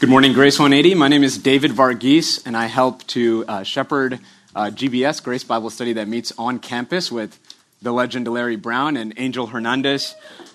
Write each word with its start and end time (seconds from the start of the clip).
Good 0.00 0.10
morning, 0.10 0.32
Grace 0.32 0.60
180. 0.60 0.94
My 0.94 1.08
name 1.08 1.24
is 1.24 1.38
David 1.38 1.72
Varghese, 1.72 2.46
and 2.46 2.56
I 2.56 2.66
help 2.66 3.04
to 3.08 3.44
uh, 3.48 3.62
shepherd 3.64 4.20
uh, 4.54 4.66
GBS, 4.66 5.20
Grace 5.20 5.42
Bible 5.42 5.70
Study, 5.70 5.94
that 5.94 6.06
meets 6.06 6.32
on 6.38 6.60
campus 6.60 7.10
with 7.10 7.36
the 7.82 7.90
legend 7.90 8.28
Larry 8.28 8.54
Brown 8.54 8.96
and 8.96 9.12
Angel 9.16 9.48
Hernandez. 9.48 10.14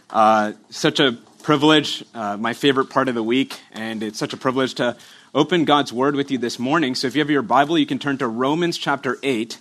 Uh, 0.09 0.53
such 0.69 1.01
a 1.01 1.17
privilege, 1.41 2.05
uh, 2.13 2.37
my 2.37 2.53
favorite 2.53 2.89
part 2.89 3.09
of 3.09 3.15
the 3.15 3.23
week, 3.23 3.59
and 3.73 4.01
it's 4.01 4.17
such 4.17 4.31
a 4.31 4.37
privilege 4.37 4.75
to 4.75 4.95
open 5.35 5.65
God's 5.65 5.91
Word 5.91 6.15
with 6.15 6.31
you 6.31 6.37
this 6.37 6.57
morning. 6.57 6.95
So 6.95 7.07
if 7.07 7.15
you 7.15 7.19
have 7.19 7.29
your 7.29 7.41
Bible, 7.41 7.77
you 7.77 7.85
can 7.85 7.99
turn 7.99 8.17
to 8.19 8.27
Romans 8.29 8.77
chapter 8.77 9.17
8. 9.23 9.57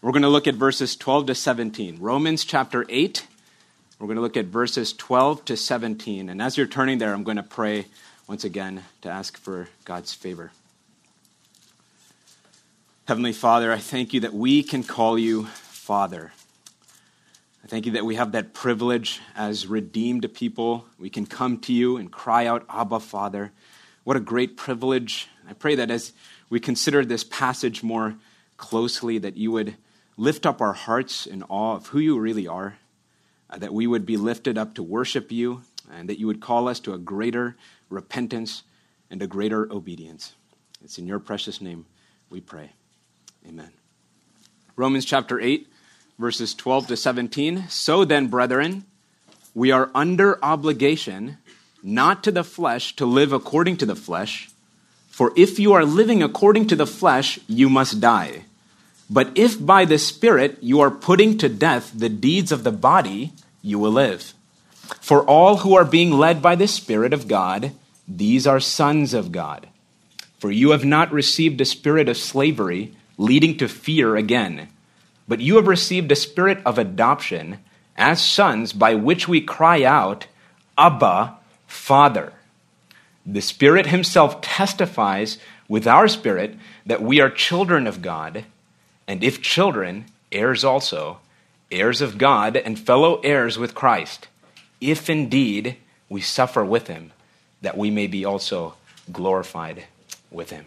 We're 0.00 0.12
going 0.12 0.22
to 0.22 0.30
look 0.30 0.46
at 0.46 0.54
verses 0.54 0.96
12 0.96 1.26
to 1.26 1.34
17. 1.34 1.98
Romans 2.00 2.42
chapter 2.42 2.86
8. 2.88 3.26
We're 3.98 4.06
going 4.06 4.16
to 4.16 4.22
look 4.22 4.38
at 4.38 4.46
verses 4.46 4.94
12 4.94 5.44
to 5.44 5.58
17. 5.58 6.30
And 6.30 6.40
as 6.40 6.56
you're 6.56 6.66
turning 6.66 6.96
there, 6.96 7.12
I'm 7.12 7.22
going 7.22 7.36
to 7.36 7.42
pray 7.42 7.84
once 8.30 8.44
again 8.44 8.84
to 9.02 9.08
ask 9.08 9.36
for 9.36 9.68
God's 9.84 10.14
favor. 10.14 10.52
Heavenly 13.08 13.32
Father, 13.32 13.72
I 13.72 13.78
thank 13.78 14.14
you 14.14 14.20
that 14.20 14.32
we 14.32 14.62
can 14.62 14.84
call 14.84 15.18
you 15.18 15.46
Father. 15.46 16.32
I 17.64 17.66
thank 17.66 17.86
you 17.86 17.92
that 17.92 18.04
we 18.04 18.14
have 18.14 18.30
that 18.30 18.54
privilege 18.54 19.20
as 19.34 19.66
redeemed 19.66 20.32
people. 20.32 20.84
We 20.96 21.10
can 21.10 21.26
come 21.26 21.58
to 21.62 21.72
you 21.72 21.96
and 21.96 22.12
cry 22.12 22.46
out, 22.46 22.64
Abba, 22.68 23.00
Father. 23.00 23.50
What 24.04 24.16
a 24.16 24.20
great 24.20 24.56
privilege. 24.56 25.26
I 25.48 25.52
pray 25.52 25.74
that 25.74 25.90
as 25.90 26.12
we 26.48 26.60
consider 26.60 27.04
this 27.04 27.24
passage 27.24 27.82
more 27.82 28.14
closely, 28.56 29.18
that 29.18 29.36
you 29.36 29.50
would 29.50 29.74
lift 30.16 30.46
up 30.46 30.60
our 30.60 30.74
hearts 30.74 31.26
in 31.26 31.42
awe 31.48 31.74
of 31.74 31.88
who 31.88 31.98
you 31.98 32.16
really 32.16 32.46
are, 32.46 32.78
uh, 33.50 33.58
that 33.58 33.74
we 33.74 33.88
would 33.88 34.06
be 34.06 34.16
lifted 34.16 34.56
up 34.56 34.76
to 34.76 34.84
worship 34.84 35.32
you, 35.32 35.62
and 35.92 36.08
that 36.08 36.20
you 36.20 36.28
would 36.28 36.40
call 36.40 36.68
us 36.68 36.78
to 36.78 36.94
a 36.94 36.98
greater 36.98 37.56
repentance 37.90 38.62
and 39.10 39.20
a 39.20 39.26
greater 39.26 39.70
obedience. 39.70 40.32
It's 40.82 40.98
in 40.98 41.06
your 41.06 41.18
precious 41.18 41.60
name 41.60 41.84
we 42.30 42.40
pray. 42.40 42.70
Amen. 43.46 43.70
Romans 44.76 45.04
chapter 45.04 45.40
8, 45.40 45.66
verses 46.18 46.54
12 46.54 46.86
to 46.88 46.96
17. 46.96 47.68
So 47.68 48.04
then, 48.04 48.28
brethren, 48.28 48.84
we 49.54 49.70
are 49.70 49.90
under 49.94 50.42
obligation, 50.44 51.38
not 51.82 52.24
to 52.24 52.30
the 52.30 52.44
flesh, 52.44 52.94
to 52.96 53.04
live 53.04 53.32
according 53.32 53.76
to 53.78 53.86
the 53.86 53.96
flesh. 53.96 54.48
For 55.08 55.32
if 55.36 55.58
you 55.58 55.72
are 55.72 55.84
living 55.84 56.22
according 56.22 56.68
to 56.68 56.76
the 56.76 56.86
flesh, 56.86 57.38
you 57.46 57.68
must 57.68 58.00
die. 58.00 58.44
But 59.10 59.36
if 59.36 59.64
by 59.64 59.84
the 59.84 59.98
Spirit 59.98 60.58
you 60.62 60.80
are 60.80 60.90
putting 60.90 61.36
to 61.38 61.48
death 61.48 61.92
the 61.94 62.08
deeds 62.08 62.52
of 62.52 62.62
the 62.62 62.72
body, 62.72 63.32
you 63.60 63.78
will 63.78 63.90
live. 63.90 64.32
For 65.00 65.24
all 65.24 65.58
who 65.58 65.74
are 65.74 65.84
being 65.84 66.12
led 66.12 66.40
by 66.40 66.54
the 66.54 66.68
Spirit 66.68 67.12
of 67.12 67.28
God, 67.28 67.72
these 68.16 68.46
are 68.46 68.60
sons 68.60 69.14
of 69.14 69.30
God. 69.30 69.68
For 70.38 70.50
you 70.50 70.70
have 70.70 70.84
not 70.84 71.12
received 71.12 71.60
a 71.60 71.64
spirit 71.64 72.08
of 72.08 72.16
slavery 72.16 72.92
leading 73.16 73.56
to 73.58 73.68
fear 73.68 74.16
again. 74.16 74.68
But 75.28 75.40
you 75.40 75.56
have 75.56 75.68
received 75.68 76.10
a 76.10 76.16
spirit 76.16 76.58
of 76.66 76.78
adoption 76.78 77.58
as 77.96 78.24
sons 78.24 78.72
by 78.72 78.94
which 78.94 79.28
we 79.28 79.40
cry 79.40 79.84
out, 79.84 80.26
Abba, 80.76 81.36
Father. 81.66 82.32
The 83.24 83.42
Spirit 83.42 83.86
Himself 83.86 84.40
testifies 84.40 85.38
with 85.68 85.86
our 85.86 86.08
spirit 86.08 86.56
that 86.86 87.02
we 87.02 87.20
are 87.20 87.30
children 87.30 87.86
of 87.86 88.02
God, 88.02 88.44
and 89.06 89.22
if 89.22 89.40
children, 89.40 90.06
heirs 90.32 90.64
also, 90.64 91.18
heirs 91.70 92.00
of 92.00 92.18
God 92.18 92.56
and 92.56 92.78
fellow 92.78 93.20
heirs 93.20 93.58
with 93.58 93.74
Christ, 93.74 94.26
if 94.80 95.08
indeed 95.08 95.76
we 96.08 96.20
suffer 96.20 96.64
with 96.64 96.88
Him, 96.88 97.12
that 97.62 97.76
we 97.76 97.90
may 97.90 98.06
be 98.06 98.24
also 98.24 98.74
glorified 99.12 99.84
with 100.30 100.50
Him. 100.50 100.64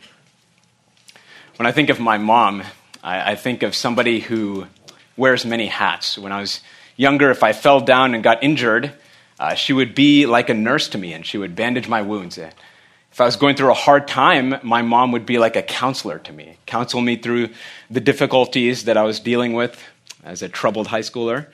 When 1.58 1.66
I 1.66 1.72
think 1.72 1.90
of 1.90 2.00
my 2.00 2.18
mom, 2.18 2.64
I, 3.04 3.32
I 3.32 3.36
think 3.36 3.64
of 3.64 3.76
somebody 3.76 4.20
who 4.20 4.68
wears 5.16 5.46
many 5.46 5.68
hats. 5.68 6.18
When 6.18 6.32
I 6.32 6.40
was 6.40 6.62
younger, 6.98 7.30
if 7.30 7.44
I 7.44 7.54
fell 7.54 7.80
down 7.80 8.16
and 8.16 8.24
got 8.24 8.44
injured, 8.44 8.92
uh, 9.40 9.56
she 9.56 9.74
would 9.74 9.94
be 9.94 10.26
like 10.26 10.50
a 10.50 10.54
nurse 10.54 10.90
to 10.90 10.98
me 10.98 11.14
and 11.14 11.26
she 11.26 11.38
would 11.38 11.56
bandage 11.56 11.88
my 11.88 12.02
wounds. 12.02 12.38
If 12.38 13.22
I 13.22 13.26
was 13.26 13.36
going 13.36 13.56
through 13.56 13.72
a 13.72 13.76
hard 13.76 14.08
time, 14.08 14.56
my 14.64 14.82
mom 14.82 15.12
would 15.12 15.26
be 15.26 15.38
like 15.38 15.56
a 15.56 15.62
counselor 15.62 16.18
to 16.20 16.34
me, 16.34 16.58
counsel 16.66 17.02
me 17.02 17.16
through 17.16 17.50
the 17.90 18.00
difficulties 18.00 18.86
that 18.86 18.98
I 18.98 19.04
was 19.04 19.20
dealing 19.20 19.54
with 19.54 19.84
as 20.24 20.42
a 20.42 20.50
troubled 20.50 20.88
high 20.88 21.02
schooler. 21.02 21.48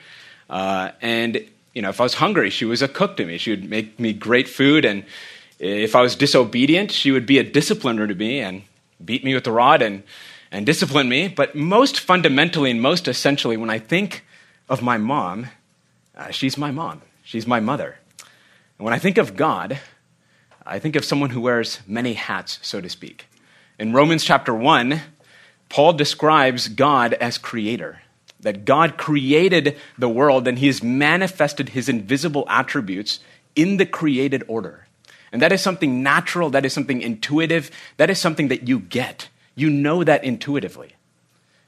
Uh, 0.48 0.92
and, 1.02 1.44
you 1.74 1.82
know, 1.82 1.88
if 1.88 2.00
I 2.00 2.04
was 2.04 2.14
hungry, 2.14 2.50
she 2.50 2.64
was 2.64 2.82
a 2.82 2.88
cook 2.88 3.16
to 3.16 3.24
me. 3.24 3.38
She 3.38 3.50
would 3.50 3.68
make 3.68 3.98
me 3.98 4.12
great 4.12 4.48
food. 4.48 4.84
And 4.84 5.04
if 5.58 5.94
I 5.94 6.02
was 6.02 6.16
disobedient, 6.16 6.90
she 6.90 7.10
would 7.10 7.26
be 7.26 7.38
a 7.38 7.44
discipliner 7.44 8.08
to 8.08 8.14
me 8.14 8.40
and 8.40 8.62
beat 9.04 9.24
me 9.24 9.34
with 9.34 9.44
the 9.44 9.52
rod 9.52 9.82
and, 9.82 10.02
and 10.50 10.66
discipline 10.66 11.08
me. 11.08 11.28
But 11.28 11.54
most 11.54 12.00
fundamentally 12.00 12.70
and 12.70 12.82
most 12.82 13.08
essentially, 13.08 13.56
when 13.56 13.70
I 13.70 13.78
think 13.78 14.24
of 14.68 14.82
my 14.82 14.98
mom, 14.98 15.46
uh, 16.16 16.30
she's 16.30 16.58
my 16.58 16.70
mom, 16.70 17.02
she's 17.22 17.46
my 17.46 17.60
mother. 17.60 17.98
And 18.78 18.84
when 18.84 18.94
I 18.94 18.98
think 18.98 19.18
of 19.18 19.36
God, 19.36 19.78
I 20.66 20.78
think 20.78 20.96
of 20.96 21.04
someone 21.04 21.30
who 21.30 21.40
wears 21.40 21.80
many 21.86 22.14
hats, 22.14 22.58
so 22.62 22.80
to 22.80 22.88
speak. 22.88 23.26
In 23.78 23.92
Romans 23.92 24.24
chapter 24.24 24.54
1, 24.54 25.00
Paul 25.68 25.92
describes 25.92 26.68
God 26.68 27.14
as 27.14 27.38
creator. 27.38 28.02
That 28.42 28.64
God 28.64 28.96
created 28.96 29.76
the 29.98 30.08
world 30.08 30.48
and 30.48 30.58
he 30.58 30.66
has 30.66 30.82
manifested 30.82 31.70
his 31.70 31.88
invisible 31.88 32.46
attributes 32.48 33.20
in 33.54 33.76
the 33.76 33.86
created 33.86 34.44
order. 34.48 34.86
And 35.32 35.42
that 35.42 35.52
is 35.52 35.60
something 35.60 36.02
natural, 36.02 36.50
that 36.50 36.64
is 36.64 36.72
something 36.72 37.02
intuitive, 37.02 37.70
that 37.98 38.10
is 38.10 38.18
something 38.18 38.48
that 38.48 38.66
you 38.66 38.80
get. 38.80 39.28
You 39.54 39.70
know 39.70 40.02
that 40.04 40.24
intuitively. 40.24 40.94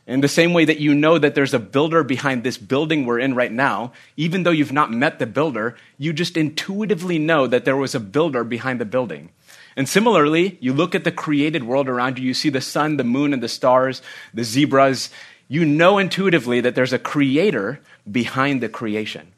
In 0.06 0.20
the 0.20 0.28
same 0.28 0.52
way 0.52 0.64
that 0.64 0.80
you 0.80 0.94
know 0.94 1.16
that 1.18 1.36
there's 1.36 1.54
a 1.54 1.60
builder 1.60 2.02
behind 2.02 2.42
this 2.42 2.58
building 2.58 3.06
we're 3.06 3.20
in 3.20 3.34
right 3.36 3.52
now, 3.52 3.92
even 4.16 4.42
though 4.42 4.50
you've 4.50 4.72
not 4.72 4.90
met 4.90 5.20
the 5.20 5.26
builder, 5.26 5.76
you 5.96 6.12
just 6.12 6.36
intuitively 6.36 7.18
know 7.18 7.46
that 7.46 7.64
there 7.64 7.76
was 7.76 7.94
a 7.94 8.00
builder 8.00 8.42
behind 8.42 8.80
the 8.80 8.84
building. 8.84 9.30
And 9.76 9.88
similarly, 9.88 10.58
you 10.60 10.72
look 10.72 10.94
at 10.94 11.04
the 11.04 11.12
created 11.12 11.64
world 11.64 11.88
around 11.88 12.18
you, 12.18 12.26
you 12.26 12.34
see 12.34 12.50
the 12.50 12.60
sun, 12.60 12.96
the 12.96 13.04
moon, 13.04 13.32
and 13.32 13.42
the 13.42 13.48
stars, 13.48 14.02
the 14.34 14.44
zebras. 14.44 15.08
You 15.52 15.66
know 15.66 15.98
intuitively 15.98 16.62
that 16.62 16.74
there's 16.74 16.94
a 16.94 16.98
creator 16.98 17.78
behind 18.10 18.62
the 18.62 18.70
creation. 18.70 19.32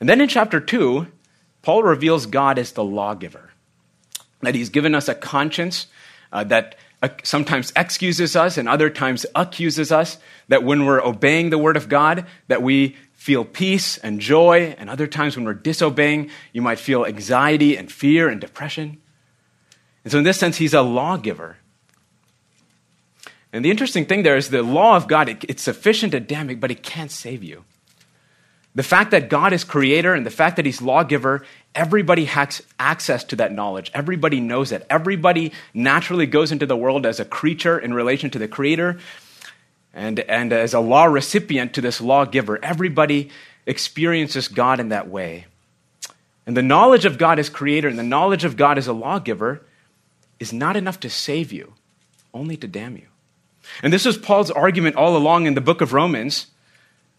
And 0.00 0.08
then 0.08 0.20
in 0.20 0.26
chapter 0.26 0.58
2, 0.58 1.06
Paul 1.62 1.84
reveals 1.84 2.26
God 2.26 2.58
as 2.58 2.72
the 2.72 2.82
lawgiver, 2.82 3.52
that 4.40 4.56
he's 4.56 4.70
given 4.70 4.96
us 4.96 5.06
a 5.08 5.14
conscience 5.14 5.86
uh, 6.32 6.42
that 6.42 6.74
uh, 7.00 7.10
sometimes 7.22 7.72
excuses 7.76 8.34
us 8.34 8.58
and 8.58 8.68
other 8.68 8.90
times 8.90 9.24
accuses 9.36 9.92
us, 9.92 10.18
that 10.48 10.64
when 10.64 10.84
we're 10.84 11.00
obeying 11.00 11.50
the 11.50 11.58
word 11.58 11.76
of 11.76 11.88
God, 11.88 12.26
that 12.48 12.64
we 12.64 12.96
feel 13.12 13.44
peace 13.44 13.98
and 13.98 14.18
joy, 14.18 14.74
and 14.78 14.90
other 14.90 15.06
times 15.06 15.36
when 15.36 15.44
we're 15.44 15.54
disobeying, 15.54 16.28
you 16.52 16.60
might 16.60 16.80
feel 16.80 17.06
anxiety 17.06 17.76
and 17.76 17.92
fear 17.92 18.28
and 18.28 18.40
depression. 18.40 19.00
And 20.02 20.10
so, 20.10 20.18
in 20.18 20.24
this 20.24 20.40
sense, 20.40 20.56
he's 20.56 20.74
a 20.74 20.82
lawgiver. 20.82 21.58
And 23.52 23.64
the 23.64 23.70
interesting 23.70 24.04
thing 24.04 24.22
there 24.22 24.36
is 24.36 24.50
the 24.50 24.62
law 24.62 24.96
of 24.96 25.08
God, 25.08 25.28
it, 25.28 25.44
it's 25.48 25.62
sufficient 25.62 26.12
to 26.12 26.20
damn 26.20 26.50
you, 26.50 26.56
but 26.56 26.70
it 26.70 26.82
can't 26.82 27.10
save 27.10 27.42
you. 27.42 27.64
The 28.74 28.82
fact 28.82 29.10
that 29.10 29.30
God 29.30 29.52
is 29.52 29.64
creator 29.64 30.14
and 30.14 30.24
the 30.24 30.30
fact 30.30 30.56
that 30.56 30.66
he's 30.66 30.82
lawgiver, 30.82 31.44
everybody 31.74 32.26
has 32.26 32.62
access 32.78 33.24
to 33.24 33.36
that 33.36 33.52
knowledge. 33.52 33.90
Everybody 33.94 34.40
knows 34.40 34.70
it. 34.70 34.86
Everybody 34.90 35.52
naturally 35.72 36.26
goes 36.26 36.52
into 36.52 36.66
the 36.66 36.76
world 36.76 37.06
as 37.06 37.18
a 37.18 37.24
creature 37.24 37.78
in 37.78 37.94
relation 37.94 38.30
to 38.30 38.38
the 38.38 38.46
creator 38.46 38.98
and, 39.94 40.20
and 40.20 40.52
as 40.52 40.74
a 40.74 40.80
law 40.80 41.06
recipient 41.06 41.74
to 41.74 41.80
this 41.80 42.00
lawgiver. 42.00 42.62
Everybody 42.62 43.30
experiences 43.66 44.46
God 44.46 44.78
in 44.80 44.90
that 44.90 45.08
way. 45.08 45.46
And 46.46 46.56
the 46.56 46.62
knowledge 46.62 47.04
of 47.04 47.18
God 47.18 47.38
as 47.38 47.50
creator 47.50 47.88
and 47.88 47.98
the 47.98 48.02
knowledge 48.02 48.44
of 48.44 48.56
God 48.56 48.78
as 48.78 48.86
a 48.86 48.92
lawgiver 48.92 49.66
is 50.38 50.52
not 50.52 50.76
enough 50.76 51.00
to 51.00 51.10
save 51.10 51.52
you, 51.52 51.74
only 52.32 52.56
to 52.56 52.68
damn 52.68 52.96
you. 52.96 53.06
And 53.82 53.92
this 53.92 54.04
was 54.04 54.18
Paul's 54.18 54.50
argument 54.50 54.96
all 54.96 55.16
along 55.16 55.46
in 55.46 55.54
the 55.54 55.60
book 55.60 55.80
of 55.80 55.92
Romans 55.92 56.48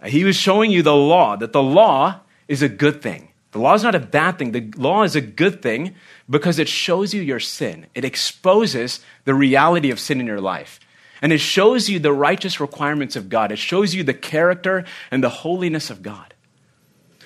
he 0.06 0.24
was 0.24 0.36
showing 0.36 0.72
you 0.72 0.82
the 0.82 0.96
law, 0.96 1.36
that 1.36 1.52
the 1.54 1.64
law 1.64 2.22
is 2.48 2.62
a 2.62 2.70
good 2.70 3.02
thing. 3.02 3.30
The 3.52 3.60
law 3.60 3.74
is 3.74 3.84
not 3.84 3.96
a 3.96 4.00
bad 4.00 4.38
thing. 4.38 4.52
The 4.52 4.72
law 4.78 5.04
is 5.04 5.16
a 5.16 5.22
good 5.22 5.62
thing 5.62 5.96
because 6.30 6.60
it 6.60 6.70
shows 6.70 7.14
you 7.14 7.22
your 7.22 7.40
sin. 7.40 7.88
It 7.96 8.06
exposes 8.06 9.02
the 9.26 9.34
reality 9.34 9.92
of 9.92 10.00
sin 10.00 10.20
in 10.20 10.28
your 10.28 10.40
life. 10.40 10.80
And 11.22 11.34
it 11.34 11.40
shows 11.40 11.90
you 11.90 12.00
the 12.00 12.14
righteous 12.14 12.60
requirements 12.60 13.16
of 13.16 13.28
God. 13.28 13.52
It 13.52 13.58
shows 13.58 13.94
you 13.94 14.04
the 14.04 14.14
character 14.14 14.86
and 15.12 15.24
the 15.24 15.30
holiness 15.30 15.90
of 15.90 16.02
God. 16.02 16.34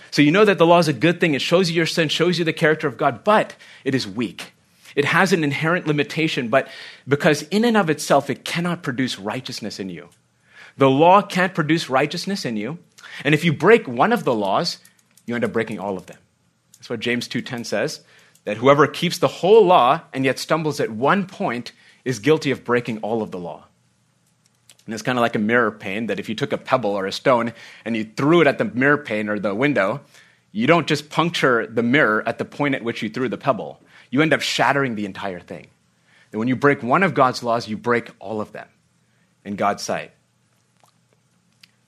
So 0.10 0.22
you 0.22 0.31
know 0.31 0.46
that 0.46 0.58
the 0.58 0.66
law 0.66 0.80
is 0.80 0.88
a 0.88 0.94
good 0.94 1.20
thing. 1.20 1.34
It 1.36 1.42
shows 1.42 1.70
you 1.70 1.75
your 1.75 1.86
sin, 1.86 2.08
shows 2.08 2.40
you 2.40 2.46
the 2.46 2.54
character 2.54 2.88
of 2.88 2.98
God, 2.98 3.24
but 3.24 3.56
it 3.84 3.94
is 3.94 4.08
weak. 4.08 4.52
It 4.95 5.06
has 5.06 5.34
an 5.34 5.44
inherent 5.44 5.88
limitation, 5.88 6.50
but 6.50 6.68
because 7.07 7.44
in 7.44 7.66
and 7.66 7.78
of 7.78 7.90
itself, 7.90 8.30
it 8.30 8.45
cannot 8.45 8.84
produce 8.84 9.19
righteousness 9.19 9.80
in 9.80 9.90
you. 9.90 10.10
The 10.78 10.90
law 10.90 11.22
can't 11.22 11.54
produce 11.54 11.90
righteousness 11.90 12.45
in 12.45 12.57
you. 12.57 12.80
And 13.24 13.34
if 13.36 13.44
you 13.44 13.54
break 13.54 13.88
one 13.88 14.12
of 14.12 14.24
the 14.24 14.34
laws, 14.34 14.80
you 15.25 15.36
end 15.36 15.44
up 15.44 15.54
breaking 15.54 15.80
all 15.80 15.98
of 15.98 16.07
them. 16.07 16.18
That's 16.78 16.90
what 16.90 17.00
James 17.00 17.28
2:10 17.28 17.63
says. 17.66 18.01
that 18.45 18.57
whoever 18.57 18.88
keeps 18.88 19.18
the 19.18 19.28
whole 19.28 19.66
law 19.66 20.01
and 20.13 20.25
yet 20.25 20.38
stumbles 20.38 20.80
at 20.80 20.92
one 20.92 21.25
point 21.25 21.72
is 22.04 22.19
guilty 22.19 22.51
of 22.51 22.63
breaking 22.63 22.98
all 23.00 23.22
of 23.22 23.31
the 23.31 23.39
law. 23.39 23.66
And 24.86 24.94
it's 24.94 25.04
kind 25.04 25.18
of 25.18 25.22
like 25.22 25.36
a 25.36 25.39
mirror 25.39 25.72
pane 25.72 26.07
that 26.07 26.19
if 26.19 26.28
you 26.28 26.36
took 26.36 26.51
a 26.51 26.57
pebble 26.57 26.92
or 26.92 27.06
a 27.06 27.12
stone 27.12 27.54
and 27.86 27.96
you 27.96 28.04
threw 28.04 28.42
it 28.42 28.48
at 28.48 28.57
the 28.57 28.66
mirror 28.66 28.98
pane 28.98 29.30
or 29.30 29.39
the 29.39 29.56
window, 29.56 30.01
you 30.51 30.68
don't 30.68 30.88
just 30.88 31.10
puncture 31.10 31.66
the 31.66 31.84
mirror 31.84 32.22
at 32.28 32.38
the 32.38 32.46
point 32.46 32.75
at 32.75 32.84
which 32.84 33.01
you 33.01 33.10
threw 33.10 33.30
the 33.30 33.38
pebble. 33.38 33.81
You 34.13 34.21
end 34.21 34.31
up 34.31 34.42
shattering 34.42 34.94
the 34.94 35.07
entire 35.07 35.39
thing. 35.39 35.65
And 36.31 36.38
when 36.38 36.48
you 36.48 36.56
break 36.56 36.83
one 36.83 37.01
of 37.01 37.15
God's 37.15 37.42
laws, 37.42 37.68
you 37.68 37.75
break 37.75 38.12
all 38.19 38.42
of 38.42 38.51
them 38.51 38.68
in 39.44 39.56
God's 39.56 39.81
sight. 39.81 40.12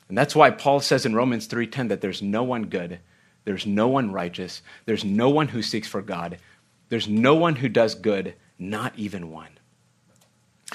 And 0.09 0.17
that's 0.17 0.35
why 0.35 0.49
Paul 0.49 0.79
says 0.79 1.05
in 1.05 1.13
Romans 1.13 1.45
3:10 1.45 1.87
that 1.89 2.01
there's 2.01 2.23
no 2.23 2.41
one 2.41 2.63
good, 2.63 2.97
there's 3.43 3.67
no 3.67 3.87
one 3.87 4.11
righteous, 4.11 4.63
there's 4.85 5.05
no 5.05 5.29
one 5.29 5.49
who 5.49 5.61
seeks 5.61 5.87
for 5.87 6.01
God, 6.01 6.39
there's 6.89 7.07
no 7.07 7.35
one 7.35 7.57
who 7.57 7.69
does 7.69 7.93
good, 7.93 8.33
not 8.57 8.93
even 8.97 9.29
one. 9.29 9.59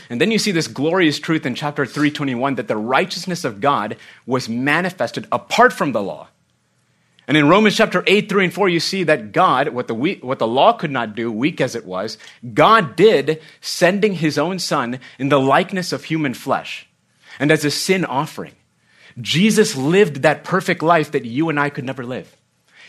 And 0.08 0.20
then 0.20 0.30
you 0.30 0.38
see 0.38 0.52
this 0.52 0.68
glorious 0.68 1.18
truth 1.18 1.44
in 1.44 1.56
chapter 1.56 1.84
321 1.84 2.54
that 2.54 2.68
the 2.68 2.76
righteousness 2.76 3.44
of 3.44 3.60
God 3.60 3.96
was 4.24 4.48
manifested 4.48 5.26
apart 5.32 5.72
from 5.72 5.90
the 5.90 6.00
law. 6.00 6.28
And 7.30 7.36
in 7.36 7.48
Romans 7.48 7.76
chapter 7.76 8.02
8, 8.08 8.28
3 8.28 8.44
and 8.46 8.52
4, 8.52 8.68
you 8.68 8.80
see 8.80 9.04
that 9.04 9.30
God, 9.30 9.68
what 9.68 9.86
the, 9.86 9.94
what 9.94 10.40
the 10.40 10.48
law 10.48 10.72
could 10.72 10.90
not 10.90 11.14
do, 11.14 11.30
weak 11.30 11.60
as 11.60 11.76
it 11.76 11.86
was, 11.86 12.18
God 12.54 12.96
did, 12.96 13.40
sending 13.60 14.14
his 14.14 14.36
own 14.36 14.58
son 14.58 14.98
in 15.16 15.28
the 15.28 15.38
likeness 15.38 15.92
of 15.92 16.02
human 16.02 16.34
flesh 16.34 16.88
and 17.38 17.52
as 17.52 17.64
a 17.64 17.70
sin 17.70 18.04
offering. 18.04 18.56
Jesus 19.20 19.76
lived 19.76 20.22
that 20.22 20.42
perfect 20.42 20.82
life 20.82 21.12
that 21.12 21.24
you 21.24 21.48
and 21.48 21.60
I 21.60 21.70
could 21.70 21.84
never 21.84 22.04
live. 22.04 22.36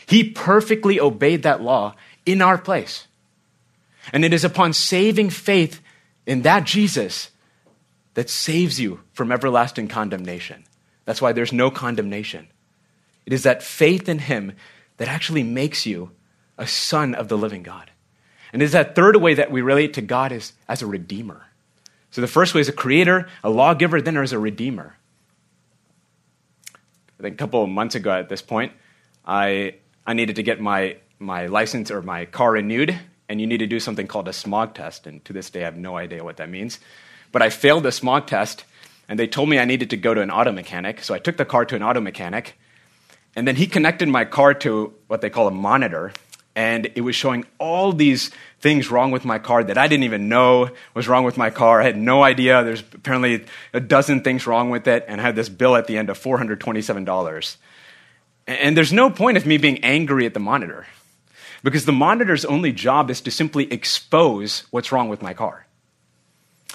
He 0.06 0.28
perfectly 0.28 0.98
obeyed 0.98 1.44
that 1.44 1.62
law 1.62 1.94
in 2.26 2.42
our 2.42 2.58
place. 2.58 3.06
And 4.12 4.24
it 4.24 4.32
is 4.32 4.42
upon 4.42 4.72
saving 4.72 5.30
faith 5.30 5.80
in 6.26 6.42
that 6.42 6.64
Jesus 6.64 7.30
that 8.14 8.28
saves 8.28 8.80
you 8.80 9.02
from 9.12 9.30
everlasting 9.30 9.86
condemnation. 9.86 10.64
That's 11.04 11.22
why 11.22 11.30
there's 11.30 11.52
no 11.52 11.70
condemnation. 11.70 12.48
It 13.26 13.32
is 13.32 13.42
that 13.44 13.62
faith 13.62 14.08
in 14.08 14.18
Him 14.18 14.52
that 14.96 15.08
actually 15.08 15.42
makes 15.42 15.86
you 15.86 16.10
a 16.58 16.66
son 16.66 17.14
of 17.14 17.28
the 17.28 17.38
living 17.38 17.62
God. 17.62 17.90
And 18.52 18.60
it 18.60 18.66
is 18.66 18.72
that 18.72 18.94
third 18.94 19.16
way 19.16 19.34
that 19.34 19.50
we 19.50 19.62
relate 19.62 19.94
to 19.94 20.02
God 20.02 20.32
is 20.32 20.52
as 20.68 20.82
a 20.82 20.86
redeemer. 20.86 21.46
So 22.10 22.20
the 22.20 22.26
first 22.26 22.54
way 22.54 22.60
is 22.60 22.68
a 22.68 22.72
creator, 22.72 23.28
a 23.42 23.48
lawgiver, 23.48 24.02
then 24.02 24.14
there's 24.14 24.32
a 24.32 24.38
redeemer. 24.38 24.96
I 27.18 27.22
think 27.22 27.34
a 27.34 27.38
couple 27.38 27.62
of 27.62 27.70
months 27.70 27.94
ago 27.94 28.10
at 28.12 28.28
this 28.28 28.42
point, 28.42 28.72
I, 29.24 29.76
I 30.06 30.12
needed 30.12 30.36
to 30.36 30.42
get 30.42 30.60
my, 30.60 30.96
my 31.18 31.46
license 31.46 31.90
or 31.90 32.02
my 32.02 32.26
car 32.26 32.52
renewed 32.52 32.98
and 33.32 33.40
you 33.40 33.46
need 33.46 33.58
to 33.58 33.66
do 33.66 33.80
something 33.80 34.06
called 34.06 34.28
a 34.28 34.32
smog 34.32 34.74
test. 34.74 35.06
And 35.06 35.24
to 35.24 35.32
this 35.32 35.48
day, 35.48 35.62
I 35.62 35.64
have 35.64 35.76
no 35.76 35.96
idea 35.96 36.22
what 36.22 36.36
that 36.36 36.50
means. 36.50 36.78
But 37.32 37.40
I 37.40 37.48
failed 37.48 37.82
the 37.82 37.90
smog 37.90 38.26
test, 38.26 38.66
and 39.08 39.18
they 39.18 39.26
told 39.26 39.48
me 39.48 39.58
I 39.58 39.64
needed 39.64 39.88
to 39.88 39.96
go 39.96 40.12
to 40.12 40.20
an 40.20 40.30
auto 40.30 40.52
mechanic. 40.52 41.02
So 41.02 41.14
I 41.14 41.18
took 41.18 41.38
the 41.38 41.46
car 41.46 41.64
to 41.64 41.74
an 41.74 41.82
auto 41.82 42.00
mechanic, 42.00 42.58
and 43.34 43.46
then 43.46 43.56
he 43.56 43.66
connected 43.66 44.08
my 44.08 44.24
car 44.24 44.54
to 44.54 44.92
what 45.06 45.20
they 45.20 45.30
call 45.30 45.48
a 45.48 45.52
monitor, 45.52 46.12
and 46.54 46.90
it 46.94 47.00
was 47.00 47.16
showing 47.16 47.46
all 47.58 47.92
these 47.92 48.30
things 48.60 48.90
wrong 48.90 49.10
with 49.10 49.24
my 49.24 49.38
car 49.38 49.64
that 49.64 49.78
I 49.78 49.88
didn't 49.88 50.04
even 50.04 50.28
know 50.28 50.70
was 50.94 51.08
wrong 51.08 51.24
with 51.24 51.36
my 51.36 51.50
car. 51.50 51.80
I 51.80 51.84
had 51.84 51.96
no 51.96 52.22
idea. 52.22 52.62
There's 52.62 52.80
apparently 52.80 53.44
a 53.72 53.80
dozen 53.80 54.22
things 54.22 54.46
wrong 54.46 54.70
with 54.70 54.86
it, 54.86 55.04
and 55.08 55.20
I 55.20 55.24
had 55.24 55.36
this 55.36 55.48
bill 55.48 55.76
at 55.76 55.86
the 55.86 55.96
end 55.96 56.10
of 56.10 56.18
$427. 56.18 57.56
And 58.46 58.76
there's 58.76 58.92
no 58.92 59.08
point 59.08 59.36
of 59.36 59.46
me 59.46 59.56
being 59.56 59.82
angry 59.84 60.26
at 60.26 60.34
the 60.34 60.40
monitor 60.40 60.86
because 61.62 61.84
the 61.84 61.92
monitor's 61.92 62.44
only 62.44 62.72
job 62.72 63.10
is 63.10 63.20
to 63.22 63.30
simply 63.30 63.72
expose 63.72 64.64
what's 64.70 64.92
wrong 64.92 65.08
with 65.08 65.22
my 65.22 65.32
car. 65.32 65.66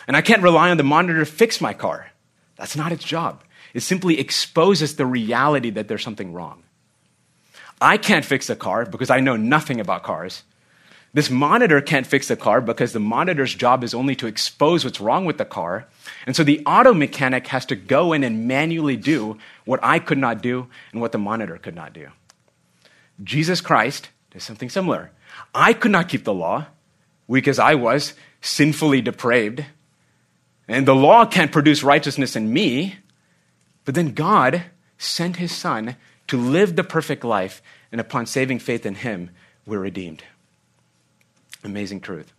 And 0.08 0.16
I 0.16 0.22
can't 0.22 0.42
rely 0.42 0.72
on 0.72 0.78
the 0.78 0.84
monitor 0.84 1.20
to 1.20 1.26
fix 1.26 1.60
my 1.60 1.74
car. 1.74 2.12
That's 2.56 2.76
not 2.76 2.92
its 2.92 3.04
job. 3.04 3.44
It 3.74 3.82
simply 3.82 4.20
exposes 4.20 4.96
the 4.96 5.06
reality 5.06 5.70
that 5.72 5.88
there's 5.88 6.04
something 6.04 6.34
wrong. 6.34 6.64
I 7.80 7.98
can't 7.98 8.26
fix 8.26 8.50
a 8.50 8.56
car 8.56 8.86
because 8.86 9.10
I 9.10 9.20
know 9.20 9.36
nothing 9.36 9.80
about 9.80 10.04
cars. 10.04 10.44
This 11.14 11.30
monitor 11.30 11.82
can't 11.82 12.06
fix 12.06 12.28
the 12.28 12.36
car 12.36 12.62
because 12.62 12.94
the 12.94 13.00
monitor's 13.00 13.56
job 13.56 13.84
is 13.84 13.94
only 13.94 14.16
to 14.18 14.28
expose 14.28 14.84
what's 14.84 15.02
wrong 15.02 15.26
with 15.26 15.38
the 15.38 15.46
car. 15.46 15.88
And 16.26 16.36
so 16.36 16.44
the 16.44 16.62
auto 16.66 16.94
mechanic 16.94 17.48
has 17.48 17.66
to 17.68 17.76
go 17.76 18.14
in 18.14 18.24
and 18.24 18.48
manually 18.48 18.98
do 18.98 19.38
what 19.66 19.80
I 19.82 20.00
could 20.00 20.18
not 20.18 20.42
do 20.42 20.68
and 20.92 21.02
what 21.02 21.12
the 21.12 21.18
monitor 21.18 21.58
could 21.58 21.76
not 21.76 21.94
do. 21.94 22.10
Jesus 23.24 23.62
Christ 23.62 24.10
is 24.36 24.44
something 24.44 24.70
similar. 24.70 25.12
I 25.56 25.74
could 25.74 25.92
not 25.92 26.10
keep 26.10 26.24
the 26.24 26.34
law, 26.34 26.68
weak 27.28 27.48
as 27.48 27.58
I 27.58 27.76
was, 27.76 28.14
sinfully 28.42 29.02
depraved. 29.02 29.66
And 30.68 30.88
the 30.88 30.96
law 30.96 31.26
can't 31.26 31.52
produce 31.52 31.84
righteousness 31.84 32.36
in 32.36 32.52
me. 32.52 32.98
But 33.88 33.96
then 33.96 34.12
God 34.12 34.64
sent 34.98 35.38
his 35.38 35.54
son 35.54 35.96
to 36.28 36.38
live 36.38 36.76
the 36.76 36.84
perfect 36.84 37.24
life, 37.24 37.62
and 37.90 38.02
upon 38.02 38.26
saving 38.26 38.60
faith 38.60 38.86
in 38.86 38.96
him, 38.96 39.30
we're 39.66 39.80
redeemed. 39.80 40.26
Amazing 41.64 42.02
truth. 42.02 42.34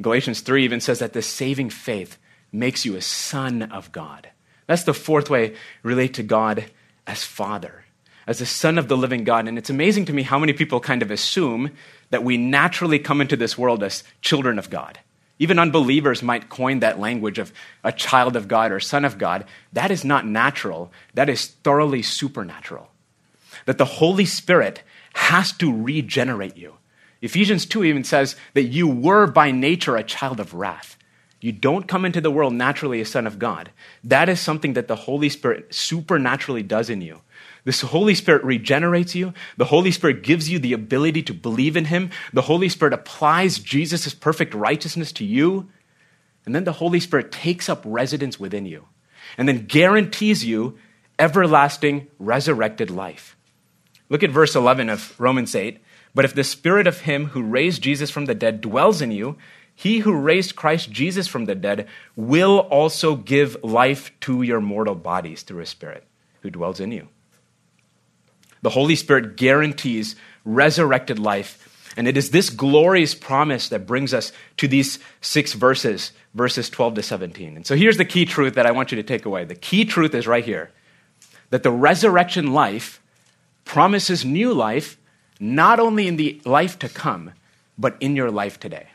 Galatians 0.00 0.40
3 0.40 0.64
even 0.64 0.80
says 0.80 0.98
that 1.00 1.12
this 1.12 1.26
saving 1.26 1.68
faith 1.68 2.16
makes 2.50 2.86
you 2.86 2.96
a 2.96 3.02
son 3.02 3.64
of 3.64 3.92
God. 3.92 4.30
That's 4.66 4.84
the 4.84 4.94
fourth 4.94 5.28
way 5.28 5.56
relate 5.82 6.14
to 6.14 6.22
God 6.22 6.64
as 7.06 7.22
Father 7.22 7.84
as 8.26 8.40
a 8.40 8.46
son 8.46 8.78
of 8.78 8.88
the 8.88 8.96
living 8.96 9.24
God. 9.24 9.46
And 9.46 9.58
it's 9.58 9.68
amazing 9.68 10.06
to 10.06 10.14
me 10.14 10.22
how 10.22 10.38
many 10.38 10.54
people 10.54 10.80
kind 10.80 11.02
of 11.02 11.10
assume 11.10 11.72
that 12.08 12.24
we 12.24 12.38
naturally 12.38 12.98
come 12.98 13.20
into 13.20 13.36
this 13.36 13.58
world 13.58 13.82
as 13.82 14.04
children 14.22 14.58
of 14.58 14.70
God. 14.70 15.00
Even 15.40 15.58
unbelievers 15.58 16.22
might 16.22 16.50
coin 16.50 16.80
that 16.80 17.00
language 17.00 17.38
of 17.38 17.52
a 17.82 17.90
child 17.90 18.36
of 18.36 18.46
God 18.46 18.70
or 18.70 18.78
son 18.78 19.06
of 19.06 19.16
God. 19.16 19.46
That 19.72 19.90
is 19.90 20.04
not 20.04 20.26
natural, 20.26 20.92
that 21.14 21.30
is 21.30 21.46
thoroughly 21.46 22.02
supernatural. 22.02 22.90
That 23.64 23.78
the 23.78 23.86
Holy 23.86 24.26
Spirit 24.26 24.82
has 25.14 25.50
to 25.52 25.82
regenerate 25.82 26.58
you. 26.58 26.74
Ephesians 27.22 27.64
2 27.64 27.84
even 27.84 28.04
says 28.04 28.36
that 28.52 28.64
you 28.64 28.86
were 28.86 29.26
by 29.26 29.50
nature 29.50 29.96
a 29.96 30.04
child 30.04 30.40
of 30.40 30.52
wrath. 30.52 30.98
You 31.40 31.52
don't 31.52 31.88
come 31.88 32.04
into 32.04 32.20
the 32.20 32.30
world 32.30 32.52
naturally 32.52 33.00
a 33.00 33.06
son 33.06 33.26
of 33.26 33.38
God. 33.38 33.70
That 34.04 34.28
is 34.28 34.40
something 34.40 34.74
that 34.74 34.88
the 34.88 34.96
Holy 34.96 35.30
Spirit 35.30 35.74
supernaturally 35.74 36.62
does 36.62 36.90
in 36.90 37.00
you. 37.00 37.22
This 37.70 37.82
Holy 37.82 38.16
Spirit 38.16 38.42
regenerates 38.42 39.14
you. 39.14 39.32
The 39.56 39.66
Holy 39.66 39.92
Spirit 39.92 40.24
gives 40.24 40.50
you 40.50 40.58
the 40.58 40.72
ability 40.72 41.22
to 41.22 41.32
believe 41.32 41.76
in 41.76 41.84
Him. 41.84 42.10
The 42.32 42.42
Holy 42.42 42.68
Spirit 42.68 42.92
applies 42.92 43.60
Jesus' 43.60 44.12
perfect 44.12 44.54
righteousness 44.54 45.12
to 45.12 45.24
you. 45.24 45.68
And 46.44 46.52
then 46.52 46.64
the 46.64 46.72
Holy 46.72 46.98
Spirit 46.98 47.30
takes 47.30 47.68
up 47.68 47.80
residence 47.84 48.40
within 48.40 48.66
you 48.66 48.86
and 49.38 49.46
then 49.46 49.66
guarantees 49.66 50.44
you 50.44 50.80
everlasting 51.16 52.08
resurrected 52.18 52.90
life. 52.90 53.36
Look 54.08 54.24
at 54.24 54.30
verse 54.32 54.56
11 54.56 54.88
of 54.88 55.14
Romans 55.20 55.54
8. 55.54 55.78
But 56.12 56.24
if 56.24 56.34
the 56.34 56.42
Spirit 56.42 56.88
of 56.88 57.02
Him 57.02 57.26
who 57.26 57.40
raised 57.40 57.84
Jesus 57.84 58.10
from 58.10 58.24
the 58.24 58.34
dead 58.34 58.60
dwells 58.60 59.00
in 59.00 59.12
you, 59.12 59.38
he 59.76 60.00
who 60.00 60.12
raised 60.12 60.56
Christ 60.56 60.90
Jesus 60.90 61.28
from 61.28 61.44
the 61.44 61.54
dead 61.54 61.86
will 62.16 62.58
also 62.58 63.14
give 63.14 63.62
life 63.62 64.10
to 64.22 64.42
your 64.42 64.60
mortal 64.60 64.96
bodies 64.96 65.42
through 65.44 65.60
His 65.60 65.68
Spirit 65.68 66.02
who 66.40 66.50
dwells 66.50 66.80
in 66.80 66.90
you. 66.90 67.06
The 68.62 68.70
Holy 68.70 68.96
Spirit 68.96 69.36
guarantees 69.36 70.16
resurrected 70.44 71.18
life. 71.18 71.66
And 71.96 72.06
it 72.06 72.16
is 72.16 72.30
this 72.30 72.50
glorious 72.50 73.14
promise 73.14 73.68
that 73.70 73.86
brings 73.86 74.14
us 74.14 74.32
to 74.58 74.68
these 74.68 74.98
six 75.20 75.54
verses, 75.54 76.12
verses 76.34 76.70
12 76.70 76.94
to 76.94 77.02
17. 77.02 77.56
And 77.56 77.66
so 77.66 77.74
here's 77.74 77.96
the 77.96 78.04
key 78.04 78.24
truth 78.24 78.54
that 78.54 78.66
I 78.66 78.70
want 78.70 78.92
you 78.92 78.96
to 78.96 79.02
take 79.02 79.26
away. 79.26 79.44
The 79.44 79.54
key 79.54 79.84
truth 79.84 80.14
is 80.14 80.26
right 80.26 80.44
here 80.44 80.70
that 81.50 81.64
the 81.64 81.70
resurrection 81.70 82.52
life 82.52 83.02
promises 83.64 84.24
new 84.24 84.54
life, 84.54 84.96
not 85.40 85.80
only 85.80 86.06
in 86.06 86.16
the 86.16 86.40
life 86.44 86.78
to 86.78 86.88
come, 86.88 87.32
but 87.76 87.96
in 88.00 88.14
your 88.14 88.30
life 88.30 88.60
today. 88.60 88.88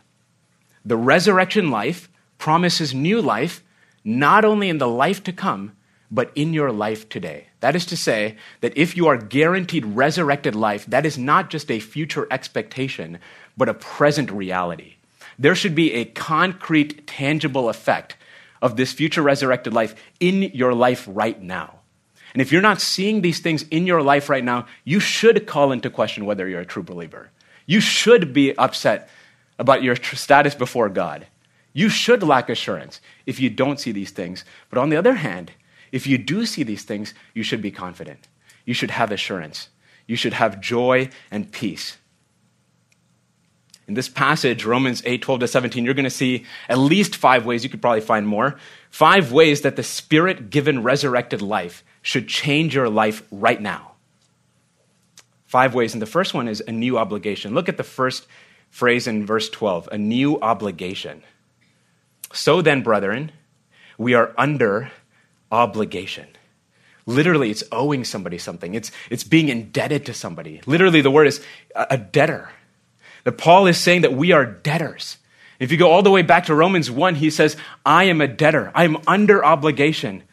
The 0.85 0.97
resurrection 0.97 1.69
life 1.69 2.09
promises 2.37 2.93
new 2.93 3.21
life, 3.21 3.63
not 4.03 4.45
only 4.45 4.69
in 4.69 4.77
the 4.77 4.87
life 4.87 5.23
to 5.23 5.33
come, 5.33 5.73
but 6.11 6.31
in 6.35 6.53
your 6.53 6.71
life 6.71 7.09
today. 7.09 7.47
That 7.65 7.75
is 7.75 7.87
to 7.87 7.97
say, 7.97 8.37
that 8.61 8.77
if 8.77 8.95
you 8.95 9.07
are 9.07 9.17
guaranteed 9.17 9.87
resurrected 9.87 10.53
life, 10.53 10.85
that 10.85 11.03
is 11.03 11.17
not 11.17 11.49
just 11.49 11.71
a 11.71 11.79
future 11.79 12.27
expectation, 12.29 13.17
but 13.57 13.69
a 13.69 13.73
present 13.73 14.29
reality. 14.29 14.97
There 15.39 15.55
should 15.55 15.73
be 15.73 15.93
a 15.93 16.05
concrete, 16.05 17.07
tangible 17.07 17.67
effect 17.67 18.17
of 18.61 18.75
this 18.75 18.93
future 18.93 19.23
resurrected 19.23 19.73
life 19.73 19.95
in 20.19 20.43
your 20.53 20.75
life 20.75 21.09
right 21.11 21.41
now. 21.41 21.79
And 22.33 22.41
if 22.43 22.51
you're 22.51 22.61
not 22.61 22.81
seeing 22.81 23.21
these 23.21 23.39
things 23.39 23.63
in 23.71 23.87
your 23.87 24.03
life 24.03 24.29
right 24.29 24.43
now, 24.43 24.67
you 24.83 24.99
should 24.99 25.47
call 25.47 25.71
into 25.71 25.89
question 25.89 26.27
whether 26.27 26.47
you're 26.47 26.61
a 26.61 26.67
true 26.67 26.83
believer. 26.83 27.31
You 27.65 27.79
should 27.79 28.31
be 28.31 28.55
upset 28.59 29.09
about 29.57 29.81
your 29.81 29.95
status 29.95 30.53
before 30.53 30.89
God. 30.89 31.25
You 31.73 31.89
should 31.89 32.21
lack 32.21 32.47
assurance 32.47 33.01
if 33.25 33.39
you 33.39 33.49
don't 33.49 33.79
see 33.79 33.91
these 33.91 34.11
things. 34.11 34.45
But 34.69 34.77
on 34.77 34.89
the 34.89 34.97
other 34.97 35.15
hand, 35.15 35.51
if 35.95 36.05
you 36.05 36.17
do 36.17 36.45
see 36.45 36.63
these 36.63 36.83
things, 36.83 37.13
you 37.33 37.41
should 37.41 37.61
be 37.61 37.71
confident. 37.71 38.27
You 38.65 38.73
should 38.73 38.91
have 38.91 39.13
assurance. 39.13 39.69
You 40.05 40.17
should 40.17 40.33
have 40.33 40.59
joy 40.59 41.09
and 41.31 41.49
peace. 41.49 41.97
In 43.87 43.93
this 43.93 44.09
passage, 44.09 44.65
Romans 44.65 45.01
8, 45.05 45.21
12 45.21 45.39
to 45.39 45.47
17, 45.47 45.85
you're 45.85 45.93
going 45.93 46.03
to 46.03 46.09
see 46.09 46.43
at 46.67 46.77
least 46.77 47.15
five 47.15 47.45
ways, 47.45 47.63
you 47.63 47.69
could 47.69 47.81
probably 47.81 48.01
find 48.01 48.27
more, 48.27 48.57
five 48.89 49.31
ways 49.31 49.61
that 49.61 49.77
the 49.77 49.83
Spirit 49.83 50.49
given 50.49 50.83
resurrected 50.83 51.41
life 51.41 51.81
should 52.01 52.27
change 52.27 52.75
your 52.75 52.89
life 52.89 53.23
right 53.31 53.61
now. 53.61 53.93
Five 55.45 55.75
ways. 55.75 55.93
And 55.93 56.01
the 56.01 56.07
first 56.07 56.33
one 56.33 56.49
is 56.49 56.61
a 56.67 56.73
new 56.73 56.97
obligation. 56.97 57.53
Look 57.53 57.69
at 57.69 57.77
the 57.77 57.83
first 57.83 58.27
phrase 58.69 59.07
in 59.07 59.25
verse 59.25 59.49
12 59.49 59.87
a 59.93 59.97
new 59.97 60.41
obligation. 60.41 61.23
So 62.33 62.61
then, 62.61 62.83
brethren, 62.83 63.31
we 63.97 64.13
are 64.13 64.33
under 64.37 64.91
obligation. 65.55 66.27
Literally, 67.05 67.49
it's 67.51 67.63
owing 67.71 68.03
somebody 68.03 68.37
something. 68.37 68.73
It's, 68.73 68.91
it's 69.09 69.23
being 69.23 69.49
indebted 69.49 70.05
to 70.07 70.13
somebody. 70.13 70.61
Literally, 70.65 71.01
the 71.01 71.11
word 71.11 71.27
is 71.27 71.43
a 71.75 71.97
debtor. 71.97 72.49
That 73.23 73.37
Paul 73.37 73.67
is 73.67 73.77
saying 73.77 74.01
that 74.01 74.13
we 74.13 74.31
are 74.31 74.45
debtors. 74.45 75.17
If 75.59 75.71
you 75.71 75.77
go 75.77 75.91
all 75.91 76.03
the 76.03 76.11
way 76.11 76.21
back 76.21 76.45
to 76.47 76.55
Romans 76.55 76.91
1, 76.91 77.15
he 77.15 77.29
says, 77.29 77.55
I 77.85 78.05
am 78.05 78.21
a 78.21 78.27
debtor. 78.27 78.71
I 78.75 78.83
am 78.83 78.97
under 79.07 79.43
obligation 79.43 80.23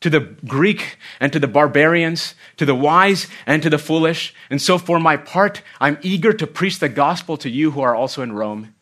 to 0.00 0.10
the 0.10 0.20
Greek 0.20 0.98
and 1.20 1.32
to 1.32 1.38
the 1.38 1.48
barbarians, 1.48 2.34
to 2.56 2.64
the 2.64 2.74
wise 2.74 3.26
and 3.46 3.62
to 3.62 3.70
the 3.70 3.78
foolish. 3.78 4.34
And 4.50 4.60
so, 4.60 4.78
for 4.78 4.98
my 4.98 5.16
part, 5.16 5.62
I'm 5.80 5.98
eager 6.02 6.32
to 6.32 6.46
preach 6.46 6.78
the 6.78 6.88
gospel 6.88 7.36
to 7.38 7.50
you 7.50 7.72
who 7.72 7.80
are 7.80 7.94
also 7.94 8.22
in 8.22 8.32
Rome. 8.32 8.74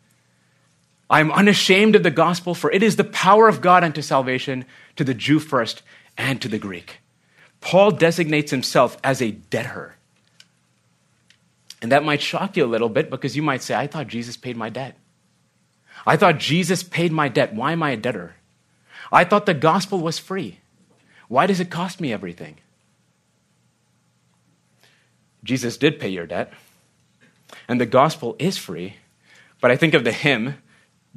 I 1.09 1.21
am 1.21 1.31
unashamed 1.31 1.95
of 1.95 2.03
the 2.03 2.11
gospel, 2.11 2.55
for 2.55 2.71
it 2.73 2.83
is 2.83 2.97
the 2.97 3.05
power 3.05 3.47
of 3.47 3.61
God 3.61 3.85
unto 3.85 4.03
salvation 4.03 4.65
to 4.97 5.05
the 5.05 5.15
Jew 5.15 5.39
first 5.39 5.83
and 6.17 6.41
to 6.43 6.49
the 6.49 6.59
Greek. 6.59 6.99
Paul 7.61 7.93
designates 7.93 8.51
himself 8.51 8.97
as 9.05 9.23
a 9.23 9.31
debtor. 9.31 9.97
And 11.81 11.91
that 11.93 12.05
might 12.05 12.23
shock 12.23 12.57
you 12.57 12.65
a 12.65 12.67
little 12.67 12.89
bit 12.89 13.11
because 13.11 13.37
you 13.37 13.43
might 13.43 13.63
say, 13.63 13.75
I 13.75 13.87
thought 13.87 14.07
Jesus 14.07 14.37
paid 14.37 14.57
my 14.57 14.69
debt. 14.69 14.97
I 16.07 16.17
thought 16.17 16.39
Jesus 16.39 16.83
paid 16.83 17.13
my 17.13 17.29
debt. 17.29 17.55
Why 17.55 17.73
am 17.73 17.83
I 17.83 17.91
a 17.91 17.97
debtor? 17.97 18.35
I 19.11 19.25
thought 19.25 19.47
the 19.47 19.55
gospel 19.55 20.01
was 20.01 20.19
free. 20.19 20.59
Why 21.29 21.47
does 21.47 21.61
it 21.61 21.71
cost 21.71 22.01
me 22.01 22.13
everything? 22.13 22.57
Jesus 25.45 25.77
did 25.77 25.99
pay 25.99 26.09
your 26.09 26.27
debt, 26.27 26.53
and 27.67 27.81
the 27.81 27.87
gospel 27.87 28.37
is 28.39 28.59
free, 28.59 28.97
but 29.61 29.71
I 29.71 29.77
think 29.77 29.95
of 29.95 30.05
the 30.05 30.13
hymn, 30.13 30.59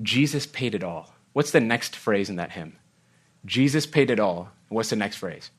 Jesus 0.02 0.48
paid 0.48 0.74
it 0.74 0.84
all. 0.84 1.14
What's 1.34 1.52
the 1.52 1.60
next 1.60 1.96
phrase 1.96 2.30
in 2.30 2.38
that 2.38 2.54
hymn? 2.54 2.78
Jesus 3.46 3.86
paid 3.86 4.10
it 4.10 4.20
all. 4.20 4.50
What's 4.70 4.90
the 4.90 4.96
next 4.96 5.18
phrase? 5.18 5.52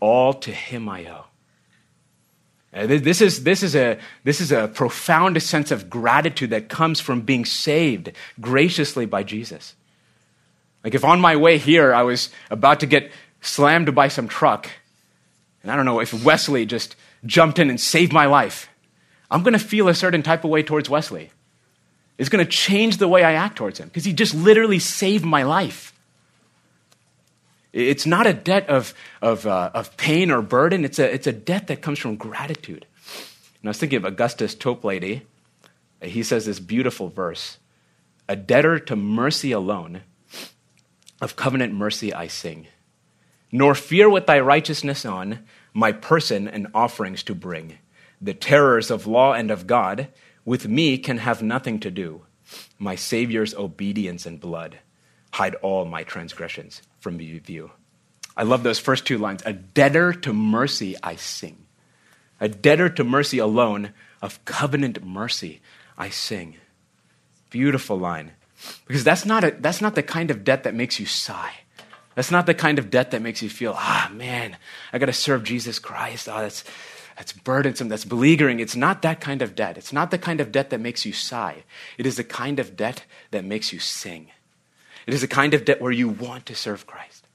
All 0.00 0.34
to 0.34 0.50
him 0.50 0.88
I 0.88 1.06
owe. 1.06 1.24
Uh, 2.72 2.86
this 2.86 3.20
is, 3.20 3.42
this, 3.42 3.62
is 3.62 3.74
a, 3.74 3.98
this 4.22 4.40
is 4.40 4.52
a 4.52 4.68
profound 4.68 5.40
sense 5.42 5.70
of 5.70 5.90
gratitude 5.90 6.50
that 6.50 6.68
comes 6.68 7.00
from 7.00 7.22
being 7.22 7.44
saved 7.44 8.12
graciously 8.40 9.06
by 9.06 9.24
Jesus. 9.24 9.74
Like 10.84 10.94
if 10.94 11.04
on 11.04 11.20
my 11.20 11.36
way 11.36 11.58
here 11.58 11.92
I 11.92 12.02
was 12.02 12.30
about 12.48 12.80
to 12.80 12.86
get 12.86 13.10
slammed 13.40 13.94
by 13.94 14.08
some 14.08 14.28
truck, 14.28 14.70
and 15.62 15.72
I 15.72 15.76
don't 15.76 15.84
know 15.84 16.00
if 16.00 16.24
Wesley 16.24 16.64
just 16.64 16.94
jumped 17.26 17.58
in 17.58 17.70
and 17.70 17.80
saved 17.80 18.12
my 18.12 18.26
life, 18.26 18.68
I'm 19.30 19.42
going 19.42 19.52
to 19.52 19.58
feel 19.58 19.88
a 19.88 19.94
certain 19.94 20.22
type 20.22 20.44
of 20.44 20.50
way 20.50 20.62
towards 20.62 20.88
Wesley. 20.88 21.30
It's 22.18 22.28
going 22.28 22.44
to 22.44 22.50
change 22.50 22.98
the 22.98 23.08
way 23.08 23.24
I 23.24 23.32
act 23.32 23.56
towards 23.56 23.78
him 23.78 23.88
because 23.88 24.04
he 24.04 24.12
just 24.12 24.34
literally 24.34 24.78
saved 24.78 25.24
my 25.24 25.42
life. 25.42 25.92
It's 27.72 28.06
not 28.06 28.26
a 28.26 28.32
debt 28.32 28.68
of, 28.68 28.94
of, 29.22 29.46
uh, 29.46 29.70
of 29.74 29.96
pain 29.96 30.30
or 30.30 30.42
burden, 30.42 30.84
it's 30.84 30.98
a, 30.98 31.12
it's 31.12 31.26
a 31.26 31.32
debt 31.32 31.68
that 31.68 31.82
comes 31.82 31.98
from 31.98 32.16
gratitude. 32.16 32.86
And 33.60 33.68
I 33.68 33.70
was 33.70 33.78
thinking 33.78 33.98
of 33.98 34.04
Augustus 34.04 34.54
Toplady. 34.54 35.22
He 36.02 36.22
says 36.22 36.46
this 36.46 36.60
beautiful 36.60 37.08
verse 37.08 37.58
A 38.28 38.36
debtor 38.36 38.78
to 38.80 38.96
mercy 38.96 39.52
alone, 39.52 40.02
of 41.20 41.36
covenant 41.36 41.74
mercy 41.74 42.12
I 42.12 42.26
sing 42.26 42.66
nor 43.52 43.74
fear 43.74 44.08
with 44.08 44.26
thy 44.26 44.40
righteousness 44.40 45.04
on 45.04 45.40
my 45.72 45.92
person 45.92 46.48
and 46.48 46.68
offerings 46.74 47.22
to 47.24 47.34
bring. 47.34 47.78
The 48.20 48.34
terrors 48.34 48.90
of 48.90 49.06
law 49.06 49.32
and 49.32 49.50
of 49.50 49.66
God 49.66 50.08
with 50.44 50.68
me 50.68 50.98
can 50.98 51.18
have 51.18 51.42
nothing 51.42 51.80
to 51.80 51.90
do. 51.90 52.22
My 52.78 52.94
Savior's 52.94 53.54
obedience 53.54 54.26
and 54.26 54.40
blood 54.40 54.78
hide 55.32 55.54
all 55.56 55.84
my 55.84 56.02
transgressions 56.02 56.82
from 57.00 57.18
view. 57.18 57.70
I 58.36 58.44
love 58.44 58.62
those 58.62 58.78
first 58.78 59.06
two 59.06 59.18
lines. 59.18 59.42
A 59.44 59.52
debtor 59.52 60.12
to 60.12 60.32
mercy 60.32 60.96
I 61.02 61.16
sing. 61.16 61.66
A 62.40 62.48
debtor 62.48 62.88
to 62.90 63.04
mercy 63.04 63.38
alone, 63.38 63.92
of 64.22 64.42
covenant 64.44 65.04
mercy 65.04 65.60
I 65.98 66.10
sing. 66.10 66.56
Beautiful 67.50 67.98
line. 67.98 68.32
Because 68.86 69.04
that's 69.04 69.24
not, 69.24 69.44
a, 69.44 69.50
that's 69.50 69.80
not 69.80 69.94
the 69.94 70.02
kind 70.02 70.30
of 70.30 70.44
debt 70.44 70.64
that 70.64 70.74
makes 70.74 71.00
you 71.00 71.06
sigh. 71.06 71.52
That's 72.14 72.30
not 72.30 72.46
the 72.46 72.54
kind 72.54 72.78
of 72.78 72.90
debt 72.90 73.12
that 73.12 73.22
makes 73.22 73.42
you 73.42 73.48
feel, 73.48 73.74
ah, 73.76 74.10
man, 74.12 74.56
I 74.92 74.98
got 74.98 75.06
to 75.06 75.12
serve 75.12 75.44
Jesus 75.44 75.78
Christ. 75.78 76.28
Oh, 76.28 76.40
that's, 76.40 76.64
that's 77.16 77.32
burdensome, 77.32 77.88
that's 77.88 78.04
beleaguering. 78.04 78.60
It's 78.60 78.76
not 78.76 79.02
that 79.02 79.20
kind 79.20 79.42
of 79.42 79.54
debt. 79.54 79.78
It's 79.78 79.92
not 79.92 80.10
the 80.10 80.18
kind 80.18 80.40
of 80.40 80.52
debt 80.52 80.70
that 80.70 80.80
makes 80.80 81.06
you 81.06 81.12
sigh. 81.12 81.64
It 81.98 82.06
is 82.06 82.16
the 82.16 82.24
kind 82.24 82.58
of 82.58 82.76
debt 82.76 83.04
that 83.30 83.44
makes 83.44 83.72
you 83.72 83.78
sing. 83.78 84.28
It 85.10 85.14
is 85.14 85.24
a 85.24 85.26
kind 85.26 85.54
of 85.54 85.64
debt 85.64 85.82
where 85.82 85.90
you 85.90 86.08
want 86.08 86.46
to 86.46 86.54
serve 86.54 86.86
Christ. 86.86 87.26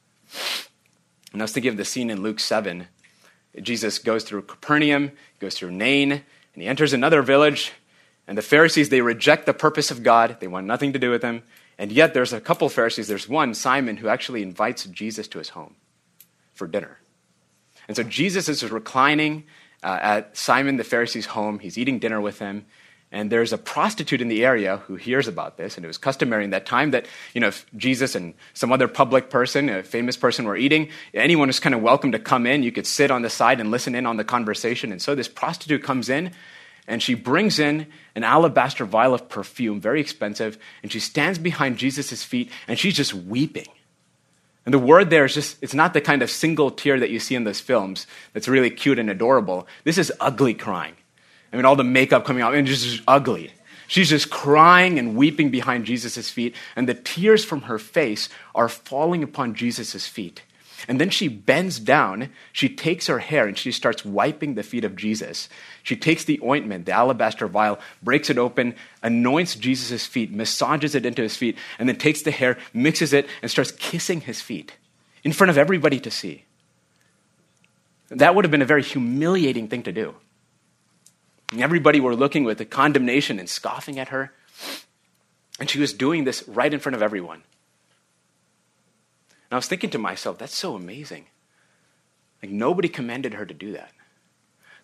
And 1.34 1.42
I 1.42 1.44
was 1.44 1.52
thinking 1.52 1.72
of 1.72 1.76
the 1.76 1.84
scene 1.84 2.10
in 2.10 2.22
Luke 2.22 2.40
7. 2.40 2.88
Jesus 3.62 4.00
goes 4.00 4.24
through 4.24 4.44
Capernaum, 4.44 5.12
goes 5.40 5.56
through 5.56 5.72
Nain, 5.72 6.14
and 6.14 6.24
he 6.56 6.68
enters 6.68 6.94
another 6.94 7.22
village. 7.22 7.74
And 8.30 8.38
the 8.38 8.42
Pharisees, 8.42 8.88
they 8.88 9.02
reject 9.02 9.46
the 9.46 9.54
purpose 9.54 9.92
of 9.92 10.04
God. 10.04 10.38
They 10.40 10.48
want 10.48 10.66
nothing 10.66 10.94
to 10.94 11.00
do 11.00 11.12
with 11.12 11.22
him. 11.22 11.44
And 11.78 11.92
yet, 11.92 12.14
there's 12.14 12.32
a 12.32 12.40
couple 12.40 12.70
Pharisees. 12.70 13.10
There's 13.10 13.28
one, 13.28 13.54
Simon, 13.54 13.98
who 13.98 14.08
actually 14.08 14.42
invites 14.42 14.86
Jesus 14.86 15.28
to 15.28 15.40
his 15.40 15.50
home 15.50 15.76
for 16.54 16.68
dinner. 16.68 17.02
And 17.90 17.98
so 17.98 18.04
Jesus 18.04 18.48
is 18.48 18.64
reclining 18.64 19.44
uh, 19.84 20.00
at 20.02 20.38
Simon 20.38 20.78
the 20.78 20.86
Pharisee's 20.86 21.26
home. 21.26 21.60
He's 21.60 21.78
eating 21.78 22.00
dinner 22.00 22.22
with 22.22 22.40
him. 22.40 22.68
And 23.16 23.32
there's 23.32 23.54
a 23.54 23.58
prostitute 23.58 24.20
in 24.20 24.28
the 24.28 24.44
area 24.44 24.76
who 24.88 24.96
hears 24.96 25.30
about 25.30 25.56
this. 25.56 25.78
And 25.78 25.86
it 25.86 25.88
was 25.88 25.98
customary 25.98 26.44
in 26.44 26.50
that 26.50 26.66
time 26.66 26.92
that, 26.92 27.06
you 27.34 27.40
know, 27.40 27.48
if 27.48 27.66
Jesus 27.78 28.14
and 28.14 28.34
some 28.54 28.74
other 28.74 28.90
public 28.90 29.30
person, 29.30 29.70
a 29.70 29.84
famous 29.84 30.18
person, 30.18 30.44
were 30.44 30.58
eating, 30.58 30.90
anyone 31.14 31.48
was 31.48 31.62
kind 31.62 31.74
of 31.74 31.82
welcome 31.82 32.12
to 32.12 32.20
come 32.20 32.46
in. 32.46 32.62
You 32.62 32.74
could 32.74 32.86
sit 32.86 33.12
on 33.12 33.22
the 33.22 33.30
side 33.30 33.62
and 33.62 33.72
listen 33.72 33.96
in 33.96 34.06
on 34.06 34.18
the 34.18 34.26
conversation. 34.26 34.92
And 34.92 35.02
so 35.02 35.16
this 35.16 35.30
prostitute 35.30 35.82
comes 35.82 36.10
in 36.10 36.34
and 36.90 37.02
she 37.02 37.14
brings 37.14 37.58
in 37.58 37.88
an 38.16 38.26
alabaster 38.26 38.84
vial 38.84 39.14
of 39.14 39.30
perfume, 39.30 39.80
very 39.80 40.02
expensive, 40.02 40.58
and 40.84 40.92
she 40.92 41.00
stands 41.00 41.40
behind 41.40 41.78
Jesus' 41.78 42.22
feet 42.22 42.52
and 42.68 42.78
she's 42.78 42.96
just 42.96 43.14
weeping. 43.14 43.70
And 44.66 44.74
the 44.74 44.80
word 44.80 45.10
there 45.10 45.24
is 45.24 45.36
just, 45.36 45.58
it's 45.62 45.74
not 45.74 45.94
the 45.94 46.02
kind 46.02 46.22
of 46.22 46.30
single 46.30 46.70
tear 46.70 47.00
that 47.00 47.12
you 47.12 47.22
see 47.22 47.36
in 47.36 47.46
those 47.46 47.62
films 47.62 48.08
that's 48.34 48.50
really 48.50 48.72
cute 48.72 49.00
and 49.00 49.10
adorable. 49.10 49.68
This 49.86 49.98
is 49.98 50.12
ugly 50.20 50.54
crying. 50.54 50.96
I 51.56 51.58
mean, 51.58 51.64
all 51.64 51.78
the 51.78 51.86
makeup 51.86 52.26
coming 52.26 52.44
off, 52.44 52.54
and 52.54 52.68
just 52.68 53.02
ugly. 53.08 53.50
She's 53.88 54.10
just 54.10 54.30
crying 54.30 55.00
and 55.00 55.16
weeping 55.16 55.52
behind 55.52 55.86
Jesus' 55.86 56.30
feet, 56.30 56.54
and 56.76 56.90
the 56.90 56.94
tears 56.94 57.46
from 57.46 57.62
her 57.62 57.80
face 57.80 58.28
are 58.54 58.68
falling 58.68 59.24
upon 59.24 59.56
Jesus' 59.56 60.06
feet. 60.06 60.42
And 60.90 61.00
then 61.00 61.10
she 61.10 61.30
bends 61.30 61.80
down, 61.80 62.30
she 62.52 62.68
takes 62.68 63.08
her 63.08 63.20
hair, 63.20 63.48
and 63.48 63.58
she 63.58 63.72
starts 63.72 64.04
wiping 64.04 64.56
the 64.56 64.64
feet 64.64 64.84
of 64.84 64.98
Jesus. 64.98 65.48
She 65.82 65.96
takes 65.96 66.26
the 66.26 66.42
ointment, 66.44 66.88
the 66.88 66.92
alabaster 66.92 67.48
vial, 67.48 67.80
breaks 68.04 68.30
it 68.30 68.38
open, 68.38 68.76
anoints 69.02 69.56
Jesus' 69.56 70.06
feet, 70.06 70.34
massages 70.34 70.94
it 70.94 71.06
into 71.06 71.22
his 71.22 71.38
feet, 71.38 71.58
and 71.80 71.88
then 71.88 71.96
takes 71.96 72.22
the 72.22 72.32
hair, 72.32 72.58
mixes 72.74 73.14
it, 73.14 73.28
and 73.42 73.50
starts 73.50 73.72
kissing 73.72 74.20
his 74.20 74.42
feet 74.42 74.74
in 75.24 75.32
front 75.32 75.52
of 75.52 75.58
everybody 75.58 76.02
to 76.02 76.12
see. 76.12 76.44
That 78.10 78.36
would 78.36 78.44
have 78.44 78.52
been 78.52 78.62
a 78.62 78.66
very 78.66 78.84
humiliating 78.84 79.70
thing 79.70 79.84
to 79.84 79.94
do. 79.94 80.16
And 81.52 81.62
everybody 81.62 82.00
were 82.00 82.16
looking 82.16 82.44
with 82.44 82.60
a 82.62 82.66
condemnation 82.66 83.40
and 83.40 83.50
scoffing 83.50 84.00
at 84.00 84.10
her. 84.10 84.32
And 85.60 85.70
she 85.70 85.80
was 85.80 85.94
doing 85.94 86.24
this 86.24 86.48
right 86.48 86.74
in 86.74 86.80
front 86.80 86.96
of 86.96 87.02
everyone. 87.02 87.44
And 89.30 89.54
I 89.54 89.56
was 89.56 89.68
thinking 89.68 89.92
to 89.92 89.98
myself, 89.98 90.38
that's 90.38 90.56
so 90.56 90.76
amazing. 90.76 91.28
Like, 92.42 92.52
nobody 92.52 92.90
commanded 92.90 93.36
her 93.36 93.46
to 93.46 93.54
do 93.54 93.74
that. 93.74 93.92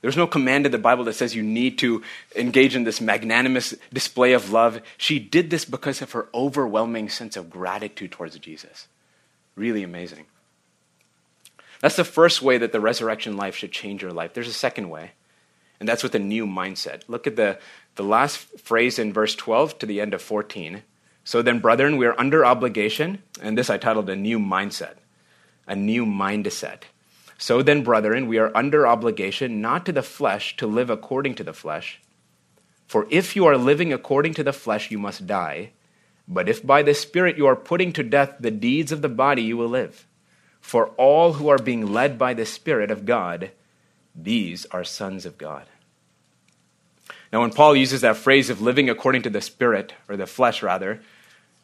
There's 0.01 0.17
no 0.17 0.25
command 0.25 0.65
in 0.65 0.71
the 0.71 0.79
Bible 0.79 1.03
that 1.03 1.13
says 1.13 1.35
you 1.35 1.43
need 1.43 1.77
to 1.79 2.01
engage 2.35 2.75
in 2.75 2.83
this 2.85 2.99
magnanimous 2.99 3.75
display 3.93 4.33
of 4.33 4.51
love. 4.51 4.81
She 4.97 5.19
did 5.19 5.51
this 5.51 5.63
because 5.63 6.01
of 6.01 6.11
her 6.13 6.27
overwhelming 6.33 7.07
sense 7.09 7.37
of 7.37 7.51
gratitude 7.51 8.11
towards 8.11 8.37
Jesus. 8.39 8.87
Really 9.55 9.83
amazing. 9.83 10.25
That's 11.81 11.95
the 11.95 12.03
first 12.03 12.41
way 12.41 12.57
that 12.57 12.71
the 12.71 12.79
resurrection 12.79 13.37
life 13.37 13.55
should 13.55 13.71
change 13.71 14.01
your 14.01 14.11
life. 14.11 14.33
There's 14.33 14.47
a 14.47 14.53
second 14.53 14.89
way, 14.89 15.11
and 15.81 15.89
that's 15.89 16.03
with 16.03 16.13
a 16.13 16.19
new 16.19 16.45
mindset. 16.45 17.01
Look 17.07 17.25
at 17.25 17.37
the, 17.37 17.57
the 17.95 18.03
last 18.03 18.37
phrase 18.59 18.99
in 18.99 19.11
verse 19.11 19.33
12 19.33 19.79
to 19.79 19.87
the 19.87 19.99
end 19.99 20.13
of 20.13 20.21
14. 20.21 20.83
So 21.23 21.41
then, 21.41 21.57
brethren, 21.57 21.97
we 21.97 22.05
are 22.05 22.13
under 22.19 22.45
obligation, 22.45 23.23
and 23.41 23.57
this 23.57 23.67
I 23.67 23.79
titled 23.79 24.07
a 24.07 24.15
new 24.15 24.37
mindset. 24.37 24.97
A 25.65 25.75
new 25.75 26.05
mindset. 26.05 26.83
So 27.39 27.63
then, 27.63 27.81
brethren, 27.83 28.27
we 28.27 28.37
are 28.37 28.55
under 28.55 28.85
obligation 28.85 29.59
not 29.59 29.87
to 29.87 29.91
the 29.91 30.03
flesh 30.03 30.55
to 30.57 30.67
live 30.67 30.91
according 30.91 31.33
to 31.35 31.43
the 31.43 31.51
flesh. 31.51 31.99
For 32.85 33.07
if 33.09 33.35
you 33.35 33.47
are 33.47 33.57
living 33.57 33.91
according 33.91 34.35
to 34.35 34.43
the 34.43 34.53
flesh, 34.53 34.91
you 34.91 34.99
must 34.99 35.25
die. 35.25 35.71
But 36.27 36.47
if 36.47 36.63
by 36.63 36.83
the 36.83 36.93
Spirit 36.93 37.37
you 37.37 37.47
are 37.47 37.55
putting 37.55 37.91
to 37.93 38.03
death 38.03 38.35
the 38.39 38.51
deeds 38.51 38.91
of 38.91 39.01
the 39.01 39.09
body, 39.09 39.41
you 39.41 39.57
will 39.57 39.69
live. 39.69 40.05
For 40.59 40.89
all 40.89 41.33
who 41.33 41.49
are 41.49 41.57
being 41.57 41.91
led 41.91 42.19
by 42.19 42.35
the 42.35 42.45
Spirit 42.45 42.91
of 42.91 43.07
God, 43.07 43.49
these 44.13 44.67
are 44.67 44.83
sons 44.83 45.25
of 45.25 45.39
God. 45.39 45.65
Now, 47.31 47.41
when 47.41 47.51
Paul 47.51 47.75
uses 47.75 48.01
that 48.01 48.17
phrase 48.17 48.49
of 48.49 48.61
living 48.61 48.89
according 48.89 49.21
to 49.23 49.29
the 49.29 49.41
Spirit, 49.41 49.93
or 50.09 50.17
the 50.17 50.27
flesh 50.27 50.61
rather, 50.61 51.01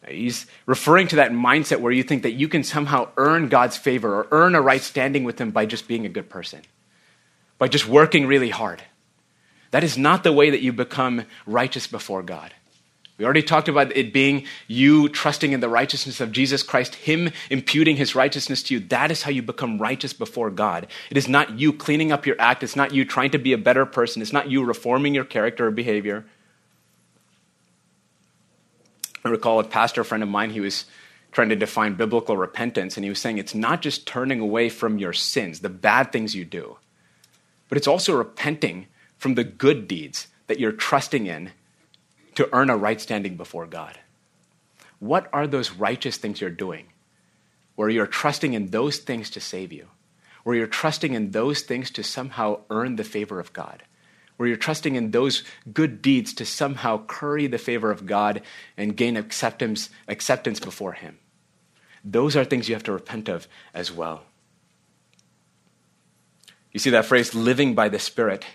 he's 0.08 0.46
referring 0.66 1.08
to 1.10 1.18
that 1.18 1.32
mindset 1.32 1.82
where 1.82 1.92
you 1.92 2.04
think 2.04 2.24
that 2.24 2.34
you 2.34 2.48
can 2.48 2.64
somehow 2.64 3.10
earn 3.18 3.50
God's 3.50 3.76
favor 3.76 4.16
or 4.16 4.28
earn 4.32 4.56
a 4.56 4.62
right 4.62 4.82
standing 4.82 5.26
with 5.26 5.40
Him 5.40 5.52
by 5.52 5.66
just 5.66 5.88
being 5.88 6.06
a 6.06 6.10
good 6.10 6.30
person, 6.30 6.62
by 7.58 7.68
just 7.68 7.88
working 7.88 8.28
really 8.28 8.50
hard. 8.50 8.82
That 9.72 9.84
is 9.84 9.98
not 9.98 10.24
the 10.24 10.32
way 10.32 10.50
that 10.50 10.62
you 10.62 10.72
become 10.72 11.26
righteous 11.46 11.88
before 11.88 12.24
God. 12.24 12.54
We 13.18 13.26
already 13.26 13.42
talked 13.42 13.68
about 13.68 13.96
it 13.98 14.14
being 14.14 14.46
you 14.68 15.10
trusting 15.10 15.52
in 15.52 15.60
the 15.60 15.70
righteousness 15.70 16.22
of 16.22 16.32
Jesus 16.32 16.62
Christ, 16.62 16.94
Him 16.96 17.32
imputing 17.50 17.96
His 17.96 18.14
righteousness 18.14 18.62
to 18.64 18.76
you. 18.76 18.80
That 18.80 19.10
is 19.10 19.24
how 19.24 19.32
you 19.32 19.42
become 19.42 19.80
righteous 19.80 20.14
before 20.14 20.52
God. 20.52 20.86
It 21.10 21.18
is 21.18 21.28
not 21.28 21.58
you 21.58 21.74
cleaning 21.74 22.12
up 22.12 22.28
your 22.28 22.36
act. 22.40 22.62
It's 22.62 22.76
not 22.76 22.94
you 22.94 23.06
trying 23.06 23.32
to 23.32 23.40
be 23.40 23.54
a 23.54 23.58
better 23.58 23.88
person. 23.88 24.22
It's 24.22 24.34
not 24.34 24.52
you 24.52 24.64
reforming 24.64 25.16
your 25.16 25.26
character 25.26 25.68
or 25.68 25.72
behavior. 25.72 26.26
I 29.26 29.30
recall 29.30 29.60
a 29.60 29.64
pastor 29.64 30.04
friend 30.04 30.22
of 30.22 30.30
mine, 30.30 30.52
he 30.52 30.62
was 30.62 30.86
trying 31.32 31.50
to 31.50 31.56
define 31.56 31.96
biblical 31.96 32.38
repentance, 32.38 32.98
and 32.98 33.04
he 33.04 33.10
was 33.10 33.20
saying 33.20 33.40
it's 33.40 33.56
not 33.56 33.82
just 33.82 34.08
turning 34.08 34.40
away 34.40 34.70
from 34.70 35.00
your 35.00 35.12
sins, 35.12 35.60
the 35.60 35.70
bad 35.70 36.12
things 36.12 36.36
you 36.36 36.46
do, 36.46 36.78
but 37.68 37.78
it's 37.78 37.88
also 37.88 38.16
repenting 38.16 38.88
from 39.18 39.36
the 39.36 39.44
good 39.44 39.88
deeds 39.88 40.28
that 40.46 40.60
you're 40.60 40.72
trusting 40.72 41.26
in 41.26 41.52
to 42.38 42.48
earn 42.54 42.70
a 42.70 42.78
right 42.78 43.02
standing 43.02 43.36
before 43.36 43.66
God. 43.66 43.98
What 45.00 45.28
are 45.34 45.48
those 45.48 45.72
righteous 45.72 46.18
things 46.18 46.40
you're 46.40 46.52
doing 46.52 46.86
where 47.74 47.90
you're 47.90 48.06
trusting 48.06 48.54
in 48.54 48.68
those 48.68 49.00
things 49.00 49.32
to 49.32 49.40
save 49.40 49.74
you? 49.74 49.88
Where 50.44 50.56
you're 50.56 50.68
trusting 50.68 51.16
in 51.16 51.32
those 51.32 51.62
things 51.62 51.90
to 51.92 52.04
somehow 52.04 52.60
earn 52.70 52.96
the 52.96 53.04
favor 53.04 53.40
of 53.40 53.54
God? 53.54 53.82
Where 54.36 54.48
you're 54.48 54.56
trusting 54.56 54.94
in 54.94 55.10
those 55.10 55.44
good 55.74 56.04
deeds 56.04 56.32
to 56.36 56.46
somehow 56.46 57.04
curry 57.08 57.48
the 57.48 57.58
favor 57.58 57.90
of 57.90 58.06
God 58.06 58.44
and 58.78 58.96
gain 58.96 59.18
acceptance, 59.18 59.90
acceptance 60.08 60.60
before 60.60 60.94
Him? 60.94 61.18
Those 62.04 62.36
are 62.36 62.46
things 62.46 62.70
you 62.70 62.76
have 62.76 62.84
to 62.84 62.94
repent 62.94 63.30
of 63.30 63.48
as 63.74 63.92
well. 63.92 64.26
You 66.72 66.80
see 66.80 66.92
that 66.92 67.06
phrase, 67.06 67.34
living 67.34 67.74
by 67.74 67.90
the 67.90 67.98
Spirit 67.98 68.46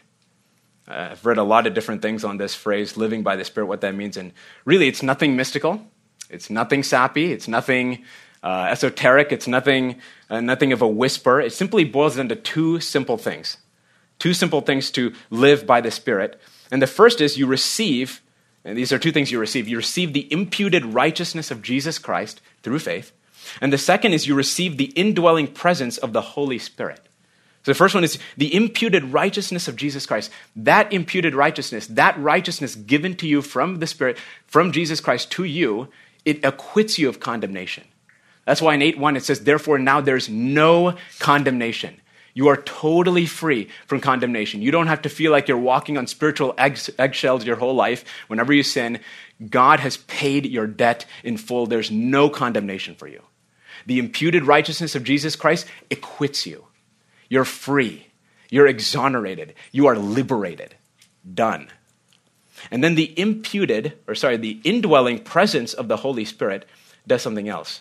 I've 0.87 1.25
read 1.25 1.39
a 1.39 1.43
lot 1.45 1.67
of 1.67 1.75
different 1.75 2.03
things 2.03 2.25
on 2.25 2.39
this 2.39 2.55
phrase, 2.55 2.97
living 2.97 3.23
by 3.23 3.37
the 3.37 3.45
Spirit, 3.45 3.67
what 3.67 3.81
that 3.83 3.95
means. 3.95 4.17
And 4.17 4.33
really, 4.65 4.89
it's 4.89 5.03
nothing 5.03 5.37
mystical. 5.37 5.87
It's 6.29 6.51
nothing 6.51 6.83
sappy. 6.83 7.33
It's 7.33 7.47
nothing 7.47 8.05
uh, 8.43 8.69
esoteric. 8.71 9.33
It's 9.33 9.47
nothing, 9.47 10.01
uh, 10.29 10.41
nothing 10.41 10.73
of 10.73 10.83
a 10.83 10.89
whisper. 10.89 11.41
It 11.41 11.53
simply 11.53 11.85
boils 11.85 12.17
down 12.17 12.29
to 12.29 12.37
two 12.37 12.81
simple 12.81 13.17
things. 13.17 13.59
Two 14.19 14.35
simple 14.35 14.61
things 14.61 14.91
to 14.93 15.13
live 15.31 15.67
by 15.67 15.81
the 15.81 15.91
Spirit. 15.91 16.41
And 16.71 16.83
the 16.83 16.87
first 16.87 17.21
is 17.21 17.39
you 17.39 17.47
receive, 17.47 18.23
and 18.65 18.77
these 18.77 18.93
are 18.93 18.99
two 18.99 19.13
things 19.13 19.31
you 19.31 19.39
receive. 19.39 19.69
You 19.69 19.77
receive 19.77 20.13
the 20.13 20.31
imputed 20.33 20.85
righteousness 20.85 21.51
of 21.51 21.63
Jesus 21.63 21.99
Christ 21.99 22.41
through 22.63 22.79
faith. 22.81 23.13
And 23.61 23.73
the 23.73 23.79
second 23.79 24.13
is 24.13 24.27
you 24.27 24.35
receive 24.35 24.77
the 24.77 24.93
indwelling 24.97 25.49
presence 25.49 25.99
of 25.99 26.13
the 26.13 26.21
Holy 26.23 26.59
Spirit. 26.59 27.01
So 27.65 27.71
the 27.71 27.77
first 27.77 27.95
one 27.95 28.03
is 28.03 28.19
the 28.37 28.55
imputed 28.55 29.05
righteousness 29.05 29.69
of 29.69 29.77
Jesus 29.77 30.05
Christ. 30.05 30.31
That 30.57 30.93
imputed 30.93 31.35
righteousness, 31.35 31.87
that 31.89 32.19
righteousness 32.19 32.75
given 32.75 33.15
to 33.17 33.29
you 33.29 33.41
from 33.41 33.79
the 33.79 33.87
Spirit, 33.87 34.19
from 34.47 34.73
Jesus 34.73 35.01
Christ 35.01 35.31
to 35.33 35.45
you, 35.45 35.89
it 36.25 36.45
acquits 36.45 36.99
you 36.99 37.09
of 37.09 37.21
condemnation. 37.21 37.85
That's 38.45 38.61
why 38.61 38.75
in 38.75 38.83
8 38.83 38.99
1 38.99 39.17
it 39.17 39.25
says, 39.25 39.45
Therefore 39.45 39.79
now 39.79 40.01
there's 40.01 40.29
no 40.29 40.97
condemnation. 41.21 42.01
You 42.35 42.49
are 42.49 42.57
totally 42.57 43.27
free 43.27 43.69
from 43.87 44.01
condemnation. 44.01 44.63
You 44.63 44.71
don't 44.71 44.87
have 44.87 45.03
to 45.03 45.09
feel 45.11 45.31
like 45.31 45.49
you're 45.49 45.59
walking 45.59 45.99
on 45.99 46.07
spiritual 46.07 46.55
eggshells 46.59 47.45
your 47.45 47.57
whole 47.57 47.75
life. 47.75 48.05
Whenever 48.27 48.53
you 48.53 48.63
sin, 48.63 49.01
God 49.51 49.81
has 49.81 49.99
paid 49.99 50.47
your 50.47 50.67
debt 50.67 51.05
in 51.23 51.37
full. 51.37 51.67
There's 51.67 51.91
no 51.91 52.31
condemnation 52.31 52.95
for 52.95 53.07
you. 53.07 53.23
The 53.87 53.99
imputed 53.99 54.45
righteousness 54.45 54.95
of 54.95 55.05
Jesus 55.05 55.37
Christ 55.37 55.67
acquits 55.91 56.47
you. 56.47 56.65
You're 57.33 57.47
free. 57.47 58.09
You're 58.51 58.67
exonerated. 58.67 59.55
You 59.71 59.87
are 59.87 59.97
liberated. 59.97 60.75
Done. 61.33 61.69
And 62.71 62.85
then 62.85 62.95
the 62.95 63.19
imputed, 63.19 63.95
or 64.07 64.15
sorry, 64.15 64.37
the 64.37 64.61
indwelling 64.65 65.19
presence 65.21 65.73
of 65.73 65.89
the 65.89 65.97
Holy 65.97 66.27
Spirit 66.27 66.69
does 67.07 67.23
something 67.23 67.49
else. 67.49 67.81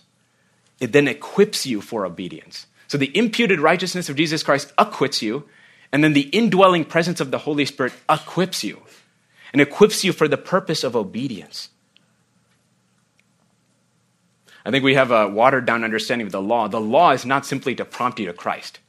It 0.79 0.93
then 0.93 1.05
equips 1.05 1.65
you 1.65 1.81
for 1.81 2.05
obedience. 2.05 2.67
So 2.87 2.97
the 2.97 3.11
imputed 3.13 3.59
righteousness 3.59 4.07
of 4.07 4.15
Jesus 4.15 4.41
Christ 4.41 4.71
acquits 4.77 5.21
you, 5.21 5.43
and 5.91 6.01
then 6.01 6.13
the 6.13 6.29
indwelling 6.29 6.85
presence 6.85 7.19
of 7.19 7.31
the 7.31 7.39
Holy 7.39 7.65
Spirit 7.65 7.91
equips 8.09 8.63
you 8.63 8.81
and 9.51 9.61
equips 9.61 10.05
you 10.05 10.13
for 10.13 10.29
the 10.29 10.37
purpose 10.37 10.81
of 10.85 10.95
obedience. 10.95 11.67
I 14.63 14.71
think 14.71 14.85
we 14.85 14.95
have 14.95 15.11
a 15.11 15.27
watered 15.27 15.65
down 15.65 15.83
understanding 15.83 16.27
of 16.27 16.31
the 16.31 16.41
law. 16.41 16.69
The 16.69 16.79
law 16.79 17.11
is 17.11 17.25
not 17.25 17.45
simply 17.45 17.75
to 17.75 17.83
prompt 17.83 18.17
you 18.17 18.27
to 18.27 18.33
Christ. 18.33 18.79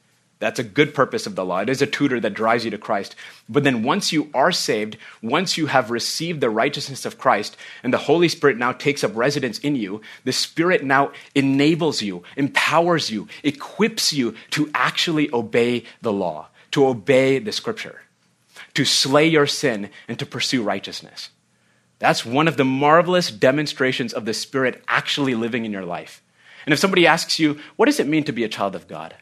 That's 0.42 0.58
a 0.58 0.64
good 0.64 0.92
purpose 0.92 1.28
of 1.28 1.36
the 1.36 1.44
law. 1.44 1.60
It 1.60 1.68
is 1.68 1.82
a 1.82 1.86
tutor 1.86 2.18
that 2.18 2.34
drives 2.34 2.64
you 2.64 2.72
to 2.72 2.76
Christ. 2.76 3.14
But 3.48 3.62
then 3.62 3.84
once 3.84 4.10
you 4.10 4.28
are 4.34 4.50
saved, 4.50 4.96
once 5.22 5.56
you 5.56 5.66
have 5.66 5.92
received 5.92 6.40
the 6.40 6.50
righteousness 6.50 7.06
of 7.06 7.16
Christ, 7.16 7.56
and 7.84 7.94
the 7.94 7.98
Holy 7.98 8.28
Spirit 8.28 8.56
now 8.56 8.72
takes 8.72 9.04
up 9.04 9.14
residence 9.14 9.60
in 9.60 9.76
you, 9.76 10.00
the 10.24 10.32
Spirit 10.32 10.82
now 10.82 11.12
enables 11.36 12.02
you, 12.02 12.24
empowers 12.36 13.08
you, 13.08 13.28
equips 13.44 14.12
you 14.12 14.34
to 14.50 14.68
actually 14.74 15.32
obey 15.32 15.84
the 16.00 16.12
law, 16.12 16.48
to 16.72 16.88
obey 16.88 17.38
the 17.38 17.52
scripture, 17.52 18.00
to 18.74 18.84
slay 18.84 19.28
your 19.28 19.46
sin, 19.46 19.90
and 20.08 20.18
to 20.18 20.26
pursue 20.26 20.64
righteousness. 20.64 21.30
That's 22.00 22.26
one 22.26 22.48
of 22.48 22.56
the 22.56 22.64
marvelous 22.64 23.30
demonstrations 23.30 24.12
of 24.12 24.24
the 24.24 24.34
Spirit 24.34 24.82
actually 24.88 25.36
living 25.36 25.64
in 25.64 25.70
your 25.70 25.84
life. 25.84 26.20
And 26.66 26.72
if 26.72 26.80
somebody 26.80 27.06
asks 27.06 27.38
you, 27.38 27.60
what 27.76 27.86
does 27.86 28.00
it 28.00 28.08
mean 28.08 28.24
to 28.24 28.32
be 28.32 28.42
a 28.42 28.48
child 28.48 28.74
of 28.74 28.88
God? 28.88 29.14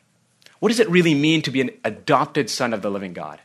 What 0.60 0.68
does 0.68 0.80
it 0.80 0.88
really 0.88 1.14
mean 1.14 1.42
to 1.42 1.50
be 1.50 1.60
an 1.60 1.70
adopted 1.84 2.48
son 2.48 2.72
of 2.72 2.82
the 2.82 2.90
living 2.90 3.12
God? 3.12 3.40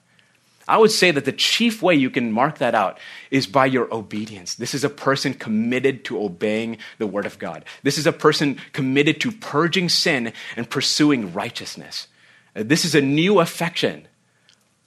I 0.68 0.78
would 0.78 0.92
say 0.92 1.12
that 1.12 1.26
the 1.26 1.32
chief 1.32 1.82
way 1.82 1.96
you 1.96 2.10
can 2.10 2.32
mark 2.32 2.58
that 2.58 2.74
out 2.74 3.00
is 3.30 3.46
by 3.46 3.68
your 3.68 3.94
obedience. 3.94 4.56
This 4.56 4.74
is 4.74 4.84
a 4.84 4.90
person 4.90 5.34
committed 5.34 6.06
to 6.06 6.22
obeying 6.22 6.78
the 6.98 7.06
word 7.08 7.26
of 7.26 7.38
God. 7.38 7.66
This 7.84 7.98
is 7.98 8.08
a 8.08 8.12
person 8.12 8.60
committed 8.74 9.22
to 9.22 9.32
purging 9.32 9.90
sin 9.90 10.34
and 10.56 10.70
pursuing 10.70 11.34
righteousness. 11.34 12.08
This 12.56 12.84
is 12.84 12.96
a 12.96 13.02
new 13.02 13.40
affection, 13.40 14.08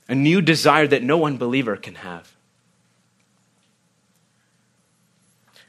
a 0.09 0.15
new 0.15 0.41
desire 0.41 0.87
that 0.89 1.03
no 1.03 1.27
unbeliever 1.27 1.77
can 1.77 1.97
have. 1.97 2.35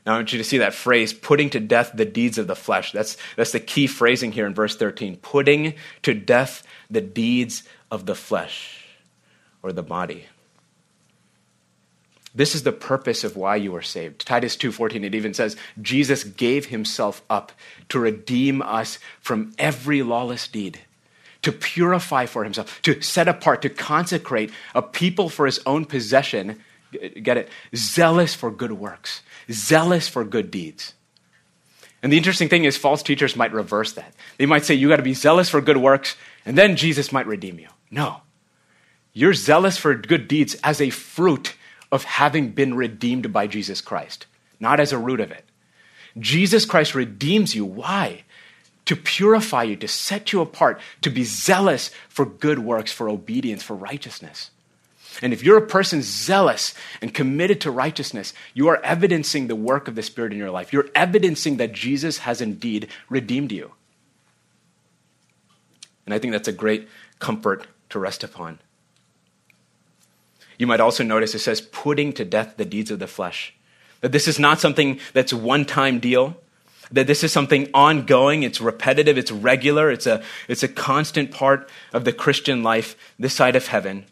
Now, 0.06 0.14
I 0.14 0.18
want 0.18 0.32
you 0.32 0.38
to 0.38 0.44
see 0.44 0.60
that 0.60 0.74
phrase, 0.74 1.14
putting 1.14 1.50
to 1.52 1.60
death 1.60 1.92
the 1.94 2.06
deeds 2.06 2.38
of 2.38 2.48
the 2.48 2.56
flesh. 2.56 2.92
That's, 2.92 3.18
that's 3.36 3.52
the 3.52 3.60
key 3.60 3.88
phrasing 3.88 4.32
here 4.32 4.48
in 4.48 4.54
verse 4.54 4.76
13. 4.76 5.18
Putting 5.18 5.74
to 6.04 6.14
death 6.14 6.64
the 6.90 7.02
deeds 7.02 7.64
of 7.92 8.06
the 8.06 8.16
flesh 8.16 8.86
or 9.62 9.72
the 9.72 9.84
body. 9.84 10.26
This 12.34 12.54
is 12.54 12.64
the 12.64 12.72
purpose 12.72 13.24
of 13.24 13.36
why 13.36 13.56
you 13.56 13.76
are 13.76 13.82
saved. 13.82 14.26
Titus 14.26 14.56
2:14 14.56 15.04
it 15.04 15.16
even 15.16 15.34
says 15.34 15.58
Jesus 15.82 16.24
gave 16.24 16.68
himself 16.68 17.22
up 17.30 17.52
to 17.90 18.00
redeem 18.00 18.62
us 18.62 19.00
from 19.20 19.54
every 19.58 20.04
lawless 20.04 20.48
deed, 20.48 20.80
to 21.42 21.52
purify 21.52 22.26
for 22.26 22.44
himself, 22.44 22.82
to 22.84 23.02
set 23.02 23.28
apart, 23.28 23.62
to 23.64 23.70
consecrate 23.70 24.52
a 24.76 24.82
people 24.82 25.30
for 25.30 25.48
his 25.48 25.60
own 25.66 25.86
possession, 25.86 26.60
get 26.92 27.38
it, 27.38 27.50
zealous 27.76 28.34
for 28.34 28.52
good 28.52 28.74
works 28.74 29.22
zealous 29.52 30.08
for 30.08 30.24
good 30.24 30.52
deeds. 30.52 30.94
And 32.02 32.14
the 32.14 32.18
interesting 32.18 32.48
thing 32.48 32.64
is, 32.64 32.78
false 32.78 33.04
teachers 33.04 33.36
might 33.36 33.52
reverse 33.52 33.94
that. 33.94 34.14
They 34.38 34.46
might 34.46 34.66
say, 34.66 34.74
you 34.74 34.88
got 34.88 34.98
to 34.98 35.04
be 35.04 35.14
zealous 35.14 35.50
for 35.50 35.60
good 35.60 35.78
works, 35.78 36.16
and 36.46 36.58
then 36.58 36.78
Jesus 36.78 37.12
might 37.12 37.28
redeem 37.28 37.60
you. 37.60 37.68
No. 37.92 38.22
You're 39.12 39.34
zealous 39.34 39.78
for 39.78 39.96
good 39.96 40.28
deeds 40.28 40.56
as 40.64 40.80
a 40.80 40.92
fruit 40.92 41.56
of 41.92 42.04
having 42.06 42.52
been 42.52 42.76
redeemed 42.76 43.34
by 43.34 43.48
Jesus 43.48 43.82
Christ, 43.82 44.28
not 44.60 44.80
as 44.80 44.94
a 44.94 44.98
root 44.98 45.20
of 45.20 45.32
it. 45.32 45.44
Jesus 46.18 46.66
Christ 46.66 46.96
redeems 46.96 47.54
you. 47.54 47.66
Why? 47.66 48.24
To 48.86 48.96
purify 48.96 49.64
you, 49.64 49.76
to 49.78 49.88
set 49.88 50.32
you 50.32 50.42
apart, 50.42 50.80
to 51.02 51.10
be 51.10 51.24
zealous 51.24 51.92
for 52.08 52.26
good 52.26 52.60
works, 52.60 52.92
for 52.92 53.10
obedience, 53.10 53.62
for 53.62 53.76
righteousness. 53.76 54.52
And 55.22 55.34
if 55.34 55.44
you're 55.44 55.58
a 55.58 55.68
person 55.68 56.02
zealous 56.02 56.74
and 57.02 57.14
committed 57.14 57.62
to 57.62 57.72
righteousness, 57.72 58.34
you 58.54 58.68
are 58.68 58.82
evidencing 58.84 59.48
the 59.48 59.56
work 59.56 59.88
of 59.88 59.96
the 59.96 60.04
Spirit 60.04 60.32
in 60.32 60.38
your 60.38 60.52
life. 60.52 60.72
You're 60.72 60.90
evidencing 60.96 61.58
that 61.58 61.74
Jesus 61.74 62.20
has 62.20 62.42
indeed 62.42 62.88
redeemed 63.10 63.52
you. 63.52 63.74
And 66.06 66.14
I 66.14 66.20
think 66.20 66.32
that's 66.32 66.48
a 66.48 66.54
great 66.54 66.88
comfort 67.20 67.68
to 67.90 68.00
rest 68.00 68.24
upon. 68.24 68.60
you 70.60 70.68
might 70.68 70.82
also 70.82 71.04
notice 71.04 71.34
it 71.34 71.40
says 71.40 71.62
putting 71.62 72.14
to 72.14 72.26
death 72.26 72.56
the 72.58 72.66
deeds 72.66 72.92
of 72.92 73.00
the 73.00 73.08
flesh. 73.08 73.56
That 74.02 74.12
this 74.12 74.28
is 74.28 74.38
not 74.38 74.60
something 74.60 75.00
that's 75.14 75.34
one 75.34 75.66
time 75.66 76.00
deal, 76.00 76.38
that 76.92 77.08
this 77.08 77.24
is 77.24 77.32
something 77.32 77.70
ongoing, 77.74 78.44
it's 78.44 78.62
repetitive, 78.62 79.18
it's 79.18 79.32
regular, 79.32 79.90
it's 79.90 80.06
a, 80.06 80.22
it's 80.48 80.64
a 80.64 80.68
constant 80.68 81.32
part 81.32 81.70
of 81.94 82.06
the 82.06 82.14
Christian 82.14 82.62
life 82.62 82.96
this 83.18 83.34
side 83.34 83.56
of 83.56 83.68
heaven. 83.68 84.06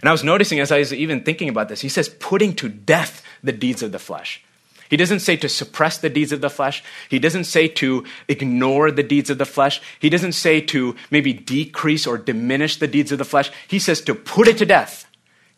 And 0.00 0.08
I 0.08 0.12
was 0.12 0.24
noticing 0.24 0.60
as 0.60 0.72
I 0.72 0.78
was 0.78 0.92
even 0.92 1.22
thinking 1.22 1.48
about 1.48 1.68
this, 1.68 1.80
he 1.80 1.88
says 1.88 2.08
putting 2.08 2.54
to 2.56 2.68
death 2.68 3.22
the 3.42 3.52
deeds 3.52 3.82
of 3.82 3.92
the 3.92 3.98
flesh. 3.98 4.42
He 4.88 4.96
doesn't 4.96 5.20
say 5.20 5.36
to 5.36 5.48
suppress 5.48 5.98
the 5.98 6.10
deeds 6.10 6.32
of 6.32 6.40
the 6.40 6.50
flesh. 6.50 6.82
He 7.08 7.20
doesn't 7.20 7.44
say 7.44 7.68
to 7.68 8.04
ignore 8.26 8.90
the 8.90 9.04
deeds 9.04 9.30
of 9.30 9.38
the 9.38 9.46
flesh. 9.46 9.80
He 10.00 10.10
doesn't 10.10 10.32
say 10.32 10.60
to 10.62 10.96
maybe 11.12 11.32
decrease 11.32 12.08
or 12.08 12.18
diminish 12.18 12.78
the 12.78 12.88
deeds 12.88 13.12
of 13.12 13.18
the 13.18 13.24
flesh. 13.24 13.52
He 13.68 13.78
says 13.78 14.00
to 14.02 14.16
put 14.16 14.48
it 14.48 14.58
to 14.58 14.66
death, 14.66 15.08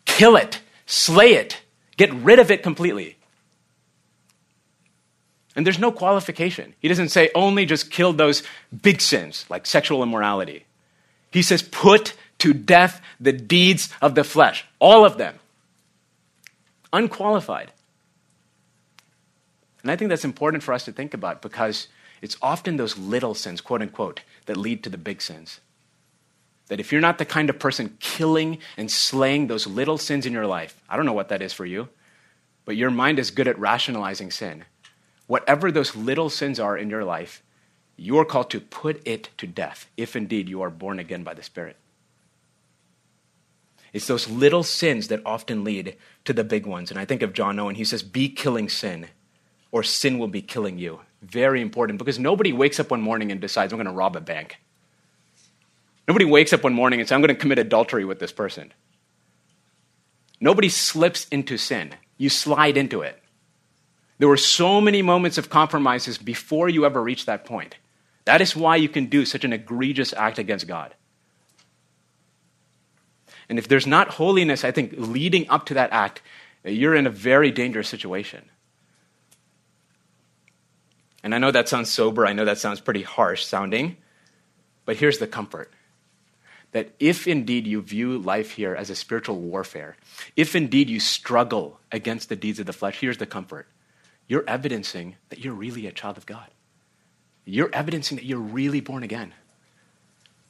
kill 0.05 0.35
it, 0.35 0.61
slay 0.85 1.33
it, 1.33 1.61
get 1.97 2.13
rid 2.13 2.37
of 2.37 2.51
it 2.51 2.61
completely. 2.61 3.17
And 5.55 5.65
there's 5.65 5.79
no 5.79 5.91
qualification. 5.91 6.75
He 6.79 6.87
doesn't 6.87 7.09
say 7.09 7.31
only 7.33 7.65
just 7.65 7.89
kill 7.89 8.13
those 8.13 8.43
big 8.83 9.01
sins 9.01 9.45
like 9.49 9.65
sexual 9.65 10.03
immorality. 10.03 10.65
He 11.31 11.41
says 11.41 11.63
put 11.63 12.13
to 12.43 12.53
death 12.53 13.01
the 13.21 13.31
deeds 13.31 13.87
of 14.01 14.15
the 14.15 14.23
flesh, 14.25 14.65
all 14.77 15.05
of 15.05 15.17
them. 15.17 15.39
Unqualified. 16.91 17.71
And 19.81 19.89
I 19.89 19.95
think 19.95 20.09
that's 20.09 20.25
important 20.25 20.61
for 20.61 20.73
us 20.73 20.83
to 20.83 20.91
think 20.91 21.13
about 21.13 21.41
because 21.41 21.87
it's 22.21 22.35
often 22.41 22.75
those 22.75 22.97
little 22.97 23.33
sins, 23.33 23.61
quote 23.61 23.81
unquote, 23.81 24.23
that 24.45 24.57
lead 24.57 24.83
to 24.83 24.89
the 24.89 24.97
big 24.97 25.21
sins. 25.21 25.61
That 26.67 26.81
if 26.81 26.91
you're 26.91 26.99
not 26.99 27.17
the 27.17 27.25
kind 27.25 27.49
of 27.49 27.59
person 27.59 27.95
killing 28.01 28.57
and 28.75 28.91
slaying 28.91 29.47
those 29.47 29.65
little 29.65 29.97
sins 29.97 30.25
in 30.25 30.33
your 30.33 30.47
life, 30.47 30.81
I 30.89 30.97
don't 30.97 31.05
know 31.05 31.13
what 31.13 31.29
that 31.29 31.41
is 31.41 31.53
for 31.53 31.65
you, 31.65 31.87
but 32.65 32.75
your 32.75 32.91
mind 32.91 33.19
is 33.19 33.31
good 33.31 33.47
at 33.47 33.57
rationalizing 33.57 34.31
sin. 34.31 34.65
Whatever 35.27 35.71
those 35.71 35.95
little 35.95 36.29
sins 36.29 36.59
are 36.59 36.77
in 36.77 36.89
your 36.89 37.05
life, 37.05 37.41
you 37.95 38.17
are 38.19 38.25
called 38.25 38.49
to 38.49 38.59
put 38.59 39.01
it 39.07 39.29
to 39.37 39.47
death, 39.47 39.89
if 39.95 40.17
indeed 40.17 40.49
you 40.49 40.61
are 40.61 40.69
born 40.69 40.99
again 40.99 41.23
by 41.23 41.33
the 41.33 41.43
Spirit. 41.43 41.77
It's 43.93 44.07
those 44.07 44.27
little 44.27 44.63
sins 44.63 45.07
that 45.09 45.21
often 45.25 45.63
lead 45.63 45.95
to 46.25 46.33
the 46.33 46.43
big 46.43 46.65
ones. 46.65 46.89
And 46.89 46.99
I 46.99 47.05
think 47.05 47.21
of 47.21 47.31
John 47.31 47.59
Owen, 47.59 47.75
he 47.75 47.85
says, 47.85 48.01
Be 48.01 48.27
killing 48.27 48.67
sin 48.67 49.07
or 49.71 49.83
sin 49.83 50.17
will 50.19 50.27
be 50.27 50.41
killing 50.41 50.79
you. 50.79 51.01
Very 51.21 51.61
important 51.61 51.99
because 51.99 52.19
nobody 52.19 52.51
wakes 52.51 52.79
up 52.79 52.91
one 52.91 53.01
morning 53.01 53.31
and 53.31 53.39
decides, 53.39 53.71
I'm 53.71 53.77
going 53.77 53.87
to 53.87 53.93
rob 53.93 54.15
a 54.15 54.21
bank. 54.21 54.57
Nobody 56.07 56.25
wakes 56.25 56.51
up 56.53 56.63
one 56.63 56.73
morning 56.73 56.99
and 56.99 57.07
says, 57.07 57.13
I'm 57.13 57.21
going 57.21 57.29
to 57.29 57.35
commit 57.35 57.59
adultery 57.59 58.03
with 58.03 58.19
this 58.19 58.31
person. 58.31 58.73
Nobody 60.41 60.69
slips 60.69 61.27
into 61.29 61.57
sin. 61.57 61.93
You 62.17 62.29
slide 62.29 62.77
into 62.77 63.01
it. 63.01 63.21
There 64.17 64.27
were 64.27 64.37
so 64.37 64.81
many 64.81 65.01
moments 65.01 65.37
of 65.37 65.49
compromises 65.49 66.17
before 66.17 66.67
you 66.67 66.85
ever 66.85 67.01
reach 67.01 67.25
that 67.25 67.45
point. 67.45 67.77
That 68.25 68.41
is 68.41 68.55
why 68.55 68.75
you 68.75 68.89
can 68.89 69.07
do 69.07 69.25
such 69.25 69.43
an 69.43 69.53
egregious 69.53 70.13
act 70.13 70.39
against 70.39 70.67
God. 70.67 70.93
And 73.49 73.59
if 73.59 73.67
there's 73.67 73.87
not 73.87 74.09
holiness, 74.09 74.63
I 74.63 74.71
think, 74.71 74.93
leading 74.97 75.49
up 75.49 75.65
to 75.67 75.73
that 75.75 75.91
act, 75.91 76.21
you're 76.63 76.95
in 76.95 77.07
a 77.07 77.11
very 77.11 77.51
dangerous 77.51 77.89
situation. 77.89 78.45
And 81.23 81.33
I 81.33 81.37
know 81.37 81.51
that 81.51 81.69
sounds 81.69 81.91
sober, 81.91 82.25
I 82.25 82.33
know 82.33 82.45
that 82.45 82.57
sounds 82.57 82.81
pretty 82.81 83.01
harsh 83.01 83.45
sounding, 83.45 83.97
but 84.85 84.97
here's 84.97 85.19
the 85.19 85.27
comfort 85.27 85.71
that 86.73 86.89
if 86.99 87.27
indeed 87.27 87.67
you 87.67 87.81
view 87.81 88.17
life 88.17 88.51
here 88.51 88.75
as 88.75 88.89
a 88.89 88.95
spiritual 88.95 89.39
warfare, 89.39 89.95
if 90.35 90.55
indeed 90.55 90.89
you 90.89 90.99
struggle 90.99 91.79
against 91.91 92.29
the 92.29 92.35
deeds 92.35 92.59
of 92.59 92.65
the 92.65 92.73
flesh, 92.73 92.99
here's 92.99 93.19
the 93.19 93.27
comfort. 93.27 93.67
You're 94.27 94.43
evidencing 94.47 95.15
that 95.29 95.39
you're 95.39 95.53
really 95.53 95.85
a 95.85 95.91
child 95.91 96.17
of 96.17 96.25
God. 96.25 96.47
You're 97.45 97.69
evidencing 97.73 98.17
that 98.17 98.25
you're 98.25 98.39
really 98.39 98.79
born 98.81 99.03
again. 99.03 99.33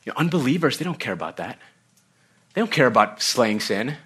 You 0.06 0.12
know, 0.12 0.18
unbelievers, 0.18 0.78
they 0.78 0.86
don't 0.86 1.00
care 1.00 1.14
about 1.14 1.38
that. 1.38 1.60
They 2.54 2.62
don't 2.62 2.72
care 2.72 2.88
about 2.88 3.22
slaying 3.22 3.60
sin. 3.60 3.98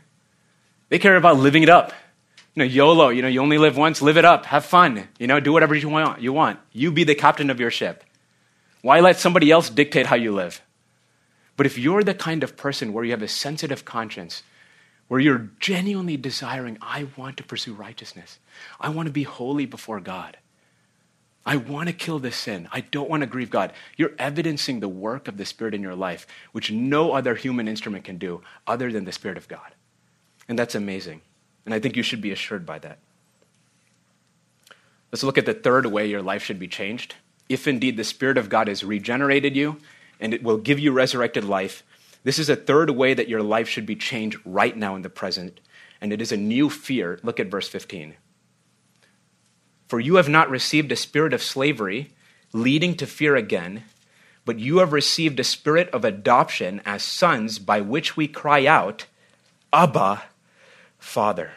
They 0.89 0.99
care 0.99 1.15
about 1.15 1.37
living 1.37 1.63
it 1.63 1.69
up 1.69 1.93
you 2.57 2.63
know, 2.63 2.69
YOLO, 2.69 3.09
you 3.09 3.21
know, 3.21 3.27
you 3.27 3.39
only 3.39 3.59
live 3.59 3.77
once, 3.77 4.01
live 4.01 4.17
it 4.17 4.25
up, 4.25 4.47
have 4.47 4.65
fun, 4.65 5.07
you 5.19 5.27
know, 5.27 5.39
do 5.39 5.53
whatever 5.53 5.75
you 5.75 5.89
want. 5.89 6.23
You 6.23 6.33
want. 6.33 6.59
You 6.71 6.91
be 6.91 7.03
the 7.03 7.13
captain 7.13 7.51
of 7.51 7.59
your 7.59 7.69
ship. 7.69 8.03
Why 8.81 8.99
let 8.99 9.19
somebody 9.19 9.51
else 9.51 9.69
dictate 9.69 10.07
how 10.07 10.15
you 10.15 10.33
live? 10.33 10.59
But 11.55 11.67
if 11.67 11.77
you're 11.77 12.01
the 12.01 12.15
kind 12.15 12.43
of 12.43 12.57
person 12.57 12.93
where 12.93 13.03
you 13.03 13.11
have 13.11 13.21
a 13.21 13.27
sensitive 13.27 13.85
conscience, 13.85 14.41
where 15.07 15.19
you're 15.19 15.49
genuinely 15.59 16.17
desiring, 16.17 16.79
I 16.81 17.05
want 17.15 17.37
to 17.37 17.43
pursue 17.43 17.75
righteousness, 17.75 18.39
I 18.81 18.89
want 18.89 19.05
to 19.05 19.13
be 19.13 19.21
holy 19.21 19.67
before 19.67 19.99
God. 19.99 20.37
I 21.47 21.55
want 21.55 21.87
to 21.87 21.93
kill 21.93 22.19
this 22.19 22.35
sin. 22.35 22.67
I 22.73 22.81
don't 22.81 23.09
want 23.09 23.21
to 23.21 23.27
grieve 23.27 23.49
God. 23.49 23.71
You're 23.95 24.11
evidencing 24.19 24.81
the 24.81 24.89
work 24.89 25.29
of 25.29 25.37
the 25.37 25.45
Spirit 25.45 25.73
in 25.73 25.81
your 25.81 25.95
life, 25.95 26.27
which 26.51 26.71
no 26.71 27.13
other 27.13 27.35
human 27.35 27.69
instrument 27.69 28.03
can 28.03 28.17
do 28.17 28.41
other 28.67 28.91
than 28.91 29.05
the 29.05 29.13
Spirit 29.13 29.37
of 29.37 29.47
God. 29.47 29.73
And 30.49 30.59
that's 30.59 30.75
amazing. 30.75 31.21
And 31.63 31.73
I 31.73 31.79
think 31.79 31.95
you 31.95 32.03
should 32.03 32.19
be 32.19 32.31
assured 32.31 32.65
by 32.65 32.79
that. 32.79 32.99
Let's 35.09 35.23
look 35.23 35.37
at 35.37 35.45
the 35.45 35.53
third 35.53 35.85
way 35.85 36.05
your 36.05 36.21
life 36.21 36.43
should 36.43 36.59
be 36.59 36.67
changed. 36.67 37.15
If 37.47 37.65
indeed 37.65 37.95
the 37.95 38.03
Spirit 38.03 38.37
of 38.37 38.49
God 38.49 38.67
has 38.67 38.83
regenerated 38.83 39.55
you 39.55 39.77
and 40.19 40.33
it 40.33 40.43
will 40.43 40.57
give 40.57 40.79
you 40.79 40.91
resurrected 40.91 41.45
life, 41.45 41.81
this 42.25 42.39
is 42.39 42.49
a 42.49 42.57
third 42.57 42.89
way 42.89 43.13
that 43.13 43.29
your 43.29 43.41
life 43.41 43.69
should 43.69 43.85
be 43.85 43.95
changed 43.95 44.37
right 44.43 44.75
now 44.75 44.97
in 44.97 45.01
the 45.01 45.09
present. 45.09 45.61
And 46.01 46.11
it 46.11 46.21
is 46.21 46.33
a 46.33 46.37
new 46.37 46.69
fear. 46.69 47.21
Look 47.23 47.39
at 47.39 47.47
verse 47.47 47.69
15. 47.69 48.15
For 49.87 49.99
you 49.99 50.15
have 50.15 50.29
not 50.29 50.49
received 50.49 50.91
a 50.91 50.95
spirit 50.95 51.33
of 51.33 51.41
slavery, 51.41 52.11
leading 52.53 52.95
to 52.97 53.07
fear 53.07 53.35
again, 53.35 53.83
but 54.45 54.59
you 54.59 54.77
have 54.77 54.93
received 54.93 55.39
a 55.39 55.43
spirit 55.43 55.89
of 55.89 56.05
adoption 56.05 56.81
as 56.85 57.03
sons, 57.03 57.59
by 57.59 57.81
which 57.81 58.15
we 58.15 58.27
cry 58.27 58.65
out, 58.65 59.05
Abba, 59.73 60.23
Father. 60.99 61.51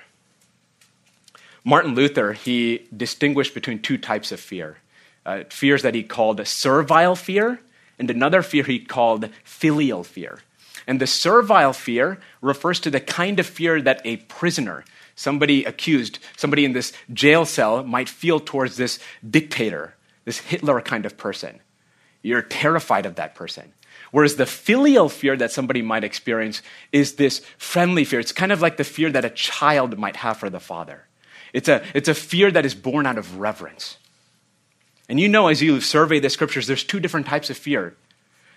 Martin 1.64 1.94
Luther, 1.94 2.32
he 2.32 2.86
distinguished 2.96 3.54
between 3.54 3.80
two 3.80 3.98
types 3.98 4.32
of 4.32 4.40
fear 4.40 4.78
uh, 5.26 5.44
fears 5.50 5.82
that 5.82 5.94
he 5.94 6.02
called 6.02 6.40
a 6.40 6.46
servile 6.46 7.14
fear, 7.14 7.60
and 7.98 8.10
another 8.10 8.42
fear 8.42 8.64
he 8.64 8.78
called 8.78 9.28
filial 9.44 10.02
fear. 10.02 10.40
And 10.90 11.00
the 11.00 11.06
servile 11.06 11.72
fear 11.72 12.18
refers 12.40 12.80
to 12.80 12.90
the 12.90 12.98
kind 12.98 13.38
of 13.38 13.46
fear 13.46 13.80
that 13.80 14.02
a 14.04 14.16
prisoner, 14.16 14.84
somebody 15.14 15.64
accused, 15.64 16.18
somebody 16.36 16.64
in 16.64 16.72
this 16.72 16.92
jail 17.12 17.44
cell, 17.44 17.84
might 17.84 18.08
feel 18.08 18.40
towards 18.40 18.76
this 18.76 18.98
dictator, 19.24 19.94
this 20.24 20.38
Hitler 20.38 20.80
kind 20.80 21.06
of 21.06 21.16
person. 21.16 21.60
You're 22.22 22.42
terrified 22.42 23.06
of 23.06 23.14
that 23.14 23.36
person. 23.36 23.72
Whereas 24.10 24.34
the 24.34 24.46
filial 24.46 25.08
fear 25.08 25.36
that 25.36 25.52
somebody 25.52 25.80
might 25.80 26.02
experience 26.02 26.60
is 26.90 27.14
this 27.14 27.40
friendly 27.56 28.02
fear. 28.02 28.18
It's 28.18 28.32
kind 28.32 28.50
of 28.50 28.60
like 28.60 28.76
the 28.76 28.82
fear 28.82 29.12
that 29.12 29.24
a 29.24 29.30
child 29.30 29.96
might 29.96 30.16
have 30.16 30.38
for 30.38 30.50
the 30.50 30.58
father. 30.58 31.06
It's 31.52 31.68
a, 31.68 31.84
it's 31.94 32.08
a 32.08 32.14
fear 32.14 32.50
that 32.50 32.66
is 32.66 32.74
born 32.74 33.06
out 33.06 33.16
of 33.16 33.38
reverence. 33.38 33.96
And 35.08 35.20
you 35.20 35.28
know, 35.28 35.46
as 35.46 35.62
you 35.62 35.80
survey 35.80 36.18
the 36.18 36.30
scriptures, 36.30 36.66
there's 36.66 36.82
two 36.82 36.98
different 36.98 37.28
types 37.28 37.48
of 37.48 37.56
fear. 37.56 37.94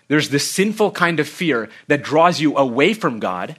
There's 0.08 0.28
this 0.28 0.50
sinful 0.50 0.92
kind 0.92 1.20
of 1.20 1.28
fear 1.28 1.68
that 1.86 2.02
draws 2.02 2.40
you 2.40 2.56
away 2.56 2.94
from 2.94 3.20
God, 3.20 3.56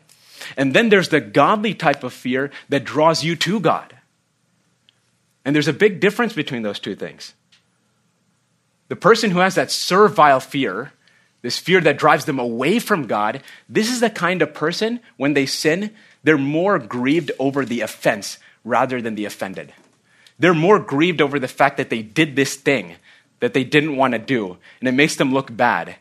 and 0.56 0.74
then 0.74 0.90
there's 0.90 1.10
the 1.10 1.22
godly 1.22 1.74
type 1.74 2.04
of 2.04 2.14
fear 2.14 2.52
that 2.70 2.84
draws 2.84 3.24
you 3.24 3.36
to 3.38 3.60
God. 3.60 3.96
And 5.44 5.56
there's 5.56 5.68
a 5.68 5.74
big 5.74 6.00
difference 6.00 6.34
between 6.34 6.62
those 6.62 6.80
two 6.80 6.96
things. 6.96 7.34
The 8.88 8.96
person 8.96 9.32
who 9.32 9.40
has 9.40 9.56
that 9.56 9.72
servile 9.72 10.40
fear 10.40 10.92
this 11.46 11.60
fear 11.60 11.80
that 11.80 12.00
drives 12.00 12.26
them 12.26 12.40
away 12.40 12.80
from 12.80 13.06
God, 13.06 13.44
this 13.70 13.92
is 13.92 14.00
the 14.00 14.10
kind 14.10 14.42
of 14.42 14.56
person, 14.56 15.00
when 15.16 15.36
they 15.36 15.46
sin, 15.46 15.92
they're 16.24 16.40
more 16.40 16.80
grieved 16.80 17.32
over 17.38 17.64
the 17.64 17.82
offense 17.82 18.40
rather 18.64 19.00
than 19.00 19.14
the 19.14 19.26
offended. 19.26 19.72
They're 20.40 20.56
more 20.56 20.80
grieved 20.80 21.22
over 21.22 21.38
the 21.38 21.48
fact 21.48 21.78
that 21.78 21.92
they 21.92 22.02
did 22.02 22.36
this 22.36 22.56
thing 22.56 22.96
that 23.42 23.54
they 23.54 23.64
didn't 23.64 23.96
want 23.96 24.14
to 24.14 24.18
do, 24.18 24.58
and 24.80 24.90
it 24.90 24.94
makes 24.94 25.18
them 25.18 25.36
look 25.36 25.56
bad, 25.56 25.98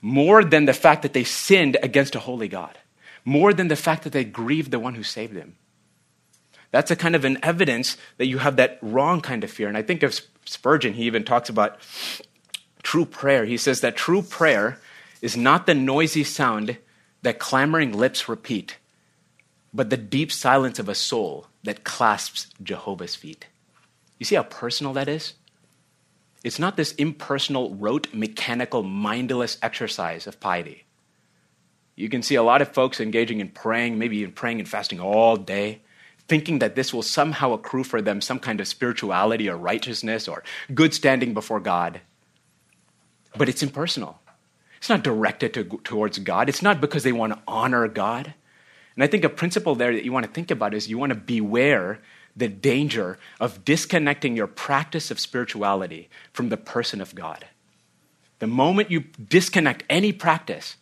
more 0.00 0.42
than 0.42 0.64
the 0.64 0.72
fact 0.72 1.02
that 1.02 1.12
they 1.12 1.24
sinned 1.24 1.76
against 1.82 2.14
a 2.14 2.20
holy 2.20 2.48
God, 2.48 2.78
more 3.24 3.52
than 3.52 3.68
the 3.68 3.76
fact 3.76 4.04
that 4.04 4.12
they 4.12 4.24
grieved 4.24 4.70
the 4.70 4.78
one 4.78 4.94
who 4.94 5.02
saved 5.02 5.34
them. 5.34 5.56
That's 6.70 6.90
a 6.90 6.96
kind 6.96 7.16
of 7.16 7.24
an 7.24 7.38
evidence 7.42 7.96
that 8.16 8.26
you 8.26 8.38
have 8.38 8.56
that 8.56 8.78
wrong 8.80 9.20
kind 9.20 9.42
of 9.42 9.50
fear. 9.50 9.68
And 9.68 9.76
I 9.76 9.82
think 9.82 10.02
of 10.02 10.18
Spurgeon, 10.44 10.94
he 10.94 11.04
even 11.04 11.24
talks 11.24 11.48
about 11.48 11.78
true 12.82 13.04
prayer. 13.04 13.44
He 13.44 13.56
says 13.56 13.80
that 13.80 13.96
true 13.96 14.22
prayer 14.22 14.78
is 15.20 15.36
not 15.36 15.66
the 15.66 15.74
noisy 15.74 16.24
sound 16.24 16.78
that 17.22 17.38
clamoring 17.38 17.92
lips 17.92 18.28
repeat, 18.28 18.78
but 19.74 19.90
the 19.90 19.96
deep 19.96 20.32
silence 20.32 20.78
of 20.78 20.88
a 20.88 20.94
soul 20.94 21.46
that 21.64 21.84
clasps 21.84 22.46
Jehovah's 22.62 23.14
feet. 23.14 23.46
You 24.18 24.24
see 24.24 24.36
how 24.36 24.44
personal 24.44 24.92
that 24.94 25.08
is? 25.08 25.34
It's 26.42 26.58
not 26.58 26.76
this 26.76 26.92
impersonal, 26.92 27.74
rote, 27.74 28.12
mechanical, 28.14 28.82
mindless 28.82 29.58
exercise 29.62 30.26
of 30.26 30.40
piety. 30.40 30.84
You 31.96 32.08
can 32.08 32.22
see 32.22 32.34
a 32.34 32.42
lot 32.42 32.62
of 32.62 32.72
folks 32.72 33.00
engaging 33.00 33.40
in 33.40 33.48
praying, 33.48 33.98
maybe 33.98 34.18
even 34.18 34.32
praying 34.32 34.58
and 34.58 34.68
fasting 34.68 35.00
all 35.00 35.36
day, 35.36 35.82
thinking 36.28 36.60
that 36.60 36.76
this 36.76 36.94
will 36.94 37.02
somehow 37.02 37.52
accrue 37.52 37.84
for 37.84 38.00
them 38.00 38.22
some 38.22 38.38
kind 38.38 38.60
of 38.60 38.68
spirituality 38.68 39.50
or 39.50 39.56
righteousness 39.56 40.26
or 40.26 40.42
good 40.72 40.94
standing 40.94 41.34
before 41.34 41.60
God. 41.60 42.00
But 43.36 43.50
it's 43.50 43.62
impersonal. 43.62 44.18
It's 44.78 44.88
not 44.88 45.04
directed 45.04 45.52
to, 45.54 45.64
towards 45.84 46.18
God. 46.20 46.48
It's 46.48 46.62
not 46.62 46.80
because 46.80 47.02
they 47.02 47.12
want 47.12 47.34
to 47.34 47.42
honor 47.46 47.86
God. 47.86 48.32
And 48.94 49.04
I 49.04 49.06
think 49.06 49.24
a 49.24 49.28
principle 49.28 49.74
there 49.74 49.92
that 49.92 50.04
you 50.04 50.12
want 50.12 50.24
to 50.24 50.32
think 50.32 50.50
about 50.50 50.72
is 50.72 50.88
you 50.88 50.96
want 50.96 51.10
to 51.10 51.18
beware 51.18 52.00
the 52.36 52.48
danger 52.48 53.18
of 53.38 53.64
disconnecting 53.64 54.36
your 54.36 54.46
practice 54.46 55.10
of 55.10 55.20
spirituality 55.20 56.08
from 56.32 56.48
the 56.48 56.56
person 56.56 57.00
of 57.00 57.14
God. 57.14 57.46
The 58.38 58.46
moment 58.46 58.90
you 58.90 59.00
disconnect 59.00 59.84
any 59.90 60.12
practice 60.12 60.76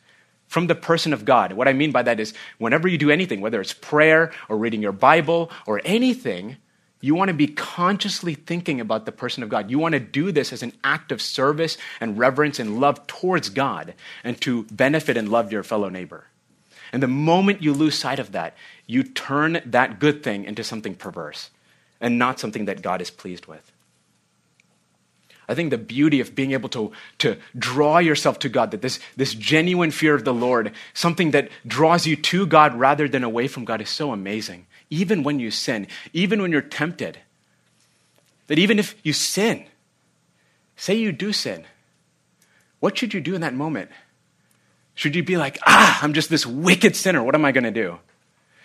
from 0.46 0.66
the 0.66 0.74
person 0.74 1.12
of 1.12 1.24
God, 1.24 1.52
what 1.52 1.68
I 1.68 1.72
mean 1.72 1.92
by 1.92 2.02
that 2.02 2.20
is 2.20 2.32
whenever 2.58 2.88
you 2.88 2.98
do 2.98 3.10
anything, 3.10 3.40
whether 3.40 3.60
it's 3.60 3.72
prayer 3.72 4.32
or 4.48 4.56
reading 4.56 4.80
your 4.80 4.92
Bible 4.92 5.50
or 5.66 5.80
anything, 5.84 6.56
you 7.00 7.14
want 7.14 7.28
to 7.28 7.34
be 7.34 7.46
consciously 7.46 8.34
thinking 8.34 8.80
about 8.80 9.06
the 9.06 9.12
person 9.12 9.42
of 9.42 9.48
God. 9.48 9.70
You 9.70 9.78
want 9.78 9.92
to 9.92 10.00
do 10.00 10.32
this 10.32 10.52
as 10.52 10.62
an 10.62 10.72
act 10.82 11.12
of 11.12 11.22
service 11.22 11.76
and 12.00 12.18
reverence 12.18 12.58
and 12.58 12.80
love 12.80 13.06
towards 13.06 13.50
God 13.50 13.94
and 14.24 14.40
to 14.40 14.64
benefit 14.64 15.16
and 15.16 15.28
love 15.28 15.52
your 15.52 15.62
fellow 15.62 15.88
neighbor. 15.88 16.26
And 16.92 17.02
the 17.02 17.08
moment 17.08 17.62
you 17.62 17.72
lose 17.72 17.98
sight 17.98 18.18
of 18.18 18.32
that, 18.32 18.56
you 18.86 19.02
turn 19.02 19.60
that 19.66 19.98
good 19.98 20.22
thing 20.22 20.44
into 20.44 20.64
something 20.64 20.94
perverse 20.94 21.50
and 22.00 22.18
not 22.18 22.40
something 22.40 22.64
that 22.66 22.82
God 22.82 23.00
is 23.00 23.10
pleased 23.10 23.46
with. 23.46 23.72
I 25.48 25.54
think 25.54 25.70
the 25.70 25.78
beauty 25.78 26.20
of 26.20 26.34
being 26.34 26.52
able 26.52 26.68
to, 26.70 26.92
to 27.18 27.38
draw 27.56 27.98
yourself 27.98 28.38
to 28.40 28.50
God, 28.50 28.70
that 28.70 28.82
this, 28.82 29.00
this 29.16 29.32
genuine 29.34 29.90
fear 29.90 30.14
of 30.14 30.24
the 30.24 30.34
Lord, 30.34 30.72
something 30.92 31.30
that 31.30 31.48
draws 31.66 32.06
you 32.06 32.16
to 32.16 32.46
God 32.46 32.74
rather 32.74 33.08
than 33.08 33.24
away 33.24 33.48
from 33.48 33.64
God, 33.64 33.80
is 33.80 33.88
so 33.88 34.12
amazing. 34.12 34.66
Even 34.90 35.22
when 35.22 35.40
you 35.40 35.50
sin, 35.50 35.86
even 36.12 36.42
when 36.42 36.52
you're 36.52 36.60
tempted, 36.60 37.18
that 38.48 38.58
even 38.58 38.78
if 38.78 38.94
you 39.02 39.14
sin, 39.14 39.64
say 40.76 40.94
you 40.94 41.12
do 41.12 41.32
sin, 41.32 41.64
what 42.80 42.98
should 42.98 43.14
you 43.14 43.20
do 43.20 43.34
in 43.34 43.40
that 43.40 43.54
moment? 43.54 43.90
Should 44.98 45.14
you 45.14 45.22
be 45.22 45.36
like, 45.36 45.60
ah, 45.64 46.00
I'm 46.02 46.12
just 46.12 46.28
this 46.28 46.44
wicked 46.44 46.96
sinner. 46.96 47.22
What 47.22 47.36
am 47.36 47.44
I 47.44 47.52
going 47.52 47.62
to 47.62 47.70
do? 47.70 48.00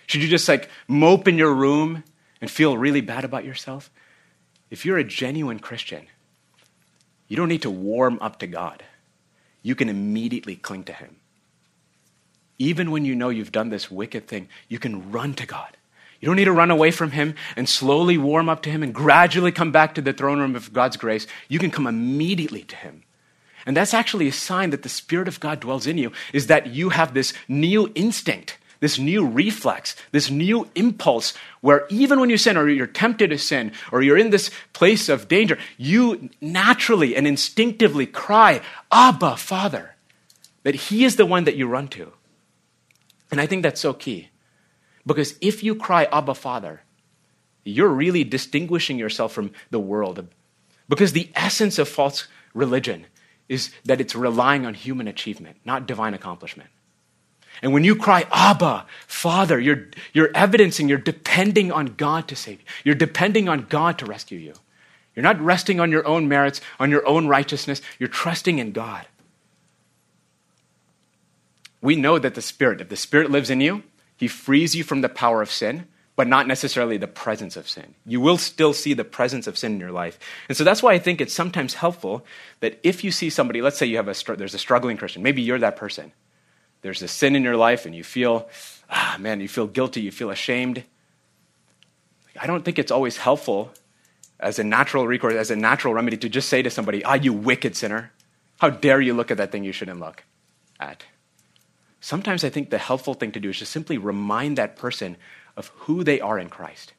Should 0.08 0.20
you 0.20 0.28
just 0.28 0.48
like 0.48 0.68
mope 0.88 1.28
in 1.28 1.38
your 1.38 1.54
room 1.54 2.02
and 2.40 2.50
feel 2.50 2.76
really 2.76 3.00
bad 3.00 3.22
about 3.22 3.44
yourself? 3.44 3.88
If 4.68 4.84
you're 4.84 4.98
a 4.98 5.04
genuine 5.04 5.60
Christian, 5.60 6.08
you 7.28 7.36
don't 7.36 7.48
need 7.48 7.62
to 7.62 7.70
warm 7.70 8.18
up 8.20 8.40
to 8.40 8.48
God. 8.48 8.82
You 9.62 9.76
can 9.76 9.88
immediately 9.88 10.56
cling 10.56 10.82
to 10.84 10.92
Him. 10.92 11.14
Even 12.58 12.90
when 12.90 13.04
you 13.04 13.14
know 13.14 13.28
you've 13.28 13.52
done 13.52 13.68
this 13.68 13.88
wicked 13.88 14.26
thing, 14.26 14.48
you 14.68 14.80
can 14.80 15.12
run 15.12 15.34
to 15.34 15.46
God. 15.46 15.76
You 16.20 16.26
don't 16.26 16.34
need 16.36 16.46
to 16.46 16.52
run 16.52 16.72
away 16.72 16.90
from 16.90 17.12
Him 17.12 17.36
and 17.54 17.68
slowly 17.68 18.18
warm 18.18 18.48
up 18.48 18.60
to 18.62 18.70
Him 18.70 18.82
and 18.82 18.92
gradually 18.92 19.52
come 19.52 19.70
back 19.70 19.94
to 19.94 20.02
the 20.02 20.12
throne 20.12 20.40
room 20.40 20.56
of 20.56 20.72
God's 20.72 20.96
grace. 20.96 21.28
You 21.46 21.60
can 21.60 21.70
come 21.70 21.86
immediately 21.86 22.64
to 22.64 22.74
Him. 22.74 23.03
And 23.66 23.76
that's 23.76 23.94
actually 23.94 24.28
a 24.28 24.32
sign 24.32 24.70
that 24.70 24.82
the 24.82 24.88
Spirit 24.88 25.28
of 25.28 25.40
God 25.40 25.60
dwells 25.60 25.86
in 25.86 25.98
you, 25.98 26.12
is 26.32 26.48
that 26.48 26.68
you 26.68 26.90
have 26.90 27.14
this 27.14 27.32
new 27.48 27.90
instinct 27.94 28.58
this 28.84 28.98
new 28.98 29.26
reflex, 29.26 29.96
this 30.12 30.30
new 30.30 30.68
impulse, 30.74 31.32
where 31.62 31.86
even 31.88 32.20
when 32.20 32.28
you 32.28 32.36
sin 32.36 32.54
or 32.54 32.68
you're 32.68 32.86
tempted 32.86 33.30
to 33.30 33.38
sin 33.38 33.72
or 33.90 34.02
you're 34.02 34.18
in 34.18 34.28
this 34.28 34.50
place 34.74 35.08
of 35.08 35.26
danger, 35.26 35.56
you 35.78 36.28
naturally 36.42 37.16
and 37.16 37.26
instinctively 37.26 38.04
cry, 38.04 38.60
Abba, 38.92 39.38
Father, 39.38 39.94
that 40.64 40.74
He 40.74 41.06
is 41.06 41.16
the 41.16 41.24
one 41.24 41.44
that 41.44 41.56
you 41.56 41.66
run 41.66 41.88
to. 41.88 42.12
And 43.30 43.40
I 43.40 43.46
think 43.46 43.62
that's 43.62 43.80
so 43.80 43.94
key. 43.94 44.28
Because 45.06 45.34
if 45.40 45.62
you 45.62 45.74
cry, 45.74 46.04
Abba, 46.12 46.34
Father, 46.34 46.82
you're 47.64 47.88
really 47.88 48.22
distinguishing 48.22 48.98
yourself 48.98 49.32
from 49.32 49.52
the 49.70 49.80
world. 49.80 50.28
Because 50.90 51.12
the 51.12 51.30
essence 51.34 51.78
of 51.78 51.88
false 51.88 52.28
religion 52.52 53.06
is 53.48 53.70
that 53.84 54.00
it's 54.00 54.14
relying 54.14 54.66
on 54.66 54.74
human 54.74 55.08
achievement, 55.08 55.56
not 55.64 55.86
divine 55.86 56.14
accomplishment. 56.14 56.70
And 57.62 57.72
when 57.72 57.84
you 57.84 57.94
cry, 57.96 58.26
Abba, 58.32 58.86
Father, 59.06 59.60
you're, 59.60 59.88
you're 60.12 60.30
evidencing 60.34 60.88
you're 60.88 60.98
depending 60.98 61.70
on 61.70 61.94
God 61.96 62.28
to 62.28 62.36
save 62.36 62.60
you. 62.60 62.66
You're 62.84 62.94
depending 62.94 63.48
on 63.48 63.66
God 63.68 63.98
to 63.98 64.06
rescue 64.06 64.38
you. 64.38 64.54
You're 65.14 65.22
not 65.22 65.40
resting 65.40 65.78
on 65.78 65.92
your 65.92 66.06
own 66.06 66.28
merits, 66.28 66.60
on 66.80 66.90
your 66.90 67.06
own 67.06 67.28
righteousness. 67.28 67.80
You're 67.98 68.08
trusting 68.08 68.58
in 68.58 68.72
God. 68.72 69.06
We 71.80 71.96
know 71.96 72.18
that 72.18 72.34
the 72.34 72.42
Spirit, 72.42 72.80
if 72.80 72.88
the 72.88 72.96
Spirit 72.96 73.30
lives 73.30 73.50
in 73.50 73.60
you, 73.60 73.84
He 74.16 74.26
frees 74.26 74.74
you 74.74 74.82
from 74.82 75.02
the 75.02 75.08
power 75.08 75.40
of 75.40 75.50
sin, 75.50 75.86
but 76.16 76.28
not 76.28 76.46
necessarily 76.46 76.96
the 76.96 77.08
presence 77.08 77.56
of 77.56 77.68
sin. 77.68 77.94
You 78.06 78.20
will 78.20 78.38
still 78.38 78.72
see 78.72 78.94
the 78.94 79.04
presence 79.04 79.46
of 79.46 79.58
sin 79.58 79.72
in 79.72 79.80
your 79.80 79.90
life. 79.90 80.18
And 80.48 80.56
so 80.56 80.62
that's 80.62 80.82
why 80.82 80.92
I 80.92 80.98
think 80.98 81.20
it's 81.20 81.34
sometimes 81.34 81.74
helpful 81.74 82.24
that 82.60 82.78
if 82.82 83.02
you 83.02 83.10
see 83.10 83.30
somebody, 83.30 83.62
let's 83.62 83.78
say 83.78 83.86
you 83.86 83.96
have 83.96 84.08
a, 84.08 84.36
there's 84.36 84.54
a 84.54 84.58
struggling 84.58 84.96
Christian, 84.96 85.22
maybe 85.22 85.42
you're 85.42 85.58
that 85.58 85.76
person 85.76 86.12
there's 86.84 87.00
a 87.00 87.08
sin 87.08 87.34
in 87.34 87.42
your 87.42 87.56
life 87.56 87.86
and 87.86 87.94
you 87.94 88.04
feel, 88.04 88.46
ah, 88.90 89.16
man, 89.18 89.40
you 89.40 89.48
feel 89.48 89.66
guilty, 89.66 90.02
you 90.02 90.10
feel 90.10 90.28
ashamed. 90.28 90.84
I 92.38 92.46
don't 92.46 92.62
think 92.62 92.78
it's 92.78 92.92
always 92.92 93.16
helpful 93.16 93.72
as 94.38 94.58
a 94.58 94.64
natural 94.64 95.06
recourse, 95.06 95.32
as 95.32 95.50
a 95.50 95.56
natural 95.56 95.94
remedy 95.94 96.18
to 96.18 96.28
just 96.28 96.50
say 96.50 96.60
to 96.60 96.68
somebody, 96.68 97.02
ah, 97.02 97.14
you 97.14 97.32
wicked 97.32 97.74
sinner. 97.74 98.12
How 98.58 98.68
dare 98.68 99.00
you 99.00 99.14
look 99.14 99.30
at 99.30 99.38
that 99.38 99.50
thing 99.50 99.64
you 99.64 99.72
shouldn't 99.72 99.98
look 99.98 100.24
at? 100.78 101.04
Sometimes 102.02 102.44
I 102.44 102.50
think 102.50 102.68
the 102.68 102.76
helpful 102.76 103.14
thing 103.14 103.32
to 103.32 103.40
do 103.40 103.48
is 103.48 103.58
just 103.58 103.72
simply 103.72 103.96
remind 103.96 104.58
that 104.58 104.76
person 104.76 105.16
of 105.56 105.68
who 105.76 106.04
they 106.04 106.20
are 106.20 106.38
in 106.38 106.48
Christ, 106.48 106.92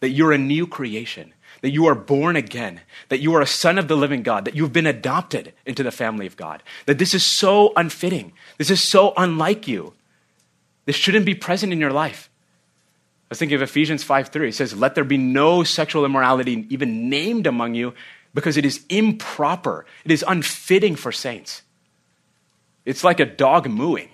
that 0.00 0.10
you're 0.10 0.32
a 0.32 0.38
new 0.38 0.66
creation, 0.66 1.34
that 1.60 1.70
you 1.70 1.86
are 1.86 1.94
born 1.94 2.36
again, 2.36 2.80
that 3.08 3.20
you 3.20 3.34
are 3.34 3.40
a 3.40 3.46
son 3.46 3.78
of 3.78 3.88
the 3.88 3.96
living 3.96 4.22
God, 4.22 4.44
that 4.44 4.54
you've 4.54 4.72
been 4.72 4.86
adopted 4.86 5.52
into 5.66 5.82
the 5.82 5.90
family 5.90 6.26
of 6.26 6.36
God, 6.36 6.62
that 6.86 6.98
this 6.98 7.14
is 7.14 7.24
so 7.24 7.72
unfitting, 7.76 8.32
this 8.58 8.70
is 8.70 8.82
so 8.82 9.12
unlike 9.16 9.66
you. 9.66 9.94
This 10.86 10.96
shouldn't 10.96 11.26
be 11.26 11.34
present 11.34 11.70
in 11.70 11.80
your 11.80 11.92
life. 11.92 12.30
I 13.28 13.32
was 13.32 13.38
thinking 13.38 13.56
of 13.56 13.62
Ephesians 13.62 14.02
5 14.02 14.28
3. 14.28 14.48
It 14.48 14.54
says, 14.54 14.74
Let 14.74 14.94
there 14.94 15.04
be 15.04 15.18
no 15.18 15.62
sexual 15.62 16.06
immorality 16.06 16.66
even 16.70 17.10
named 17.10 17.46
among 17.46 17.74
you, 17.74 17.92
because 18.32 18.56
it 18.56 18.64
is 18.64 18.86
improper, 18.88 19.84
it 20.06 20.10
is 20.10 20.24
unfitting 20.26 20.96
for 20.96 21.12
saints. 21.12 21.60
It's 22.86 23.04
like 23.04 23.20
a 23.20 23.26
dog 23.26 23.68
mooing. 23.68 24.08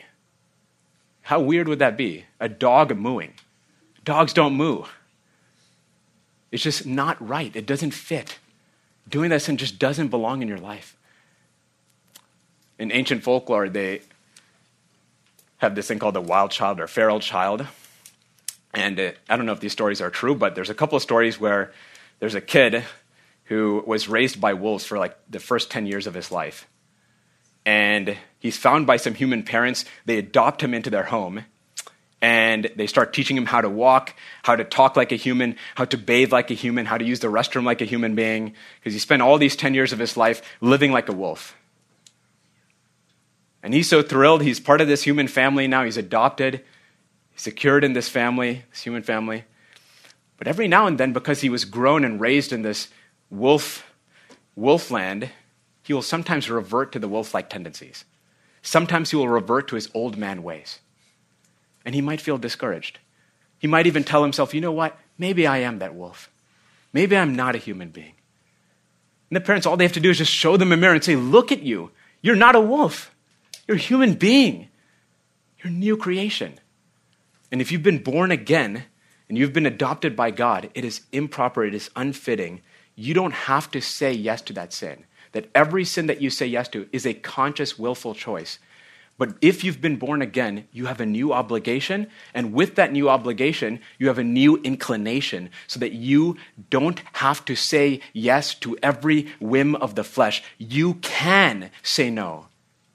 How 1.22 1.38
weird 1.38 1.68
would 1.68 1.78
that 1.78 1.96
be? 1.96 2.24
A 2.40 2.48
dog 2.48 2.96
mooing. 2.96 3.34
Dogs 4.04 4.34
don't 4.34 4.54
moo. 4.54 4.84
It's 6.52 6.62
just 6.62 6.86
not 6.86 7.26
right. 7.26 7.54
It 7.56 7.66
doesn't 7.66 7.92
fit. 7.92 8.38
Doing 9.08 9.30
that 9.30 9.42
sin 9.42 9.56
just 9.56 9.78
doesn't 9.78 10.08
belong 10.08 10.42
in 10.42 10.48
your 10.48 10.58
life. 10.58 10.96
In 12.78 12.92
ancient 12.92 13.24
folklore, 13.24 13.68
they 13.68 14.02
have 15.58 15.74
this 15.74 15.88
thing 15.88 15.98
called 15.98 16.14
the 16.14 16.20
wild 16.20 16.50
child 16.50 16.80
or 16.80 16.86
feral 16.86 17.18
child. 17.18 17.66
And 18.74 18.98
it, 18.98 19.18
I 19.28 19.36
don't 19.36 19.46
know 19.46 19.52
if 19.52 19.60
these 19.60 19.72
stories 19.72 20.00
are 20.00 20.10
true, 20.10 20.34
but 20.34 20.54
there's 20.54 20.70
a 20.70 20.74
couple 20.74 20.96
of 20.96 21.02
stories 21.02 21.40
where 21.40 21.72
there's 22.18 22.34
a 22.34 22.40
kid 22.40 22.84
who 23.44 23.82
was 23.86 24.08
raised 24.08 24.40
by 24.40 24.54
wolves 24.54 24.84
for 24.84 24.98
like 24.98 25.16
the 25.30 25.40
first 25.40 25.70
10 25.70 25.86
years 25.86 26.06
of 26.06 26.14
his 26.14 26.30
life. 26.30 26.68
And 27.64 28.16
he's 28.38 28.58
found 28.58 28.86
by 28.86 28.96
some 28.96 29.14
human 29.14 29.42
parents. 29.42 29.84
They 30.04 30.18
adopt 30.18 30.62
him 30.62 30.74
into 30.74 30.90
their 30.90 31.04
home 31.04 31.44
and 32.24 32.70
they 32.74 32.86
start 32.86 33.12
teaching 33.12 33.36
him 33.36 33.44
how 33.44 33.60
to 33.60 33.68
walk, 33.68 34.14
how 34.44 34.56
to 34.56 34.64
talk 34.64 34.96
like 34.96 35.12
a 35.12 35.14
human, 35.14 35.56
how 35.74 35.84
to 35.84 35.98
bathe 35.98 36.32
like 36.32 36.50
a 36.50 36.54
human, 36.54 36.86
how 36.86 36.96
to 36.96 37.04
use 37.04 37.20
the 37.20 37.26
restroom 37.26 37.64
like 37.64 37.82
a 37.82 37.84
human 37.84 38.14
being, 38.14 38.54
because 38.80 38.94
he 38.94 38.98
spent 38.98 39.20
all 39.20 39.36
these 39.36 39.54
10 39.54 39.74
years 39.74 39.92
of 39.92 39.98
his 39.98 40.16
life 40.16 40.40
living 40.62 40.90
like 40.90 41.10
a 41.10 41.12
wolf. 41.12 41.54
And 43.62 43.74
he's 43.74 43.90
so 43.90 44.00
thrilled. 44.00 44.40
He's 44.40 44.58
part 44.58 44.80
of 44.80 44.88
this 44.88 45.02
human 45.02 45.28
family 45.28 45.68
now. 45.68 45.84
He's 45.84 45.98
adopted, 45.98 46.64
he's 47.32 47.42
secured 47.42 47.84
in 47.84 47.92
this 47.92 48.08
family, 48.08 48.64
this 48.70 48.80
human 48.80 49.02
family. 49.02 49.44
But 50.38 50.48
every 50.48 50.66
now 50.66 50.86
and 50.86 50.96
then, 50.96 51.12
because 51.12 51.42
he 51.42 51.50
was 51.50 51.66
grown 51.66 52.06
and 52.06 52.18
raised 52.18 52.54
in 52.54 52.62
this 52.62 52.88
wolf, 53.28 53.84
wolf 54.56 54.90
land, 54.90 55.28
he 55.82 55.92
will 55.92 56.00
sometimes 56.00 56.48
revert 56.48 56.90
to 56.92 56.98
the 56.98 57.08
wolf 57.08 57.34
like 57.34 57.50
tendencies. 57.50 58.06
Sometimes 58.62 59.10
he 59.10 59.16
will 59.16 59.28
revert 59.28 59.68
to 59.68 59.74
his 59.74 59.90
old 59.92 60.16
man 60.16 60.42
ways 60.42 60.78
and 61.84 61.94
he 61.94 62.00
might 62.00 62.20
feel 62.20 62.38
discouraged. 62.38 62.98
He 63.58 63.66
might 63.66 63.86
even 63.86 64.04
tell 64.04 64.22
himself, 64.22 64.54
you 64.54 64.60
know 64.60 64.72
what? 64.72 64.98
Maybe 65.18 65.46
I 65.46 65.58
am 65.58 65.78
that 65.78 65.94
wolf. 65.94 66.30
Maybe 66.92 67.16
I'm 67.16 67.34
not 67.34 67.54
a 67.54 67.58
human 67.58 67.90
being. 67.90 68.14
And 69.30 69.36
the 69.36 69.40
parents, 69.40 69.66
all 69.66 69.76
they 69.76 69.84
have 69.84 69.92
to 69.94 70.00
do 70.00 70.10
is 70.10 70.18
just 70.18 70.30
show 70.30 70.56
them 70.56 70.72
a 70.72 70.76
mirror 70.76 70.94
and 70.94 71.02
say, 71.02 71.16
look 71.16 71.50
at 71.50 71.62
you. 71.62 71.90
You're 72.20 72.36
not 72.36 72.56
a 72.56 72.60
wolf. 72.60 73.14
You're 73.66 73.76
a 73.76 73.80
human 73.80 74.14
being. 74.14 74.68
You're 75.58 75.72
a 75.72 75.74
new 75.74 75.96
creation. 75.96 76.58
And 77.50 77.60
if 77.60 77.72
you've 77.72 77.82
been 77.82 78.02
born 78.02 78.30
again 78.30 78.84
and 79.28 79.38
you've 79.38 79.52
been 79.52 79.66
adopted 79.66 80.14
by 80.14 80.30
God, 80.30 80.70
it 80.74 80.84
is 80.84 81.02
improper, 81.12 81.64
it 81.64 81.74
is 81.74 81.90
unfitting. 81.96 82.60
You 82.94 83.14
don't 83.14 83.32
have 83.32 83.70
to 83.72 83.80
say 83.80 84.12
yes 84.12 84.42
to 84.42 84.52
that 84.52 84.72
sin. 84.72 85.04
That 85.32 85.50
every 85.54 85.84
sin 85.84 86.06
that 86.06 86.20
you 86.20 86.30
say 86.30 86.46
yes 86.46 86.68
to 86.68 86.88
is 86.92 87.06
a 87.06 87.14
conscious, 87.14 87.78
willful 87.78 88.14
choice. 88.14 88.58
But 89.16 89.36
if 89.40 89.62
you've 89.62 89.80
been 89.80 89.96
born 89.96 90.22
again, 90.22 90.66
you 90.72 90.86
have 90.86 91.00
a 91.00 91.06
new 91.06 91.32
obligation. 91.32 92.08
And 92.32 92.52
with 92.52 92.74
that 92.74 92.92
new 92.92 93.08
obligation, 93.08 93.80
you 93.98 94.08
have 94.08 94.18
a 94.18 94.24
new 94.24 94.56
inclination 94.62 95.50
so 95.68 95.78
that 95.80 95.92
you 95.92 96.36
don't 96.70 97.00
have 97.14 97.44
to 97.44 97.54
say 97.54 98.00
yes 98.12 98.54
to 98.56 98.76
every 98.82 99.32
whim 99.40 99.76
of 99.76 99.94
the 99.94 100.04
flesh. 100.04 100.42
You 100.58 100.94
can 100.94 101.70
say 101.82 102.10
no. 102.10 102.48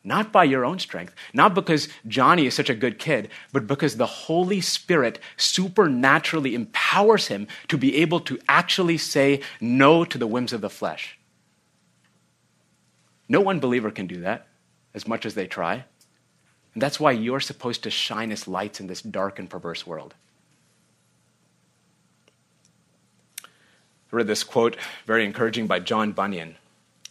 Not 0.04 0.32
by 0.32 0.46
your 0.46 0.66
own 0.66 0.80
strength, 0.80 1.14
not 1.34 1.54
because 1.54 1.90
Johnny 2.08 2.46
is 2.46 2.54
such 2.54 2.70
a 2.70 2.76
good 2.76 3.00
kid, 3.00 3.30
but 3.52 3.68
because 3.68 3.98
the 3.98 4.06
Holy 4.06 4.62
Spirit 4.62 5.20
supernaturally 5.36 6.56
empowers 6.56 7.28
him 7.28 7.48
to 7.68 7.78
be 7.78 7.98
able 7.98 8.22
to 8.22 8.40
actually 8.48 8.98
say 8.98 9.42
no 9.60 10.06
to 10.06 10.18
the 10.18 10.28
whims 10.28 10.54
of 10.54 10.62
the 10.62 10.70
flesh. 10.70 11.20
No 13.28 13.50
unbeliever 13.50 13.92
can 13.92 14.08
do 14.08 14.22
that 14.22 14.48
as 14.94 15.08
much 15.08 15.26
as 15.26 15.36
they 15.36 15.48
try. 15.48 15.84
And 16.74 16.82
that's 16.82 17.00
why 17.00 17.12
you're 17.12 17.40
supposed 17.40 17.84
to 17.84 17.90
shine 17.90 18.32
as 18.32 18.48
lights 18.48 18.80
in 18.80 18.88
this 18.88 19.02
dark 19.02 19.40
and 19.40 19.50
perverse 19.50 19.86
world. 19.88 20.14
I 24.12 24.16
read 24.16 24.28
this 24.28 24.44
quote, 24.44 24.76
very 25.06 25.26
encouraging, 25.26 25.68
by 25.68 25.80
John 25.80 26.12
Bunyan. 26.12 26.56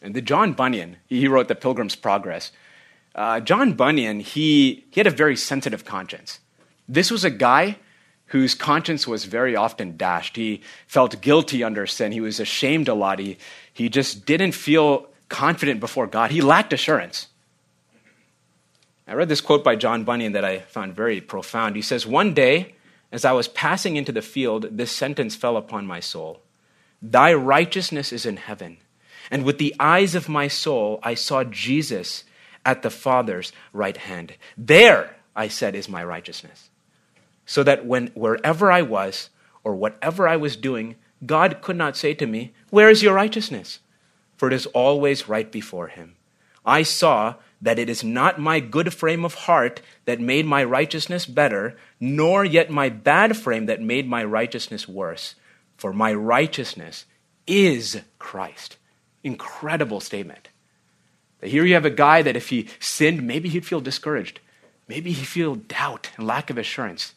And 0.03 0.15
the 0.15 0.23
John 0.23 0.53
Bunyan, 0.53 0.97
he 1.07 1.29
wrote 1.29 1.49
The 1.49 1.55
Pilgrim's 1.55 1.97
Progress. 1.97 2.53
Uh, 3.15 3.41
John 3.41 3.73
Bunyan, 3.73 4.21
he, 4.21 4.85
he 4.91 5.01
had 5.01 5.07
a 5.07 5.11
very 5.11 5.37
sensitive 5.37 5.85
conscience. 5.85 6.41
This 6.89 7.11
was 7.11 7.25
a 7.25 7.31
guy 7.31 7.79
whose 8.27 8.55
conscience 8.55 9.07
was 9.09 9.25
very 9.25 9.57
often 9.57 9.97
dashed. 9.97 10.37
He 10.37 10.63
felt 10.87 11.21
guilty 11.21 11.65
under 11.65 11.87
sin. 11.87 12.13
He 12.13 12.21
was 12.21 12.41
ashamed 12.41 12.89
a 12.89 12.95
lot. 12.95 13.19
He, 13.19 13.39
he 13.73 13.89
just 13.89 14.27
didn't 14.27 14.53
feel 14.53 15.09
confident 15.29 15.81
before 15.81 16.07
God. 16.07 16.31
He 16.31 16.41
lacked 16.41 16.73
assurance. 16.73 17.29
I 19.09 19.15
read 19.15 19.31
this 19.31 19.41
quote 19.41 19.65
by 19.65 19.75
John 19.75 20.05
Bunyan 20.05 20.33
that 20.33 20.45
I 20.45 20.59
found 20.59 20.95
very 20.95 21.23
profound. 21.23 21.77
He 21.77 21.83
says, 21.83 22.07
One 22.07 22.35
day, 22.35 22.75
as 23.11 23.25
I 23.25 23.33
was 23.33 23.49
passing 23.49 23.97
into 23.97 24.13
the 24.13 24.21
field, 24.21 24.67
this 24.71 24.93
sentence 24.93 25.35
fell 25.35 25.57
upon 25.57 25.87
my 25.87 25.99
soul 25.99 26.43
Thy 27.01 27.33
righteousness 27.33 28.13
is 28.13 28.27
in 28.27 28.37
heaven. 28.37 28.79
And 29.31 29.45
with 29.45 29.59
the 29.59 29.75
eyes 29.81 30.15
of 30.15 30.29
my 30.29 30.49
soul, 30.49 31.01
I 31.03 31.15
saw 31.15 31.45
Jesus 31.45 32.25
at 32.65 32.83
the 32.83 32.91
Father's 32.91 33.53
right 33.73 33.97
hand. 33.97 34.35
There, 34.57 35.17
I 35.35 35.49
said, 35.49 35.75
is 35.75 35.89
my 35.89 36.05
righteousness. 36.05 36.71
So 37.47 37.63
that 37.63 37.87
when 37.87 38.09
wherever 38.09 38.71
I 38.71 38.83
was 38.83 39.31
or 39.65 39.75
whatever 39.75 40.29
I 40.29 40.37
was 40.37 40.57
doing, 40.57 40.97
God 41.25 41.63
could 41.63 41.77
not 41.77 41.97
say 41.97 42.13
to 42.13 42.27
me, 42.27 42.53
Where 42.69 42.91
is 42.91 43.03
your 43.03 43.15
righteousness? 43.15 43.81
For 44.37 44.49
it 44.49 44.55
is 44.55 44.67
always 44.67 45.31
right 45.31 45.51
before 45.51 45.89
him. 45.89 46.17
I 46.67 46.83
saw 46.83 47.37
that 47.61 47.79
it 47.79 47.89
is 47.89 48.05
not 48.05 48.39
my 48.39 48.61
good 48.61 48.93
frame 48.95 49.25
of 49.25 49.35
heart 49.35 49.81
that 50.05 50.21
made 50.21 50.47
my 50.47 50.63
righteousness 50.63 51.27
better, 51.27 51.77
nor 51.99 52.45
yet 52.45 52.71
my 52.71 52.89
bad 52.89 53.37
frame 53.37 53.67
that 53.67 53.81
made 53.81 54.09
my 54.09 54.23
righteousness 54.23 54.87
worse. 54.87 55.35
For 55.77 55.93
my 55.93 56.13
righteousness 56.13 57.05
is 57.47 58.01
Christ. 58.19 58.77
Incredible 59.25 60.01
statement. 60.01 60.49
Here 61.43 61.65
you 61.65 61.75
have 61.75 61.85
a 61.85 61.91
guy 61.91 62.23
that 62.23 62.37
if 62.37 62.49
he 62.49 62.69
sinned, 62.81 63.27
maybe 63.27 63.49
he'd 63.49 63.67
feel 63.67 63.81
discouraged. 63.81 64.41
Maybe 64.89 65.13
he'd 65.13 65.27
feel 65.27 65.55
doubt 65.55 66.11
and 66.17 66.27
lack 66.27 66.51
of 66.51 66.59
assurance. 66.59 67.15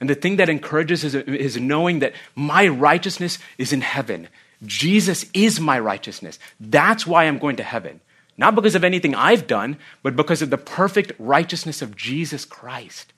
And 0.00 0.10
the 0.10 0.14
thing 0.14 0.36
that 0.36 0.48
encourages 0.48 1.04
is, 1.04 1.14
is 1.14 1.56
knowing 1.56 2.00
that 2.00 2.14
my 2.34 2.66
righteousness 2.66 3.38
is 3.58 3.72
in 3.72 3.82
heaven. 3.82 4.28
Jesus 4.64 5.26
is 5.32 5.60
my 5.60 5.78
righteousness. 5.78 6.38
That's 6.58 7.06
why 7.06 7.24
I'm 7.24 7.38
going 7.38 7.56
to 7.56 7.62
heaven. 7.62 8.00
Not 8.36 8.54
because 8.54 8.74
of 8.74 8.84
anything 8.84 9.14
I've 9.14 9.46
done, 9.46 9.76
but 10.02 10.16
because 10.16 10.42
of 10.42 10.50
the 10.50 10.58
perfect 10.58 11.12
righteousness 11.18 11.82
of 11.82 11.96
Jesus 11.96 12.44
Christ. 12.44 13.12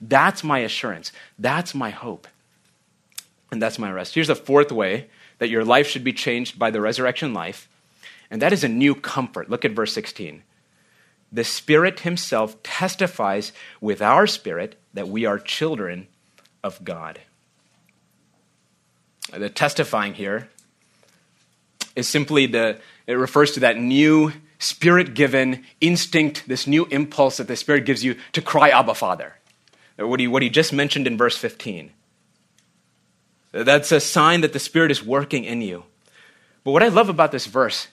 That's 0.00 0.44
my 0.44 0.60
assurance. 0.60 1.12
That's 1.38 1.74
my 1.74 1.90
hope. 1.90 2.28
And 3.50 3.62
that's 3.62 3.78
my 3.78 3.90
rest. 3.90 4.14
Here's 4.14 4.28
a 4.28 4.34
fourth 4.34 4.70
way 4.70 5.08
that 5.38 5.48
your 5.48 5.64
life 5.64 5.88
should 5.88 6.04
be 6.04 6.12
changed 6.12 6.58
by 6.58 6.70
the 6.70 6.80
resurrection 6.80 7.32
life, 7.32 7.68
and 8.30 8.42
that 8.42 8.52
is 8.52 8.62
a 8.62 8.68
new 8.68 8.94
comfort. 8.94 9.48
Look 9.48 9.64
at 9.64 9.72
verse 9.72 9.92
16. 9.92 10.42
The 11.32 11.44
Spirit 11.44 12.00
Himself 12.00 12.62
testifies 12.62 13.52
with 13.80 14.02
our 14.02 14.26
spirit 14.26 14.76
that 14.94 15.08
we 15.08 15.24
are 15.24 15.38
children 15.38 16.08
of 16.62 16.84
God. 16.84 17.20
The 19.32 19.50
testifying 19.50 20.14
here 20.14 20.48
is 21.94 22.08
simply 22.08 22.46
the, 22.46 22.78
it 23.06 23.14
refers 23.14 23.52
to 23.52 23.60
that 23.60 23.78
new 23.78 24.32
spirit 24.58 25.14
given 25.14 25.64
instinct, 25.80 26.46
this 26.48 26.66
new 26.66 26.86
impulse 26.86 27.36
that 27.36 27.48
the 27.48 27.56
Spirit 27.56 27.84
gives 27.84 28.04
you 28.04 28.16
to 28.32 28.42
cry, 28.42 28.70
Abba, 28.70 28.94
Father. 28.94 29.34
Uh, 29.98 30.06
what 30.06 30.20
he, 30.20 30.26
what 30.26 30.42
he 30.42 30.50
just 30.50 30.72
mentioned 30.72 31.06
in 31.06 31.16
verse 31.16 31.36
15. 31.36 31.90
Uh, 33.54 33.62
that's 33.62 33.92
a 33.92 34.00
sign 34.00 34.40
that 34.42 34.52
the 34.52 34.58
Spirit 34.58 34.90
is 34.90 35.04
working 35.04 35.44
in 35.44 35.62
you. 35.62 35.84
But 36.64 36.72
what 36.72 36.82
I 36.82 36.88
love 36.88 37.08
about 37.08 37.32
this 37.32 37.46
verse, 37.46 37.88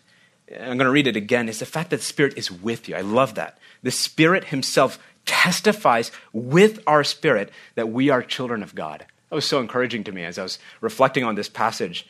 uh, 0.51 0.55
I'm 0.55 0.77
going 0.77 0.79
to 0.79 0.91
read 0.91 1.07
it 1.07 1.15
again, 1.15 1.49
is 1.49 1.59
the 1.59 1.65
fact 1.65 1.91
that 1.91 1.97
the 1.97 2.03
Spirit 2.03 2.37
is 2.37 2.51
with 2.51 2.89
you. 2.89 2.95
I 2.95 3.01
love 3.01 3.35
that. 3.35 3.57
The 3.83 3.91
Spirit 3.91 4.45
Himself 4.45 4.99
testifies 5.25 6.11
with 6.33 6.79
our 6.85 7.03
spirit 7.03 7.51
that 7.73 7.89
we 7.89 8.09
are 8.09 8.21
children 8.21 8.61
of 8.61 8.75
God. 8.75 9.05
That 9.29 9.35
was 9.35 9.45
so 9.45 9.59
encouraging 9.59 10.03
to 10.05 10.11
me 10.11 10.23
as 10.23 10.37
I 10.37 10.43
was 10.43 10.59
reflecting 10.81 11.23
on 11.23 11.35
this 11.35 11.49
passage. 11.49 12.07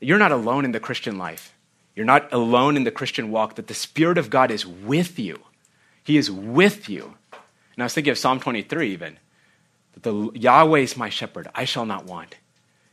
You're 0.00 0.18
not 0.18 0.32
alone 0.32 0.64
in 0.64 0.72
the 0.72 0.80
Christian 0.80 1.18
life. 1.18 1.52
You're 1.98 2.04
not 2.04 2.32
alone 2.32 2.76
in 2.76 2.84
the 2.84 2.92
Christian 2.92 3.32
walk, 3.32 3.56
that 3.56 3.66
the 3.66 3.74
Spirit 3.74 4.18
of 4.18 4.30
God 4.30 4.52
is 4.52 4.64
with 4.64 5.18
you. 5.18 5.40
He 6.04 6.16
is 6.16 6.30
with 6.30 6.88
you. 6.88 7.16
And 7.32 7.82
I 7.82 7.86
was 7.86 7.92
thinking 7.92 8.12
of 8.12 8.18
Psalm 8.18 8.38
23 8.38 8.92
even. 8.92 9.18
That 9.94 10.04
the 10.04 10.30
Yahweh 10.32 10.78
is 10.78 10.96
my 10.96 11.08
shepherd, 11.08 11.48
I 11.56 11.64
shall 11.64 11.84
not 11.86 12.04
want. 12.04 12.36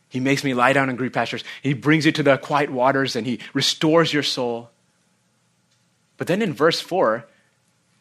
He 0.09 0.19
makes 0.19 0.43
me 0.43 0.55
lie 0.55 0.73
down 0.73 0.89
in 0.89 0.95
green 0.95 1.11
pastures. 1.11 1.43
He 1.61 1.75
brings 1.75 2.07
you 2.07 2.11
to 2.13 2.23
the 2.23 2.37
quiet 2.37 2.71
waters 2.71 3.15
and 3.15 3.27
he 3.27 3.41
restores 3.53 4.11
your 4.11 4.23
soul. 4.23 4.71
But 6.17 6.25
then 6.25 6.41
in 6.41 6.51
verse 6.51 6.81
4, 6.81 7.17
it 7.17 7.25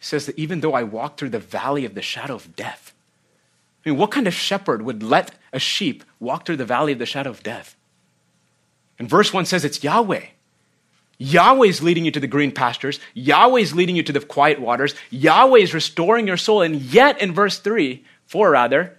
says 0.00 0.24
that 0.24 0.38
even 0.38 0.60
though 0.60 0.72
I 0.72 0.84
walk 0.84 1.18
through 1.18 1.30
the 1.30 1.38
valley 1.38 1.84
of 1.84 1.94
the 1.94 2.00
shadow 2.00 2.36
of 2.36 2.56
death, 2.56 2.94
I 3.84 3.90
mean, 3.90 3.98
what 3.98 4.10
kind 4.10 4.26
of 4.26 4.32
shepherd 4.32 4.80
would 4.80 5.02
let 5.02 5.34
a 5.52 5.58
sheep 5.58 6.02
walk 6.18 6.46
through 6.46 6.56
the 6.56 6.64
valley 6.64 6.94
of 6.94 6.98
the 6.98 7.04
shadow 7.04 7.28
of 7.28 7.42
death? 7.42 7.76
And 8.98 9.06
verse 9.06 9.34
1 9.34 9.44
says 9.44 9.66
it's 9.66 9.84
Yahweh. 9.84 10.28
Yahweh 11.18 11.66
is 11.66 11.82
leading 11.82 12.04
you 12.04 12.10
to 12.10 12.20
the 12.20 12.26
green 12.26 12.52
pastures. 12.52 13.00
Yahweh 13.14 13.60
is 13.60 13.74
leading 13.74 13.96
you 13.96 14.02
to 14.02 14.12
the 14.12 14.20
quiet 14.20 14.60
waters. 14.60 14.94
Yahweh 15.10 15.60
is 15.60 15.74
restoring 15.74 16.26
your 16.26 16.36
soul. 16.36 16.62
And 16.62 16.76
yet, 16.76 17.20
in 17.20 17.32
verse 17.32 17.58
3, 17.58 18.04
4 18.26 18.50
rather, 18.50 18.98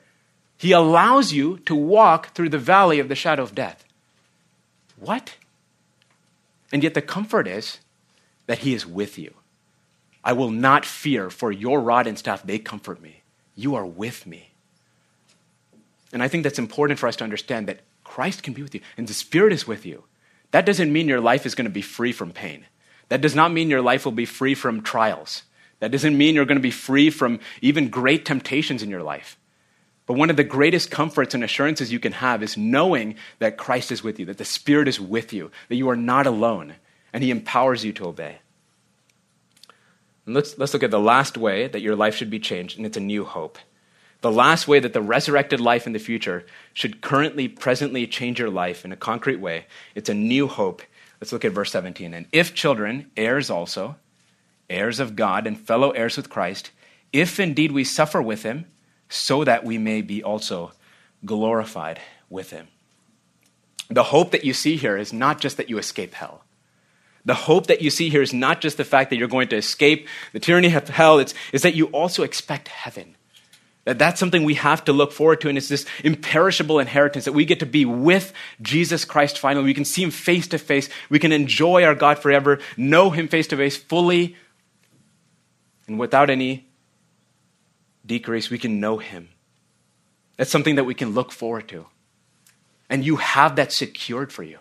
he 0.58 0.72
allows 0.72 1.34
you 1.34 1.58
to 1.60 1.76
walk 1.76 2.34
through 2.34 2.50
the 2.50 2.58
valley 2.58 3.00
of 3.00 3.10
the 3.10 3.16
shadow 3.16 3.44
of 3.44 3.54
death. 3.54 3.84
What? 4.98 5.36
And 6.72 6.84
yet, 6.84 6.94
the 6.94 7.02
comfort 7.02 7.48
is 7.48 7.80
that 8.48 8.60
he 8.60 8.74
is 8.74 8.86
with 8.86 9.18
you. 9.18 9.34
I 10.24 10.34
will 10.34 10.52
not 10.52 10.86
fear, 10.86 11.30
for 11.30 11.52
your 11.52 11.82
rod 11.82 12.08
and 12.08 12.18
staff, 12.18 12.44
they 12.44 12.58
comfort 12.58 13.02
me. 13.02 13.22
You 13.56 13.76
are 13.76 13.86
with 13.86 14.26
me. 14.26 14.52
And 16.12 16.24
I 16.24 16.28
think 16.28 16.44
that's 16.44 16.60
important 16.60 17.00
for 17.00 17.08
us 17.08 17.18
to 17.18 17.24
understand 17.24 17.68
that 17.68 17.82
Christ 18.04 18.42
can 18.42 18.54
be 18.54 18.64
with 18.64 18.74
you, 18.74 18.82
and 18.98 19.08
the 19.08 19.14
Spirit 19.14 19.52
is 19.52 19.68
with 19.68 19.86
you. 19.86 20.04
That 20.56 20.66
doesn't 20.66 20.94
mean 20.94 21.10
your 21.10 21.20
life 21.20 21.46
is 21.46 21.54
going 21.54 21.66
to 21.66 21.70
be 21.70 21.82
free 21.82 22.14
from 22.14 22.32
pain. 22.32 22.66
That 23.10 23.20
does 23.20 23.36
not 23.36 23.52
mean 23.52 23.70
your 23.70 23.82
life 23.82 24.06
will 24.06 24.14
be 24.14 24.24
free 24.24 24.56
from 24.56 24.84
trials. 24.84 25.44
That 25.82 25.92
doesn't 25.92 26.18
mean 26.18 26.34
you're 26.34 26.46
going 26.46 26.56
to 26.56 26.62
be 26.62 26.72
free 26.72 27.10
from 27.10 27.42
even 27.62 27.90
great 27.90 28.24
temptations 28.24 28.82
in 28.82 28.90
your 28.90 29.04
life. 29.04 29.38
But 30.06 30.14
one 30.14 30.30
of 30.30 30.38
the 30.38 30.46
greatest 30.46 30.90
comforts 30.90 31.36
and 31.36 31.44
assurances 31.44 31.92
you 31.92 32.00
can 32.00 32.14
have 32.14 32.42
is 32.42 32.56
knowing 32.56 33.16
that 33.40 33.58
Christ 33.58 33.92
is 33.92 34.02
with 34.02 34.18
you, 34.18 34.26
that 34.28 34.38
the 34.38 34.46
Spirit 34.46 34.88
is 34.88 34.98
with 34.98 35.34
you, 35.34 35.52
that 35.68 35.76
you 35.76 35.90
are 35.90 35.98
not 35.98 36.26
alone, 36.26 36.76
and 37.12 37.22
He 37.22 37.32
empowers 37.32 37.84
you 37.84 37.92
to 37.92 38.08
obey. 38.08 38.38
And 40.26 40.34
let's, 40.36 40.58
let's 40.58 40.72
look 40.72 40.84
at 40.84 40.90
the 40.90 41.02
last 41.02 41.38
way 41.38 41.68
that 41.68 41.82
your 41.82 41.98
life 41.98 42.16
should 42.16 42.30
be 42.30 42.40
changed, 42.40 42.78
and 42.78 42.86
it's 42.86 42.96
a 42.96 43.02
new 43.02 43.26
hope. 43.26 43.58
The 44.26 44.32
last 44.32 44.68
way 44.68 44.80
that 44.80 44.94
the 44.94 45.04
resurrected 45.04 45.60
life 45.60 45.86
in 45.86 45.94
the 45.94 46.00
future 46.00 46.48
should 46.74 47.02
currently, 47.02 47.48
presently 47.48 48.08
change 48.08 48.40
your 48.40 48.50
life 48.50 48.84
in 48.84 48.92
a 48.92 48.96
concrete 48.96 49.40
way, 49.40 49.68
it's 49.94 50.10
a 50.10 50.16
new 50.16 50.48
hope. 50.48 50.82
Let's 51.22 51.32
look 51.32 51.46
at 51.46 51.52
verse 51.52 51.72
17. 51.72 52.12
And 52.12 52.26
if 52.32 52.56
children, 52.56 53.12
heirs 53.16 53.52
also, 53.52 53.98
heirs 54.68 55.00
of 55.00 55.16
God 55.16 55.46
and 55.46 55.60
fellow 55.60 55.92
heirs 55.92 56.18
with 56.18 56.32
Christ, 56.32 56.72
if 57.14 57.40
indeed 57.40 57.72
we 57.72 57.84
suffer 57.84 58.20
with 58.20 58.42
him, 58.42 58.66
so 59.10 59.44
that 59.44 59.64
we 59.64 59.78
may 59.78 60.02
be 60.02 60.24
also 60.24 60.72
glorified 61.24 62.00
with 62.28 62.50
him. 62.50 62.68
The 63.92 64.06
hope 64.06 64.32
that 64.32 64.44
you 64.44 64.54
see 64.54 64.76
here 64.76 64.98
is 64.98 65.14
not 65.14 65.40
just 65.40 65.58
that 65.58 65.70
you 65.70 65.78
escape 65.78 66.16
hell. 66.16 66.44
The 67.26 67.36
hope 67.36 67.68
that 67.68 67.84
you 67.84 67.92
see 67.92 68.10
here 68.10 68.24
is 68.24 68.34
not 68.34 68.60
just 68.60 68.78
the 68.78 68.86
fact 68.86 69.12
that 69.12 69.18
you're 69.18 69.28
going 69.28 69.50
to 69.50 69.56
escape 69.56 70.08
the 70.34 70.40
tyranny 70.40 70.74
of 70.74 70.90
hell, 70.90 71.20
it's, 71.20 71.36
it's 71.54 71.62
that 71.62 71.76
you 71.76 71.86
also 71.90 72.24
expect 72.24 72.70
heaven. 72.70 73.16
That 73.86 74.00
that's 74.00 74.20
something 74.20 74.44
we 74.44 74.56
have 74.56 74.84
to 74.86 74.94
look 74.94 75.12
forward 75.12 75.42
to, 75.42 75.50
and 75.50 75.58
it's 75.58 75.70
this 75.70 75.86
imperishable 76.04 76.80
inheritance 76.80 77.26
that 77.26 77.34
we 77.34 77.46
get 77.46 77.60
to 77.60 77.66
be 77.66 77.86
with 77.86 78.34
Jesus 78.62 79.06
Christ 79.06 79.40
finally. 79.40 79.66
We 79.66 79.74
can 79.74 79.86
see 79.86 80.04
him 80.04 80.12
face 80.12 80.48
to 80.50 80.58
face. 80.58 80.90
We 81.10 81.20
can 81.20 81.32
enjoy 81.32 81.84
our 81.84 81.96
God 81.96 82.20
forever, 82.20 82.60
know 82.78 83.12
him 83.12 83.28
face 83.28 83.48
to 83.48 83.58
face 83.58 83.78
fully, 83.78 84.36
and 85.88 86.00
without 86.00 86.30
any 86.30 86.66
decrease, 88.06 88.50
we 88.50 88.60
can 88.60 88.80
know 88.80 88.98
Him. 88.98 89.30
That's 90.38 90.52
something 90.52 90.76
that 90.76 90.84
we 90.84 90.94
can 90.94 91.12
look 91.12 91.32
forward 91.32 91.68
to. 91.70 91.86
And 92.90 93.06
you 93.06 93.18
have 93.18 93.56
that 93.56 93.72
secured 93.72 94.32
for 94.32 94.44
you 94.44 94.60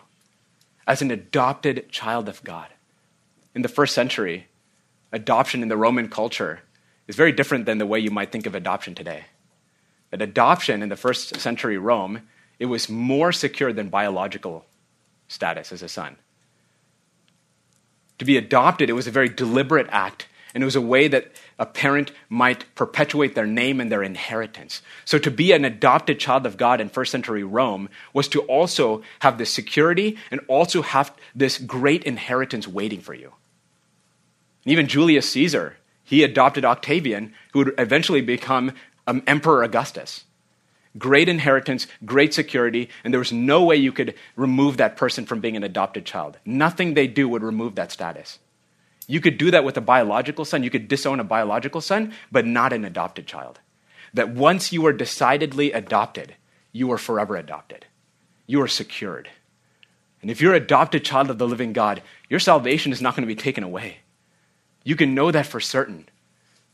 as 0.87 1.01
an 1.01 1.11
adopted 1.11 1.89
child 1.89 2.29
of 2.29 2.43
God. 2.43 2.67
In 3.53 3.61
the 3.61 3.69
first 3.69 3.93
century, 3.93 4.47
adoption 5.11 5.61
in 5.61 5.69
the 5.69 5.77
Roman 5.77 6.09
culture 6.09 6.61
is 7.07 7.15
very 7.15 7.31
different 7.31 7.65
than 7.65 7.77
the 7.77 7.85
way 7.85 7.99
you 7.99 8.11
might 8.11 8.31
think 8.31 8.45
of 8.45 8.55
adoption 8.55 8.95
today. 8.95 9.25
That 10.11 10.21
adoption 10.21 10.81
in 10.81 10.89
the 10.89 10.95
first 10.95 11.39
century 11.39 11.77
Rome, 11.77 12.21
it 12.59 12.65
was 12.65 12.89
more 12.89 13.31
secure 13.31 13.73
than 13.73 13.89
biological 13.89 14.65
status 15.27 15.71
as 15.71 15.81
a 15.81 15.89
son. 15.89 16.15
To 18.19 18.25
be 18.25 18.37
adopted, 18.37 18.89
it 18.89 18.93
was 18.93 19.07
a 19.07 19.11
very 19.11 19.29
deliberate 19.29 19.87
act 19.89 20.27
and 20.55 20.63
it 20.63 20.65
was 20.65 20.77
a 20.77 20.81
way 20.81 21.09
that 21.09 21.33
a 21.59 21.65
parent 21.65 22.13
might 22.29 22.63
perpetuate 22.75 23.35
their 23.35 23.45
name 23.45 23.81
and 23.81 23.91
their 23.91 24.01
inheritance. 24.01 24.81
So 25.03 25.17
to 25.19 25.29
be 25.29 25.51
an 25.51 25.65
adopted 25.65 26.17
child 26.17 26.45
of 26.45 26.55
God 26.55 26.79
in 26.79 26.87
first 26.87 27.11
century 27.11 27.43
Rome 27.43 27.89
was 28.13 28.29
to 28.29 28.41
also 28.43 29.03
have 29.19 29.37
this 29.37 29.51
security 29.51 30.17
and 30.31 30.39
also 30.47 30.81
have 30.81 31.13
this 31.35 31.57
great 31.57 32.05
inheritance 32.05 32.69
waiting 32.69 33.01
for 33.01 33.13
you. 33.13 33.33
And 34.63 34.71
even 34.71 34.87
Julius 34.87 35.29
Caesar, 35.31 35.75
he 36.05 36.23
adopted 36.23 36.63
Octavian, 36.63 37.33
who 37.51 37.59
would 37.59 37.73
eventually 37.77 38.21
become 38.21 38.71
um, 39.07 39.23
Emperor 39.27 39.63
Augustus. 39.63 40.23
Great 40.97 41.27
inheritance, 41.27 41.87
great 42.05 42.33
security, 42.33 42.89
and 43.03 43.13
there 43.13 43.19
was 43.19 43.33
no 43.33 43.63
way 43.63 43.75
you 43.75 43.91
could 43.91 44.13
remove 44.37 44.77
that 44.77 44.95
person 44.95 45.25
from 45.25 45.41
being 45.41 45.57
an 45.57 45.63
adopted 45.63 46.05
child. 46.05 46.37
Nothing 46.45 46.93
they 46.93 47.07
do 47.07 47.27
would 47.27 47.43
remove 47.43 47.75
that 47.75 47.91
status. 47.91 48.39
You 49.07 49.19
could 49.19 49.37
do 49.37 49.51
that 49.51 49.65
with 49.65 49.77
a 49.77 49.81
biological 49.81 50.45
son. 50.45 50.63
You 50.63 50.69
could 50.69 50.87
disown 50.87 51.19
a 51.19 51.25
biological 51.25 51.81
son, 51.81 52.13
but 52.31 52.45
not 52.45 52.71
an 52.71 52.85
adopted 52.85 53.27
child. 53.27 53.59
That 54.13 54.29
once 54.29 54.71
you 54.71 54.85
are 54.85 54.93
decidedly 54.93 55.73
adopted, 55.73 56.35
you 56.71 56.91
are 56.91 56.97
forever 56.97 57.35
adopted. 57.35 57.85
You 58.47 58.61
are 58.61 58.67
secured. 58.67 59.29
And 60.21 60.31
if 60.31 60.39
you're 60.39 60.55
an 60.55 60.63
adopted 60.63 61.03
child 61.03 61.29
of 61.29 61.37
the 61.37 61.47
living 61.47 61.73
God, 61.73 62.01
your 62.29 62.39
salvation 62.39 62.91
is 62.91 63.01
not 63.01 63.15
going 63.15 63.27
to 63.27 63.35
be 63.35 63.39
taken 63.39 63.63
away. 63.63 63.97
You 64.85 64.95
can 64.95 65.13
know 65.13 65.31
that 65.31 65.47
for 65.47 65.59
certain. 65.59 66.07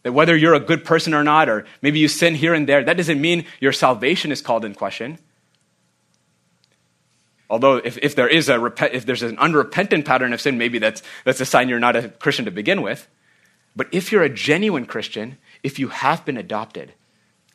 That 0.03 0.11
whether 0.11 0.35
you're 0.35 0.53
a 0.53 0.59
good 0.59 0.83
person 0.85 1.15
or 1.15 1.23
not, 1.23 1.49
or 1.49 1.65
maybe 1.81 1.97
you 1.97 2.07
sin 2.07 2.35
here 2.35 2.53
and 2.53 2.69
there, 2.69 2.83
that 2.83 2.97
doesn't 2.97 3.19
mean 3.19 3.45
your 3.59 3.71
salvation 3.71 4.31
is 4.31 4.41
called 4.41 4.65
in 4.65 4.75
question. 4.75 5.17
Although, 7.49 7.77
if, 7.77 7.97
if, 8.01 8.15
there 8.15 8.27
is 8.27 8.49
a, 8.49 8.63
if 8.93 9.05
there's 9.05 9.23
an 9.23 9.37
unrepentant 9.37 10.05
pattern 10.05 10.33
of 10.33 10.41
sin, 10.41 10.57
maybe 10.57 10.79
that's, 10.79 11.01
that's 11.25 11.41
a 11.41 11.45
sign 11.45 11.69
you're 11.69 11.79
not 11.79 11.95
a 11.95 12.09
Christian 12.09 12.45
to 12.45 12.51
begin 12.51 12.81
with. 12.81 13.07
But 13.75 13.87
if 13.91 14.11
you're 14.11 14.23
a 14.23 14.29
genuine 14.29 14.85
Christian, 14.85 15.37
if 15.63 15.79
you 15.79 15.89
have 15.89 16.25
been 16.25 16.37
adopted, 16.37 16.93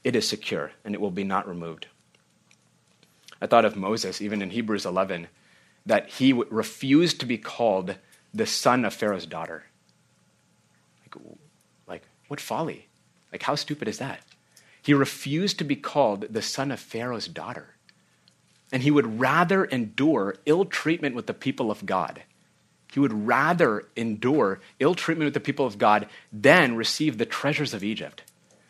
it 0.05 0.17
is 0.17 0.29
secure 0.29 0.73
and 0.85 0.95
it 0.95 1.01
will 1.01 1.11
be 1.11 1.25
not 1.25 1.49
removed. 1.49 1.87
I 3.41 3.47
thought 3.47 3.65
of 3.65 3.77
Moses, 3.77 4.23
even 4.23 4.41
in 4.41 4.51
Hebrews 4.51 4.87
11, 4.87 5.29
that 5.85 6.09
he 6.09 6.33
refused 6.33 7.21
to 7.21 7.27
be 7.27 7.39
called 7.39 7.97
the 8.33 8.47
son 8.47 8.85
of 8.85 8.95
Pharaoh's 8.95 9.27
daughter. 9.27 9.65
Like, 11.87 12.03
what 12.29 12.41
folly? 12.41 12.89
Like, 13.33 13.43
how 13.43 13.55
stupid 13.55 13.89
is 13.89 13.99
that? 13.99 14.21
He 14.83 14.95
refused 14.95 15.59
to 15.59 15.65
be 15.65 15.77
called 15.77 16.27
the 16.31 16.43
son 16.43 16.71
of 16.71 16.81
Pharaoh's 16.81 17.27
daughter 17.27 17.77
and 18.73 18.83
he 18.83 18.91
would 18.91 19.21
rather 19.21 19.65
endure 19.65 20.37
ill 20.45 20.65
treatment 20.65 21.15
with 21.15 21.27
the 21.27 21.35
people 21.35 21.71
of 21.71 21.87
God. 21.87 22.23
He 22.93 23.01
would 23.01 23.27
rather 23.27 23.85
endure 23.95 24.61
ill 24.81 24.95
treatment 24.95 25.27
with 25.27 25.35
the 25.35 25.41
people 25.41 25.67
of 25.67 25.79
God 25.79 26.09
than 26.33 26.77
receive 26.77 27.19
the 27.19 27.27
treasures 27.27 27.75
of 27.75 27.85
Egypt. 27.85 28.23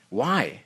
Why? 0.09 0.62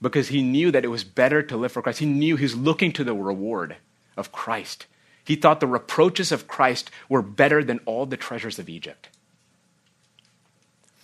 Because 0.00 0.28
he 0.28 0.42
knew 0.42 0.70
that 0.70 0.84
it 0.84 0.88
was 0.88 1.04
better 1.04 1.42
to 1.42 1.56
live 1.56 1.72
for 1.72 1.82
Christ. 1.82 1.98
He 1.98 2.06
knew 2.06 2.36
he 2.36 2.44
was 2.44 2.56
looking 2.56 2.92
to 2.92 3.04
the 3.04 3.14
reward 3.14 3.76
of 4.16 4.32
Christ. 4.32 4.86
He 5.22 5.36
thought 5.36 5.60
the 5.60 5.66
reproaches 5.66 6.32
of 6.32 6.48
Christ 6.48 6.90
were 7.08 7.22
better 7.22 7.62
than 7.62 7.80
all 7.84 8.06
the 8.06 8.16
treasures 8.16 8.58
of 8.58 8.68
Egypt. 8.68 9.08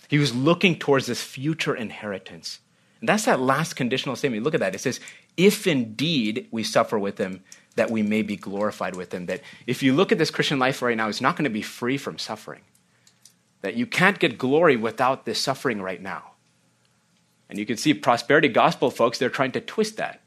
He 0.07 0.17
was 0.17 0.35
looking 0.35 0.77
towards 0.77 1.05
this 1.05 1.21
future 1.21 1.75
inheritance. 1.75 2.59
And 2.99 3.09
that's 3.09 3.25
that 3.25 3.39
last 3.39 3.75
conditional 3.75 4.15
statement. 4.15 4.43
Look 4.43 4.53
at 4.53 4.59
that. 4.59 4.75
It 4.75 4.79
says, 4.79 4.99
if 5.35 5.67
indeed 5.67 6.47
we 6.51 6.63
suffer 6.63 6.97
with 6.97 7.17
him, 7.17 7.43
that 7.75 7.91
we 7.91 8.01
may 8.01 8.23
be 8.23 8.35
glorified 8.35 8.95
with 8.95 9.13
him. 9.13 9.27
That 9.27 9.41
if 9.67 9.83
you 9.83 9.93
look 9.93 10.11
at 10.11 10.17
this 10.17 10.31
Christian 10.31 10.57
life 10.57 10.81
right 10.81 10.97
now, 10.97 11.09
it's 11.09 11.21
not 11.21 11.35
going 11.35 11.43
to 11.43 11.49
be 11.49 11.61
free 11.61 11.97
from 11.97 12.17
suffering. 12.17 12.61
That 13.61 13.75
you 13.75 13.85
can't 13.85 14.19
get 14.19 14.37
glory 14.37 14.75
without 14.75 15.25
this 15.25 15.39
suffering 15.39 15.81
right 15.81 16.01
now. 16.01 16.31
And 17.49 17.59
you 17.59 17.65
can 17.65 17.77
see 17.77 17.93
prosperity 17.93 18.47
gospel 18.47 18.89
folks, 18.89 19.19
they're 19.19 19.29
trying 19.29 19.51
to 19.53 19.61
twist 19.61 19.97
that. 19.97 20.21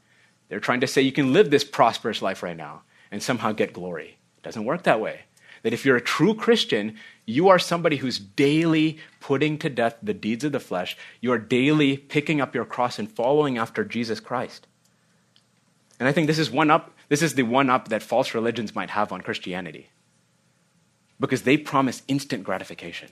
They're 0.47 0.59
trying 0.59 0.81
to 0.81 0.87
say 0.87 1.01
you 1.01 1.11
can 1.11 1.33
live 1.33 1.49
this 1.49 1.63
prosperous 1.63 2.21
life 2.21 2.41
right 2.43 2.57
now 2.57 2.83
and 3.11 3.21
somehow 3.21 3.51
get 3.51 3.73
glory. 3.73 4.17
It 4.37 4.43
doesn't 4.43 4.65
work 4.65 4.83
that 4.83 4.99
way. 4.99 5.21
That 5.63 5.73
if 5.73 5.85
you're 5.85 5.97
a 5.97 6.01
true 6.01 6.33
Christian, 6.33 6.97
you 7.25 7.49
are 7.49 7.59
somebody 7.59 7.97
who's 7.97 8.19
daily 8.19 8.99
putting 9.19 9.57
to 9.59 9.69
death 9.69 9.95
the 10.01 10.13
deeds 10.13 10.43
of 10.43 10.51
the 10.51 10.59
flesh. 10.59 10.97
You 11.19 11.31
are 11.31 11.37
daily 11.37 11.97
picking 11.97 12.41
up 12.41 12.55
your 12.55 12.65
cross 12.65 12.99
and 12.99 13.11
following 13.11 13.57
after 13.57 13.83
Jesus 13.83 14.19
Christ. 14.19 14.67
And 15.99 16.09
I 16.09 16.11
think 16.11 16.27
this 16.27 16.39
is 16.39 16.49
one 16.49 16.71
up, 16.71 16.91
this 17.09 17.21
is 17.21 17.35
the 17.35 17.43
one 17.43 17.69
up 17.69 17.89
that 17.89 18.01
false 18.01 18.33
religions 18.33 18.73
might 18.73 18.89
have 18.89 19.11
on 19.11 19.21
Christianity. 19.21 19.89
Because 21.19 21.43
they 21.43 21.57
promise 21.57 22.01
instant 22.07 22.43
gratification. 22.43 23.09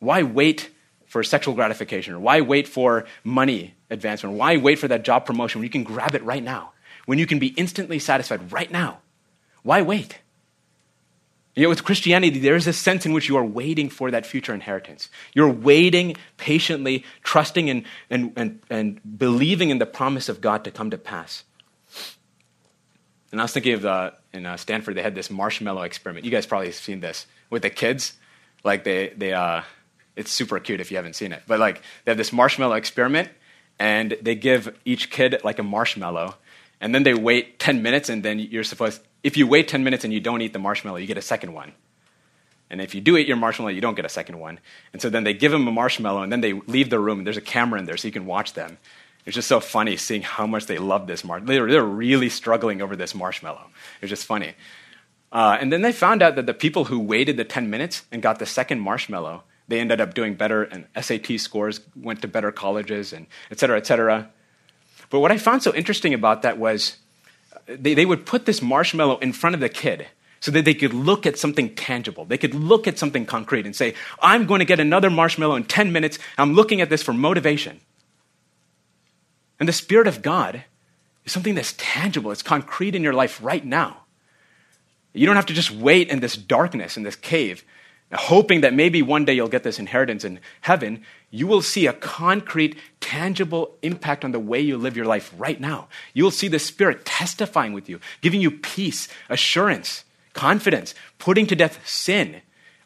Why 0.00 0.24
wait 0.24 0.70
for 1.06 1.22
sexual 1.22 1.54
gratification? 1.54 2.14
Or 2.14 2.18
why 2.18 2.40
wait 2.40 2.66
for 2.66 3.06
money 3.22 3.74
advancement? 3.88 4.36
Why 4.36 4.56
wait 4.56 4.80
for 4.80 4.88
that 4.88 5.04
job 5.04 5.26
promotion 5.26 5.60
when 5.60 5.64
you 5.64 5.70
can 5.70 5.84
grab 5.84 6.16
it 6.16 6.24
right 6.24 6.42
now? 6.42 6.72
When 7.06 7.18
you 7.18 7.26
can 7.26 7.38
be 7.38 7.48
instantly 7.48 8.00
satisfied 8.00 8.52
right 8.52 8.70
now? 8.70 8.98
Why 9.62 9.82
wait? 9.82 10.18
You 11.58 11.68
with 11.68 11.82
Christianity, 11.82 12.38
there 12.38 12.54
is 12.54 12.68
a 12.68 12.72
sense 12.72 13.04
in 13.04 13.12
which 13.12 13.28
you 13.28 13.36
are 13.36 13.44
waiting 13.44 13.90
for 13.90 14.12
that 14.12 14.24
future 14.24 14.54
inheritance. 14.54 15.08
You're 15.34 15.50
waiting 15.50 16.14
patiently, 16.36 17.04
trusting 17.24 17.68
and, 17.68 17.84
and, 18.08 18.32
and, 18.36 18.60
and 18.70 19.18
believing 19.18 19.70
in 19.70 19.78
the 19.78 19.86
promise 19.86 20.28
of 20.28 20.40
God 20.40 20.62
to 20.64 20.70
come 20.70 20.90
to 20.90 20.98
pass. 20.98 21.42
And 23.32 23.40
I 23.40 23.44
was 23.44 23.52
thinking 23.52 23.74
of 23.74 23.84
uh, 23.84 24.12
in 24.32 24.46
uh, 24.46 24.56
Stanford, 24.56 24.94
they 24.94 25.02
had 25.02 25.16
this 25.16 25.30
marshmallow 25.30 25.82
experiment. 25.82 26.24
You 26.24 26.30
guys 26.30 26.46
probably 26.46 26.68
have 26.68 26.76
seen 26.76 27.00
this 27.00 27.26
with 27.50 27.62
the 27.62 27.70
kids. 27.70 28.12
Like 28.62 28.84
they, 28.84 29.08
they 29.08 29.32
uh, 29.32 29.62
it's 30.14 30.30
super 30.30 30.60
cute 30.60 30.80
if 30.80 30.92
you 30.92 30.96
haven't 30.96 31.16
seen 31.16 31.32
it. 31.32 31.42
But 31.48 31.58
like 31.58 31.82
they 32.04 32.12
have 32.12 32.18
this 32.18 32.32
marshmallow 32.32 32.76
experiment, 32.76 33.30
and 33.80 34.16
they 34.22 34.36
give 34.36 34.78
each 34.84 35.10
kid 35.10 35.40
like 35.42 35.58
a 35.58 35.64
marshmallow, 35.64 36.36
and 36.80 36.94
then 36.94 37.02
they 37.02 37.14
wait 37.14 37.58
10 37.58 37.82
minutes, 37.82 38.08
and 38.08 38.22
then 38.22 38.38
you're 38.38 38.64
supposed 38.64 39.02
if 39.22 39.36
you 39.36 39.46
wait 39.46 39.68
10 39.68 39.84
minutes 39.84 40.04
and 40.04 40.12
you 40.12 40.20
don't 40.20 40.42
eat 40.42 40.52
the 40.52 40.58
marshmallow, 40.58 40.96
you 40.96 41.06
get 41.06 41.18
a 41.18 41.22
second 41.22 41.52
one. 41.52 41.72
And 42.70 42.80
if 42.80 42.94
you 42.94 43.00
do 43.00 43.16
eat 43.16 43.26
your 43.26 43.36
marshmallow, 43.36 43.70
you 43.70 43.80
don't 43.80 43.94
get 43.94 44.04
a 44.04 44.10
second 44.10 44.38
one. 44.38 44.60
And 44.92 45.00
so 45.00 45.08
then 45.08 45.24
they 45.24 45.34
give 45.34 45.52
them 45.52 45.66
a 45.66 45.72
marshmallow, 45.72 46.22
and 46.22 46.30
then 46.30 46.40
they 46.40 46.52
leave 46.52 46.90
the 46.90 47.00
room, 47.00 47.18
and 47.18 47.26
there's 47.26 47.36
a 47.36 47.42
camera 47.42 47.78
in 47.80 47.86
there 47.86 47.96
so 47.96 48.06
you 48.06 48.12
can 48.12 48.26
watch 48.26 48.52
them. 48.52 48.78
It's 49.24 49.34
just 49.34 49.48
so 49.48 49.60
funny 49.60 49.96
seeing 49.96 50.22
how 50.22 50.46
much 50.46 50.66
they 50.66 50.78
love 50.78 51.06
this 51.06 51.24
marshmallow. 51.24 51.52
They're, 51.52 51.70
they're 51.70 51.84
really 51.84 52.28
struggling 52.28 52.80
over 52.80 52.94
this 52.94 53.14
marshmallow. 53.14 53.66
It's 54.00 54.10
just 54.10 54.26
funny. 54.26 54.54
Uh, 55.32 55.58
and 55.60 55.72
then 55.72 55.82
they 55.82 55.92
found 55.92 56.22
out 56.22 56.36
that 56.36 56.46
the 56.46 56.54
people 56.54 56.84
who 56.84 56.98
waited 56.98 57.36
the 57.36 57.44
10 57.44 57.68
minutes 57.68 58.04
and 58.12 58.22
got 58.22 58.38
the 58.38 58.46
second 58.46 58.80
marshmallow, 58.80 59.42
they 59.66 59.80
ended 59.80 60.00
up 60.00 60.14
doing 60.14 60.34
better, 60.34 60.62
and 60.62 60.86
SAT 60.98 61.40
scores 61.40 61.80
went 61.96 62.22
to 62.22 62.28
better 62.28 62.52
colleges, 62.52 63.12
and 63.12 63.26
et 63.50 63.58
cetera, 63.58 63.76
et 63.76 63.86
cetera. 63.86 64.30
But 65.10 65.20
what 65.20 65.32
I 65.32 65.38
found 65.38 65.62
so 65.62 65.74
interesting 65.74 66.14
about 66.14 66.42
that 66.42 66.58
was 66.58 66.98
they, 67.66 67.94
they 67.94 68.06
would 68.06 68.26
put 68.26 68.46
this 68.46 68.62
marshmallow 68.62 69.18
in 69.18 69.32
front 69.32 69.54
of 69.54 69.60
the 69.60 69.68
kid 69.68 70.06
so 70.40 70.50
that 70.52 70.64
they 70.64 70.74
could 70.74 70.94
look 70.94 71.26
at 71.26 71.38
something 71.38 71.74
tangible. 71.74 72.24
They 72.24 72.38
could 72.38 72.54
look 72.54 72.86
at 72.86 72.98
something 72.98 73.26
concrete 73.26 73.66
and 73.66 73.74
say, 73.74 73.94
I'm 74.22 74.46
going 74.46 74.60
to 74.60 74.64
get 74.64 74.80
another 74.80 75.10
marshmallow 75.10 75.56
in 75.56 75.64
10 75.64 75.92
minutes. 75.92 76.18
I'm 76.36 76.54
looking 76.54 76.80
at 76.80 76.90
this 76.90 77.02
for 77.02 77.12
motivation. 77.12 77.80
And 79.58 79.68
the 79.68 79.72
Spirit 79.72 80.06
of 80.06 80.22
God 80.22 80.64
is 81.24 81.32
something 81.32 81.54
that's 81.54 81.74
tangible, 81.76 82.30
it's 82.30 82.42
concrete 82.42 82.94
in 82.94 83.02
your 83.02 83.12
life 83.12 83.42
right 83.42 83.64
now. 83.64 84.02
You 85.12 85.26
don't 85.26 85.36
have 85.36 85.46
to 85.46 85.54
just 85.54 85.72
wait 85.72 86.08
in 86.08 86.20
this 86.20 86.36
darkness, 86.36 86.96
in 86.96 87.02
this 87.02 87.16
cave, 87.16 87.64
hoping 88.12 88.62
that 88.62 88.74
maybe 88.74 89.02
one 89.02 89.24
day 89.24 89.34
you'll 89.34 89.48
get 89.48 89.62
this 89.62 89.78
inheritance 89.78 90.24
in 90.24 90.40
heaven, 90.62 91.02
you 91.30 91.46
will 91.46 91.60
see 91.60 91.86
a 91.86 91.92
concrete, 91.92 92.76
tangible 93.00 93.76
impact 93.82 94.24
on 94.24 94.32
the 94.32 94.40
way 94.40 94.60
you 94.60 94.78
live 94.78 94.96
your 94.96 95.06
life 95.06 95.32
right 95.36 95.60
now. 95.60 95.88
You 96.14 96.24
will 96.24 96.30
see 96.30 96.48
the 96.48 96.58
Spirit 96.58 97.04
testifying 97.04 97.72
with 97.72 97.88
you, 97.88 98.00
giving 98.22 98.40
you 98.40 98.50
peace, 98.50 99.08
assurance, 99.28 100.04
confidence, 100.32 100.94
putting 101.18 101.46
to 101.48 101.56
death 101.56 101.86
sin. 101.86 102.40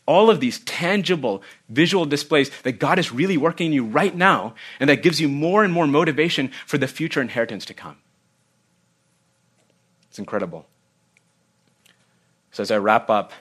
All 0.06 0.28
of 0.28 0.40
these 0.40 0.58
tangible 0.60 1.44
visual 1.68 2.04
displays 2.04 2.50
that 2.64 2.80
God 2.80 2.98
is 2.98 3.12
really 3.12 3.36
working 3.36 3.68
in 3.68 3.72
you 3.72 3.84
right 3.84 4.14
now, 4.14 4.54
and 4.80 4.90
that 4.90 5.02
gives 5.02 5.20
you 5.20 5.28
more 5.28 5.62
and 5.62 5.72
more 5.72 5.86
motivation 5.86 6.50
for 6.66 6.78
the 6.78 6.88
future 6.88 7.20
inheritance 7.20 7.64
to 7.66 7.74
come. 7.74 7.98
It's 10.10 10.18
incredible. 10.18 10.66
So, 12.50 12.62
as 12.62 12.72
I 12.72 12.78
wrap 12.78 13.08
up, 13.08 13.32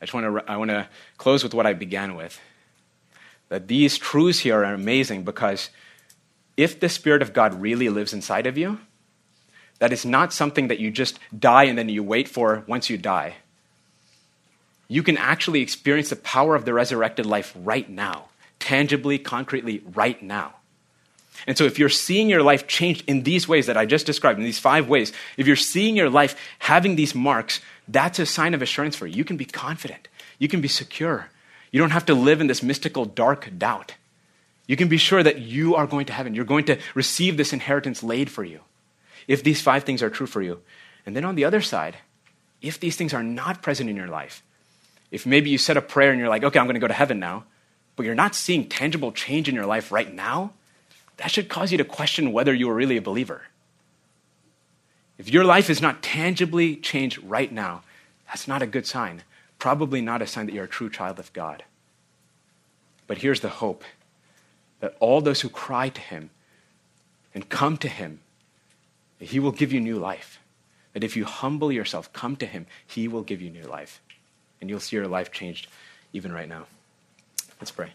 I 0.00 0.06
just 0.06 0.14
want 0.14 0.26
to, 0.26 0.50
I 0.50 0.56
want 0.56 0.70
to 0.70 0.88
close 1.18 1.42
with 1.42 1.54
what 1.54 1.66
I 1.66 1.72
began 1.72 2.14
with. 2.14 2.40
that 3.50 3.68
these 3.68 3.98
truths 3.98 4.38
here 4.38 4.64
are 4.64 4.74
amazing 4.74 5.24
because 5.24 5.70
if 6.56 6.78
the 6.78 6.88
Spirit 6.88 7.20
of 7.20 7.32
God 7.32 7.60
really 7.60 7.88
lives 7.88 8.12
inside 8.12 8.46
of 8.46 8.56
you, 8.56 8.78
that 9.80 9.92
is 9.92 10.04
not 10.04 10.32
something 10.32 10.68
that 10.68 10.78
you 10.78 10.90
just 10.90 11.18
die 11.36 11.64
and 11.64 11.76
then 11.76 11.88
you 11.88 12.02
wait 12.02 12.28
for 12.28 12.64
once 12.66 12.88
you 12.88 12.96
die. 12.96 13.36
You 14.88 15.02
can 15.02 15.16
actually 15.16 15.62
experience 15.62 16.10
the 16.10 16.16
power 16.16 16.54
of 16.54 16.64
the 16.64 16.74
resurrected 16.74 17.26
life 17.26 17.52
right 17.56 17.88
now, 17.88 18.26
tangibly, 18.58 19.18
concretely, 19.18 19.82
right 19.94 20.22
now. 20.22 20.54
And 21.46 21.56
so, 21.56 21.64
if 21.64 21.78
you're 21.78 21.88
seeing 21.88 22.28
your 22.28 22.42
life 22.42 22.66
changed 22.66 23.04
in 23.06 23.22
these 23.22 23.48
ways 23.48 23.66
that 23.66 23.76
I 23.76 23.86
just 23.86 24.04
described, 24.04 24.38
in 24.38 24.44
these 24.44 24.58
five 24.58 24.88
ways, 24.88 25.12
if 25.38 25.46
you're 25.46 25.56
seeing 25.56 25.96
your 25.96 26.10
life 26.10 26.36
having 26.58 26.96
these 26.96 27.14
marks, 27.14 27.60
that's 27.92 28.18
a 28.18 28.26
sign 28.26 28.54
of 28.54 28.62
assurance 28.62 28.96
for 28.96 29.06
you. 29.06 29.16
You 29.16 29.24
can 29.24 29.36
be 29.36 29.44
confident, 29.44 30.08
you 30.38 30.48
can 30.48 30.60
be 30.60 30.68
secure. 30.68 31.28
You 31.72 31.78
don't 31.78 31.90
have 31.90 32.06
to 32.06 32.14
live 32.14 32.40
in 32.40 32.48
this 32.48 32.64
mystical, 32.64 33.04
dark 33.04 33.48
doubt. 33.56 33.94
You 34.66 34.76
can 34.76 34.88
be 34.88 34.96
sure 34.96 35.22
that 35.22 35.38
you 35.38 35.76
are 35.76 35.86
going 35.86 36.06
to 36.06 36.12
heaven. 36.12 36.34
You're 36.34 36.44
going 36.44 36.64
to 36.64 36.78
receive 36.94 37.36
this 37.36 37.52
inheritance 37.52 38.02
laid 38.02 38.30
for 38.30 38.44
you 38.44 38.60
if 39.28 39.42
these 39.42 39.62
five 39.62 39.84
things 39.84 40.02
are 40.02 40.10
true 40.10 40.26
for 40.26 40.42
you. 40.42 40.60
And 41.06 41.14
then 41.14 41.24
on 41.24 41.34
the 41.34 41.44
other 41.44 41.60
side, 41.60 41.96
if 42.60 42.78
these 42.78 42.96
things 42.96 43.14
are 43.14 43.22
not 43.22 43.62
present 43.62 43.88
in 43.88 43.96
your 43.96 44.08
life, 44.08 44.42
if 45.10 45.26
maybe 45.26 45.50
you 45.50 45.58
said 45.58 45.76
a 45.76 45.82
prayer 45.82 46.10
and 46.10 46.20
you're 46.20 46.28
like, 46.28 46.44
okay, 46.44 46.58
I'm 46.58 46.66
going 46.66 46.74
to 46.74 46.80
go 46.80 46.88
to 46.88 46.94
heaven 46.94 47.18
now, 47.18 47.44
but 47.96 48.06
you're 48.06 48.14
not 48.14 48.34
seeing 48.34 48.68
tangible 48.68 49.12
change 49.12 49.48
in 49.48 49.54
your 49.54 49.66
life 49.66 49.92
right 49.92 50.12
now, 50.12 50.52
that 51.16 51.30
should 51.30 51.48
cause 51.48 51.72
you 51.72 51.78
to 51.78 51.84
question 51.84 52.32
whether 52.32 52.54
you 52.54 52.70
are 52.70 52.74
really 52.74 52.96
a 52.96 53.02
believer. 53.02 53.42
If 55.20 55.28
your 55.28 55.44
life 55.44 55.68
is 55.68 55.82
not 55.82 56.02
tangibly 56.02 56.76
changed 56.76 57.18
right 57.18 57.52
now, 57.52 57.82
that's 58.28 58.48
not 58.48 58.62
a 58.62 58.66
good 58.66 58.86
sign. 58.86 59.22
Probably 59.58 60.00
not 60.00 60.22
a 60.22 60.26
sign 60.26 60.46
that 60.46 60.54
you're 60.54 60.64
a 60.64 60.68
true 60.68 60.88
child 60.88 61.18
of 61.18 61.30
God. 61.34 61.62
But 63.06 63.18
here's 63.18 63.40
the 63.40 63.50
hope 63.50 63.84
that 64.80 64.96
all 64.98 65.20
those 65.20 65.42
who 65.42 65.50
cry 65.50 65.90
to 65.90 66.00
Him 66.00 66.30
and 67.34 67.50
come 67.50 67.76
to 67.76 67.88
Him, 67.88 68.20
He 69.18 69.38
will 69.38 69.52
give 69.52 69.74
you 69.74 69.78
new 69.78 69.98
life. 69.98 70.40
That 70.94 71.04
if 71.04 71.18
you 71.18 71.26
humble 71.26 71.70
yourself, 71.70 72.10
come 72.14 72.34
to 72.36 72.46
Him, 72.46 72.64
He 72.86 73.06
will 73.06 73.22
give 73.22 73.42
you 73.42 73.50
new 73.50 73.64
life. 73.64 74.00
And 74.58 74.70
you'll 74.70 74.80
see 74.80 74.96
your 74.96 75.06
life 75.06 75.30
changed 75.30 75.68
even 76.14 76.32
right 76.32 76.48
now. 76.48 76.64
Let's 77.60 77.72
pray. 77.72 77.92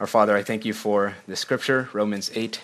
Our 0.00 0.08
Father, 0.08 0.36
I 0.36 0.42
thank 0.42 0.64
you 0.64 0.74
for 0.74 1.14
the 1.28 1.36
scripture, 1.36 1.90
Romans 1.92 2.32
8, 2.34 2.60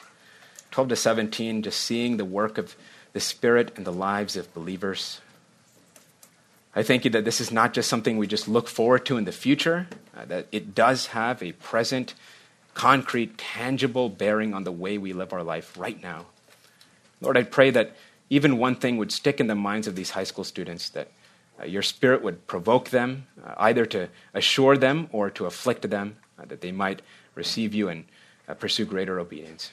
12 0.70 0.90
to 0.90 0.96
17, 0.96 1.62
just 1.62 1.80
seeing 1.80 2.16
the 2.16 2.24
work 2.24 2.58
of 2.58 2.76
the 3.12 3.20
Spirit 3.20 3.72
in 3.76 3.84
the 3.84 3.92
lives 3.92 4.36
of 4.36 4.52
believers. 4.54 5.20
I 6.74 6.84
thank 6.84 7.04
you 7.04 7.10
that 7.10 7.24
this 7.24 7.40
is 7.40 7.50
not 7.50 7.74
just 7.74 7.88
something 7.88 8.16
we 8.16 8.28
just 8.28 8.46
look 8.46 8.68
forward 8.68 9.04
to 9.06 9.16
in 9.16 9.24
the 9.24 9.32
future, 9.32 9.88
uh, 10.16 10.24
that 10.26 10.46
it 10.52 10.74
does 10.74 11.08
have 11.08 11.42
a 11.42 11.52
present, 11.52 12.14
concrete, 12.74 13.36
tangible 13.36 14.08
bearing 14.08 14.54
on 14.54 14.62
the 14.62 14.72
way 14.72 14.96
we 14.96 15.12
live 15.12 15.32
our 15.32 15.42
life 15.42 15.76
right 15.76 16.00
now. 16.00 16.26
Lord, 17.20 17.36
I 17.36 17.42
pray 17.42 17.70
that 17.70 17.96
even 18.30 18.58
one 18.58 18.76
thing 18.76 18.96
would 18.98 19.10
stick 19.10 19.40
in 19.40 19.48
the 19.48 19.56
minds 19.56 19.88
of 19.88 19.96
these 19.96 20.10
high 20.10 20.24
school 20.24 20.44
students 20.44 20.88
that 20.90 21.10
uh, 21.60 21.64
your 21.64 21.82
Spirit 21.82 22.22
would 22.22 22.46
provoke 22.46 22.90
them, 22.90 23.26
uh, 23.44 23.54
either 23.58 23.84
to 23.86 24.08
assure 24.32 24.76
them 24.76 25.08
or 25.10 25.28
to 25.30 25.46
afflict 25.46 25.90
them, 25.90 26.16
uh, 26.38 26.44
that 26.46 26.60
they 26.60 26.70
might 26.72 27.02
receive 27.34 27.74
you 27.74 27.88
and 27.88 28.04
uh, 28.48 28.54
pursue 28.54 28.84
greater 28.84 29.18
obedience. 29.18 29.72